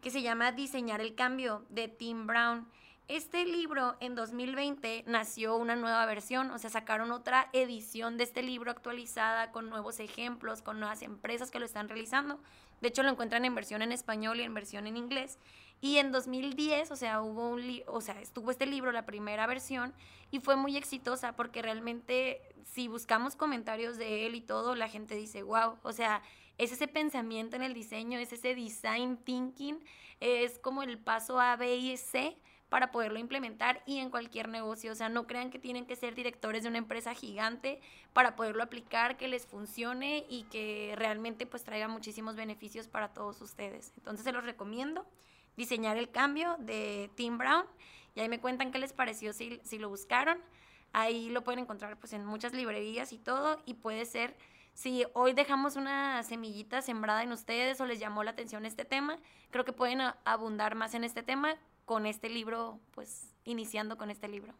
que 0.00 0.10
se 0.10 0.22
llama 0.22 0.52
Diseñar 0.52 1.02
el 1.02 1.14
Cambio 1.14 1.66
de 1.68 1.88
Tim 1.88 2.26
Brown. 2.26 2.66
Este 3.08 3.44
libro 3.44 3.96
en 4.00 4.16
2020 4.16 5.04
nació 5.06 5.54
una 5.54 5.76
nueva 5.76 6.04
versión, 6.06 6.50
o 6.50 6.58
sea, 6.58 6.70
sacaron 6.70 7.12
otra 7.12 7.48
edición 7.52 8.16
de 8.16 8.24
este 8.24 8.42
libro 8.42 8.72
actualizada 8.72 9.52
con 9.52 9.70
nuevos 9.70 10.00
ejemplos, 10.00 10.60
con 10.60 10.80
nuevas 10.80 11.02
empresas 11.02 11.52
que 11.52 11.60
lo 11.60 11.66
están 11.66 11.88
realizando. 11.88 12.40
De 12.80 12.88
hecho, 12.88 13.04
lo 13.04 13.10
encuentran 13.10 13.44
en 13.44 13.54
versión 13.54 13.82
en 13.82 13.92
español 13.92 14.40
y 14.40 14.42
en 14.42 14.54
versión 14.54 14.88
en 14.88 14.96
inglés. 14.96 15.38
Y 15.80 15.98
en 15.98 16.10
2010, 16.10 16.90
o 16.90 16.96
sea, 16.96 17.22
hubo 17.22 17.48
un 17.48 17.80
o 17.86 18.00
sea, 18.00 18.20
estuvo 18.20 18.50
este 18.50 18.66
libro, 18.66 18.90
la 18.90 19.06
primera 19.06 19.46
versión, 19.46 19.94
y 20.32 20.40
fue 20.40 20.56
muy 20.56 20.76
exitosa 20.76 21.36
porque 21.36 21.62
realmente 21.62 22.40
si 22.64 22.88
buscamos 22.88 23.36
comentarios 23.36 23.98
de 23.98 24.26
él 24.26 24.34
y 24.34 24.40
todo, 24.40 24.74
la 24.74 24.88
gente 24.88 25.14
dice, 25.14 25.44
wow, 25.44 25.78
o 25.84 25.92
sea, 25.92 26.22
es 26.58 26.72
ese 26.72 26.88
pensamiento 26.88 27.54
en 27.54 27.62
el 27.62 27.72
diseño, 27.72 28.18
es 28.18 28.32
ese 28.32 28.56
design 28.56 29.16
thinking, 29.18 29.78
es 30.18 30.58
como 30.58 30.82
el 30.82 30.98
paso 30.98 31.38
A, 31.38 31.54
B 31.54 31.76
y 31.76 31.96
C 31.96 32.36
para 32.68 32.90
poderlo 32.90 33.18
implementar 33.18 33.82
y 33.86 33.98
en 33.98 34.10
cualquier 34.10 34.48
negocio. 34.48 34.92
O 34.92 34.94
sea, 34.94 35.08
no 35.08 35.26
crean 35.26 35.50
que 35.50 35.58
tienen 35.58 35.86
que 35.86 35.96
ser 35.96 36.14
directores 36.14 36.62
de 36.62 36.68
una 36.68 36.78
empresa 36.78 37.14
gigante 37.14 37.80
para 38.12 38.34
poderlo 38.36 38.62
aplicar, 38.62 39.16
que 39.16 39.28
les 39.28 39.46
funcione 39.46 40.26
y 40.28 40.44
que 40.44 40.94
realmente 40.96 41.46
pues 41.46 41.64
traiga 41.64 41.88
muchísimos 41.88 42.34
beneficios 42.34 42.88
para 42.88 43.12
todos 43.12 43.40
ustedes. 43.40 43.92
Entonces 43.96 44.24
se 44.24 44.32
los 44.32 44.44
recomiendo 44.44 45.06
diseñar 45.56 45.96
el 45.96 46.10
cambio 46.10 46.56
de 46.58 47.10
Tim 47.14 47.38
Brown 47.38 47.64
y 48.14 48.20
ahí 48.20 48.28
me 48.28 48.40
cuentan 48.40 48.72
qué 48.72 48.78
les 48.78 48.92
pareció 48.92 49.32
si, 49.32 49.60
si 49.62 49.78
lo 49.78 49.88
buscaron. 49.88 50.38
Ahí 50.92 51.28
lo 51.28 51.44
pueden 51.44 51.60
encontrar 51.60 51.98
pues 51.98 52.12
en 52.14 52.24
muchas 52.24 52.52
librerías 52.52 53.12
y 53.12 53.18
todo 53.18 53.60
y 53.64 53.74
puede 53.74 54.06
ser 54.06 54.36
si 54.76 55.06
hoy 55.14 55.32
dejamos 55.32 55.76
una 55.76 56.22
semillita 56.22 56.82
sembrada 56.82 57.22
en 57.22 57.32
ustedes 57.32 57.80
o 57.80 57.86
les 57.86 57.98
llamó 57.98 58.24
la 58.24 58.32
atención 58.32 58.66
este 58.66 58.84
tema, 58.84 59.18
creo 59.50 59.64
que 59.64 59.72
pueden 59.72 60.02
abundar 60.26 60.74
más 60.74 60.92
en 60.92 61.02
este 61.02 61.22
tema 61.22 61.56
con 61.86 62.04
este 62.04 62.28
libro, 62.28 62.78
pues 62.90 63.32
iniciando 63.44 63.96
con 63.96 64.10
este 64.10 64.28
libro. 64.28 64.52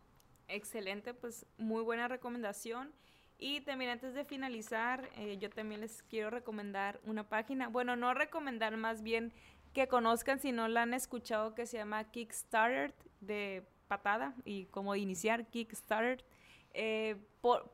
Excelente, 0.48 1.12
pues 1.12 1.44
muy 1.58 1.82
buena 1.82 2.08
recomendación. 2.08 2.92
Y 3.38 3.60
también 3.60 3.90
antes 3.90 4.14
de 4.14 4.24
finalizar, 4.24 5.10
eh, 5.16 5.36
yo 5.38 5.50
también 5.50 5.82
les 5.82 6.02
quiero 6.04 6.30
recomendar 6.30 7.00
una 7.04 7.28
página, 7.28 7.68
bueno, 7.68 7.94
no 7.94 8.14
recomendar 8.14 8.74
más 8.78 9.02
bien 9.02 9.32
que 9.74 9.88
conozcan 9.88 10.40
si 10.40 10.52
no 10.52 10.68
la 10.68 10.82
han 10.82 10.94
escuchado, 10.94 11.54
que 11.54 11.66
se 11.66 11.76
llama 11.76 12.04
Kickstarter 12.04 12.94
de 13.20 13.62
patada 13.88 14.34
y 14.44 14.64
como 14.66 14.94
iniciar 14.94 15.46
Kickstarter. 15.48 16.24
Eh, 16.72 17.16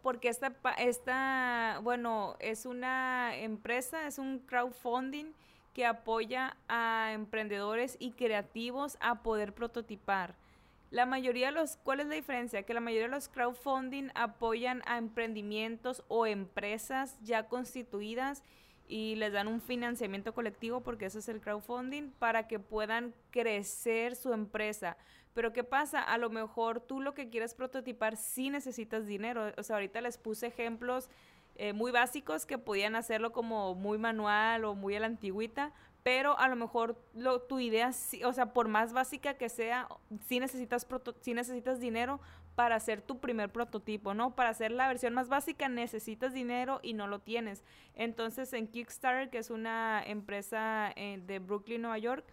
porque 0.03 0.29
esta, 0.29 0.55
esta, 0.79 1.81
bueno, 1.83 2.37
es 2.41 2.67
una 2.67 3.37
empresa, 3.37 4.07
es 4.07 4.19
un 4.19 4.41
crowdfunding 4.41 5.33
que 5.73 5.87
apoya 5.87 6.57
a 6.69 7.13
emprendedores 7.13 7.97
y 7.99 8.13
creativos 8.13 8.97
a 9.01 9.23
poder 9.23 9.55
prototipar. 9.55 10.37
La 10.91 11.07
mayoría 11.07 11.47
de 11.47 11.53
los, 11.53 11.77
¿cuál 11.79 12.01
es 12.01 12.07
la 12.07 12.15
diferencia? 12.15 12.65
Que 12.65 12.75
la 12.75 12.81
mayoría 12.81 13.07
de 13.07 13.15
los 13.15 13.29
crowdfunding 13.29 14.11
apoyan 14.15 14.83
a 14.85 14.99
emprendimientos 14.99 16.05
o 16.09 16.27
empresas 16.27 17.19
ya 17.23 17.49
constituidas 17.49 18.43
y 18.87 19.15
les 19.15 19.33
dan 19.33 19.49
un 19.49 19.63
financiamiento 19.63 20.35
colectivo, 20.35 20.83
porque 20.83 21.07
eso 21.07 21.21
es 21.21 21.29
el 21.31 21.41
crowdfunding, 21.41 22.11
para 22.19 22.47
que 22.47 22.59
puedan 22.59 23.15
crecer 23.31 24.17
su 24.17 24.35
empresa. 24.35 24.99
Pero 25.33 25.55
¿qué 25.55 25.65
pasa? 25.65 26.03
A 26.03 26.19
lo 26.19 26.29
mejor 26.29 26.81
tú 26.81 27.01
lo 27.01 27.15
que 27.15 27.31
quieres 27.31 27.55
prototipar 27.55 28.19
sí 28.19 28.51
necesitas 28.51 29.07
dinero. 29.07 29.51
O 29.57 29.63
sea, 29.63 29.77
ahorita 29.77 30.03
les 30.03 30.19
puse 30.19 30.49
ejemplos 30.49 31.09
eh, 31.57 31.73
muy 31.73 31.93
básicos 31.93 32.47
que 32.47 32.59
podían 32.59 32.97
hacerlo 32.97 33.33
como 33.33 33.75
muy 33.75 33.99
manual 33.99 34.65
o 34.65 34.75
muy 34.75 34.97
a 34.97 35.01
la 35.01 35.07
antigüita, 35.07 35.73
pero 36.03 36.39
a 36.39 36.49
lo 36.49 36.57
mejor 36.57 36.97
lo, 37.15 37.43
tu 37.43 37.61
idea, 37.61 37.91
o 38.25 38.33
sea, 38.33 38.53
por 38.53 38.69
más 38.69 38.93
básica 38.93 39.35
que 39.35 39.49
sea, 39.49 39.89
sí 40.27 40.41
necesitas, 40.41 41.81
dinero 41.81 42.21
para 42.55 42.77
hacer 42.77 43.01
tu 43.01 43.19
primer 43.19 43.51
prototipo, 43.51 44.13
¿no? 44.13 44.35
Para 44.35 44.51
hacer 44.51 44.73
la 44.73 44.89
versión 44.89 45.15
más 45.15 45.29
básica 45.29 45.69
necesitas 45.69 46.35
dinero 46.35 46.81
y 46.83 46.95
no 46.95 47.07
lo 47.07 47.21
tienes. 47.21 47.63
Entonces 47.95 48.53
en 48.53 48.67
Kickstarter, 48.67 49.31
que 49.31 49.39
es 49.39 49.51
una 49.51 50.03
empresa 50.05 50.93
eh, 50.97 51.23
de 51.25 51.39
Brooklyn, 51.39 51.83
Nueva 51.83 51.99
York, 51.99 52.25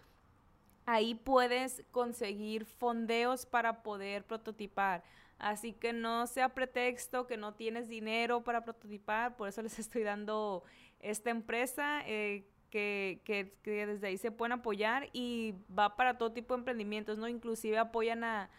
ahí 0.86 1.14
puedes 1.14 1.84
conseguir 1.90 2.64
fondeos 2.64 3.46
para 3.46 3.82
poder 3.82 4.24
prototipar. 4.24 5.04
Así 5.40 5.72
que 5.72 5.94
no 5.94 6.26
sea 6.26 6.50
pretexto 6.50 7.26
que 7.26 7.38
no 7.38 7.54
tienes 7.54 7.88
dinero 7.88 8.44
para 8.44 8.62
prototipar, 8.62 9.36
por 9.36 9.48
eso 9.48 9.62
les 9.62 9.78
estoy 9.78 10.02
dando 10.02 10.62
esta 11.00 11.30
empresa 11.30 12.02
eh, 12.06 12.44
que, 12.70 13.22
que, 13.24 13.86
desde 13.86 14.06
ahí 14.06 14.18
se 14.18 14.30
pueden 14.30 14.52
apoyar 14.52 15.08
y 15.14 15.54
va 15.76 15.96
para 15.96 16.18
todo 16.18 16.32
tipo 16.32 16.54
de 16.54 16.60
emprendimientos, 16.60 17.16
¿no? 17.16 17.26
Inclusive 17.26 17.78
apoyan 17.78 18.22
a, 18.22 18.50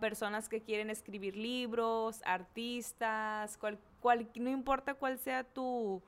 personas 0.00 0.48
que 0.48 0.62
quieren 0.62 0.90
escribir 0.90 1.36
libros, 1.36 2.22
artistas, 2.24 3.58
cual, 4.00 4.28
no 4.36 4.48
importa 4.48 4.94
cuál 4.94 5.18
sea 5.18 5.42
tu, 5.42 6.00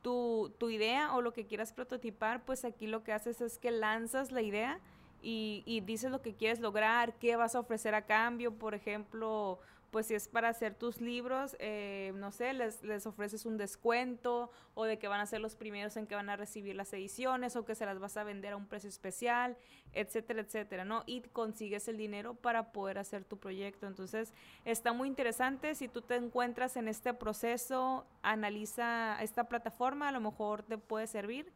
tu, 0.00 0.52
tu 0.58 0.70
idea 0.70 1.14
o 1.14 1.20
lo 1.20 1.34
que 1.34 1.46
quieras 1.46 1.74
prototipar, 1.74 2.42
pues 2.46 2.64
aquí 2.64 2.86
lo 2.86 3.04
que 3.04 3.12
haces 3.12 3.42
es 3.42 3.58
que 3.58 3.70
lanzas 3.70 4.32
la 4.32 4.40
idea 4.40 4.80
y, 5.22 5.62
y 5.66 5.80
dices 5.80 6.10
lo 6.10 6.20
que 6.20 6.34
quieres 6.34 6.60
lograr, 6.60 7.14
qué 7.14 7.36
vas 7.36 7.54
a 7.54 7.60
ofrecer 7.60 7.94
a 7.94 8.06
cambio, 8.06 8.58
por 8.58 8.74
ejemplo, 8.74 9.60
pues 9.92 10.06
si 10.06 10.14
es 10.14 10.26
para 10.26 10.48
hacer 10.48 10.74
tus 10.74 11.02
libros, 11.02 11.54
eh, 11.58 12.12
no 12.14 12.32
sé, 12.32 12.54
les, 12.54 12.82
les, 12.82 13.06
ofreces 13.06 13.44
un 13.44 13.58
descuento 13.58 14.50
o 14.72 14.84
de 14.84 14.98
que 14.98 15.06
van 15.06 15.20
a 15.20 15.26
ser 15.26 15.42
los 15.42 15.54
primeros 15.54 15.98
en 15.98 16.06
que 16.06 16.14
van 16.14 16.30
a 16.30 16.36
recibir 16.36 16.74
las 16.74 16.90
ediciones 16.94 17.56
o 17.56 17.66
que 17.66 17.74
se 17.74 17.84
las 17.84 17.98
vas 17.98 18.16
a 18.16 18.24
vender 18.24 18.54
a 18.54 18.56
un 18.56 18.66
precio 18.66 18.88
especial, 18.88 19.54
etcétera, 19.92 20.40
etcétera, 20.40 20.86
¿no? 20.86 21.02
Y 21.04 21.20
consigues 21.20 21.88
el 21.88 21.98
dinero 21.98 22.32
para 22.32 22.72
poder 22.72 22.96
hacer 22.96 23.24
tu 23.24 23.36
proyecto. 23.36 23.86
Entonces, 23.86 24.32
está 24.64 24.94
muy 24.94 25.08
interesante. 25.08 25.74
Si 25.74 25.88
tú 25.88 26.00
te 26.00 26.16
encuentras 26.16 26.78
en 26.78 26.88
este 26.88 27.12
proceso, 27.12 28.06
analiza 28.22 29.22
esta 29.22 29.44
plataforma, 29.44 30.08
a 30.08 30.12
lo 30.12 30.20
mejor 30.20 30.62
te 30.62 30.78
puede 30.78 31.06
servir. 31.06 31.52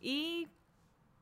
Y 0.00 0.46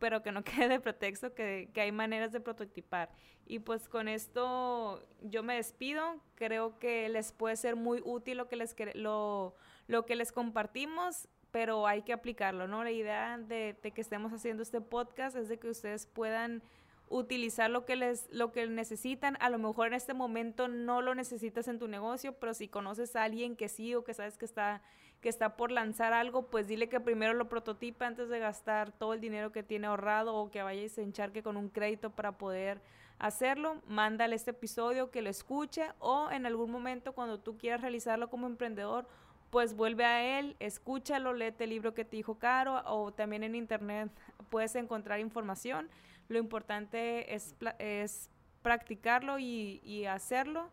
pero 0.03 0.21
que 0.21 0.33
no 0.33 0.43
quede 0.45 0.69
de 0.69 0.81
pretexto 0.81 1.33
que, 1.33 1.71
que, 1.73 1.81
hay 1.81 1.93
maneras 1.93 2.33
de 2.33 2.41
prototipar. 2.41 3.09
Y 3.47 3.61
pues 3.61 3.89
con 3.89 4.09
esto 4.09 5.01
yo 5.21 5.45
me 5.45 5.55
despido. 5.55 6.17
Creo 6.35 6.77
que 6.81 7.09
les 7.09 7.31
puede 7.31 7.55
ser 7.55 7.77
muy 7.77 8.03
útil 8.05 8.39
lo 8.39 8.49
que 8.49 8.57
les, 8.57 8.75
lo, 8.95 9.55
lo 9.87 10.05
que 10.05 10.17
les 10.17 10.33
compartimos, 10.33 11.29
pero 11.53 11.87
hay 11.87 12.03
que 12.03 12.13
aplicarlo, 12.13 12.67
¿no? 12.67 12.83
La 12.83 12.91
idea 12.91 13.39
de, 13.39 13.77
de, 13.81 13.93
que 13.93 14.01
estemos 14.01 14.33
haciendo 14.33 14.65
este 14.65 14.81
podcast 14.81 15.37
es 15.37 15.49
de 15.49 15.61
que 15.61 15.69
ustedes 15.69 16.07
puedan 16.07 16.65
utilizar 17.09 17.71
lo 17.71 17.85
que 17.85 17.95
les 17.95 18.29
lo 18.33 18.51
que 18.51 18.67
necesitan. 18.67 19.37
A 19.39 19.51
lo 19.51 19.59
mejor 19.59 19.87
en 19.87 19.95
este 19.95 20.15
momento 20.15 20.67
no 20.67 21.01
lo 21.01 21.15
necesitas 21.15 21.69
en 21.69 21.79
tu 21.79 21.87
negocio, 21.87 22.33
pero 22.41 22.55
si 22.55 22.67
conoces 22.67 23.15
a 23.15 23.23
alguien 23.23 23.55
que 23.55 23.69
sí 23.69 23.95
o 23.95 24.03
que 24.03 24.15
sabes 24.15 24.37
que 24.37 24.47
está 24.47 24.83
que 25.23 25.29
está 25.29 25.57
por 25.57 25.71
lanzar 25.71 26.13
algo, 26.13 26.51
pues 26.51 26.67
dile 26.67 26.89
que 26.89 26.99
primero 26.99 27.33
lo 27.33 27.49
prototipa 27.49 28.07
antes 28.07 28.29
de 28.29 28.41
gastar 28.41 28.91
todo 28.91 29.15
el 29.15 29.21
dinero 29.21 29.53
que 29.53 29.63
tiene 29.63 29.87
ahorrado 29.87 30.35
o 30.35 30.51
que 30.51 30.63
vaya 30.63 30.83
y 30.83 30.89
se 30.89 31.03
encharque 31.03 31.45
con 31.45 31.57
un 31.57 31.69
crédito 31.69 32.11
para 32.11 32.33
poder 32.33 32.83
hacerlo. 33.21 33.81
Mándale 33.87 34.35
este 34.35 34.51
episodio 34.51 35.13
que 35.13 35.23
lo 35.23 35.31
escuche 35.31 35.87
o 36.01 36.29
en 36.33 36.45
algún 36.45 36.73
momento 36.73 37.13
cuando 37.13 37.39
tú 37.39 37.57
quieras 37.57 37.81
realizarlo 37.81 38.29
como 38.31 38.49
emprendedor, 38.49 39.07
pues 39.51 39.77
vuelve 39.77 40.05
a 40.05 40.41
él, 40.41 40.57
escúchalo, 40.59 41.33
léete 41.35 41.65
el 41.65 41.71
libro 41.71 41.95
que 41.95 42.05
te 42.05 42.17
dijo 42.17 42.39
Caro 42.39 42.83
o 42.87 43.13
también 43.13 43.45
en 43.45 43.55
internet 43.55 44.11
puedes 44.51 44.75
encontrar 44.75 45.21
información. 45.21 45.89
Lo 46.29 46.39
importante 46.39 47.33
es, 47.33 47.55
es 47.79 48.29
practicarlo 48.63 49.39
y, 49.39 49.81
y 49.85 50.07
hacerlo 50.07 50.69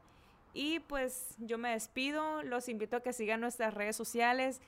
y 0.54 0.80
pues 0.82 1.36
yo 1.40 1.58
me 1.58 1.70
despido, 1.70 2.44
los 2.44 2.70
invito 2.70 2.98
a 2.98 3.02
que 3.02 3.14
sigan 3.14 3.42
nuestras 3.42 3.74
redes 3.74 3.96
sociales, 3.96 4.62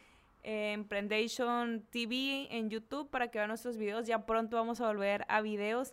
Emprendation 0.43 1.85
TV 1.91 2.47
en 2.49 2.69
YouTube 2.69 3.09
para 3.09 3.27
que 3.29 3.37
vean 3.37 3.49
nuestros 3.49 3.77
videos. 3.77 4.07
Ya 4.07 4.25
pronto 4.25 4.57
vamos 4.57 4.81
a 4.81 4.87
volver 4.87 5.25
a 5.27 5.41
videos. 5.41 5.91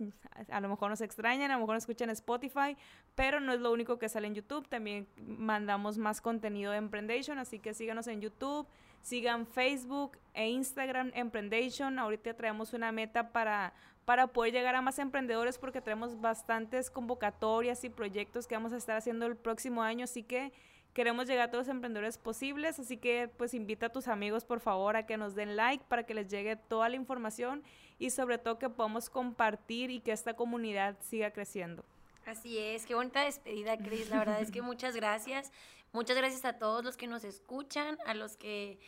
A 0.51 0.61
lo 0.61 0.69
mejor 0.69 0.91
nos 0.91 1.01
extrañan, 1.01 1.51
a 1.51 1.55
lo 1.55 1.61
mejor 1.61 1.75
nos 1.75 1.83
escuchan 1.83 2.09
Spotify, 2.11 2.77
pero 3.15 3.41
no 3.41 3.53
es 3.53 3.61
lo 3.61 3.71
único 3.71 3.99
que 3.99 4.09
sale 4.09 4.27
en 4.27 4.35
YouTube. 4.35 4.67
También 4.69 5.07
mandamos 5.19 5.99
más 5.99 6.21
contenido 6.21 6.73
de 6.73 6.79
Emprendation, 6.79 7.39
así 7.39 7.59
que 7.59 7.75
síganos 7.75 8.07
en 8.07 8.23
YouTube, 8.23 8.67
sigan 9.03 9.47
Facebook 9.47 10.17
e 10.33 10.49
Instagram 10.49 11.13
Emprendation. 11.15 11.99
Ahorita 11.99 12.35
traemos 12.35 12.73
una 12.73 12.91
meta 12.91 13.33
para 13.33 13.75
para 14.09 14.27
poder 14.27 14.55
llegar 14.55 14.75
a 14.75 14.81
más 14.81 14.99
emprendedores 14.99 15.59
porque 15.59 15.83
tenemos 15.83 16.19
bastantes 16.19 16.89
convocatorias 16.91 17.85
y 17.85 17.91
proyectos 17.91 18.47
que 18.47 18.55
vamos 18.55 18.73
a 18.73 18.79
estar 18.79 18.97
haciendo 18.97 19.27
el 19.27 19.37
próximo 19.37 19.83
año, 19.83 20.05
así 20.05 20.23
que 20.23 20.51
queremos 20.95 21.27
llegar 21.27 21.49
a 21.49 21.51
todos 21.51 21.67
los 21.67 21.75
emprendedores 21.75 22.17
posibles, 22.17 22.79
así 22.79 22.97
que 22.97 23.29
pues 23.37 23.53
invita 23.53 23.85
a 23.85 23.89
tus 23.91 24.09
amigos 24.09 24.47
por 24.47 24.61
favor 24.61 24.97
a 24.97 25.05
que 25.05 25.19
nos 25.19 25.35
den 25.35 25.57
like 25.57 25.85
para 25.89 26.05
que 26.05 26.15
les 26.15 26.27
llegue 26.29 26.57
toda 26.57 26.89
la 26.89 26.97
información 26.97 27.63
y 27.99 28.09
sobre 28.09 28.39
todo 28.39 28.59
que 28.59 28.71
podamos 28.71 29.11
compartir 29.11 29.91
y 29.91 30.01
que 30.01 30.13
esta 30.13 30.33
comunidad 30.33 30.97
siga 31.03 31.31
creciendo. 31.31 31.85
Así 32.25 32.57
es, 32.57 32.87
qué 32.87 32.95
bonita 32.95 33.21
despedida, 33.25 33.77
Cris. 33.77 34.09
La 34.09 34.21
verdad 34.21 34.41
es 34.41 34.51
que 34.51 34.63
muchas 34.73 34.97
gracias. 34.97 35.53
Muchas 35.93 36.17
gracias 36.17 36.47
a 36.47 36.55
todos 36.55 36.83
los 36.83 36.97
que 36.97 37.09
nos 37.09 37.25
escuchan, 37.25 37.99
a 38.07 38.15
los 38.15 38.39
que 38.39 38.79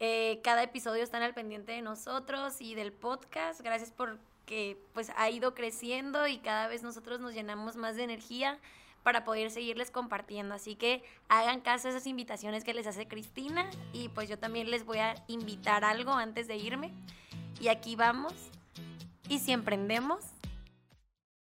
Eh, 0.00 0.40
cada 0.44 0.62
episodio 0.62 1.02
están 1.02 1.22
al 1.22 1.34
pendiente 1.34 1.72
de 1.72 1.82
nosotros 1.82 2.60
y 2.60 2.76
del 2.76 2.92
podcast. 2.92 3.60
Gracias 3.62 3.90
por 3.90 4.20
que 4.48 4.78
pues 4.94 5.12
ha 5.14 5.28
ido 5.28 5.54
creciendo 5.54 6.26
y 6.26 6.38
cada 6.38 6.68
vez 6.68 6.82
nosotros 6.82 7.20
nos 7.20 7.34
llenamos 7.34 7.76
más 7.76 7.96
de 7.96 8.04
energía 8.04 8.58
para 9.02 9.22
poder 9.22 9.50
seguirles 9.50 9.90
compartiendo. 9.90 10.54
Así 10.54 10.74
que 10.74 11.04
hagan 11.28 11.60
caso 11.60 11.86
a 11.86 11.90
esas 11.90 12.06
invitaciones 12.06 12.64
que 12.64 12.72
les 12.72 12.86
hace 12.86 13.06
Cristina 13.06 13.68
y 13.92 14.08
pues 14.08 14.26
yo 14.30 14.38
también 14.38 14.70
les 14.70 14.86
voy 14.86 14.98
a 14.98 15.22
invitar 15.28 15.84
algo 15.84 16.12
antes 16.12 16.48
de 16.48 16.56
irme. 16.56 16.94
Y 17.60 17.68
aquí 17.68 17.94
vamos. 17.94 18.32
Y 19.28 19.40
si 19.40 19.52
emprendemos, 19.52 20.24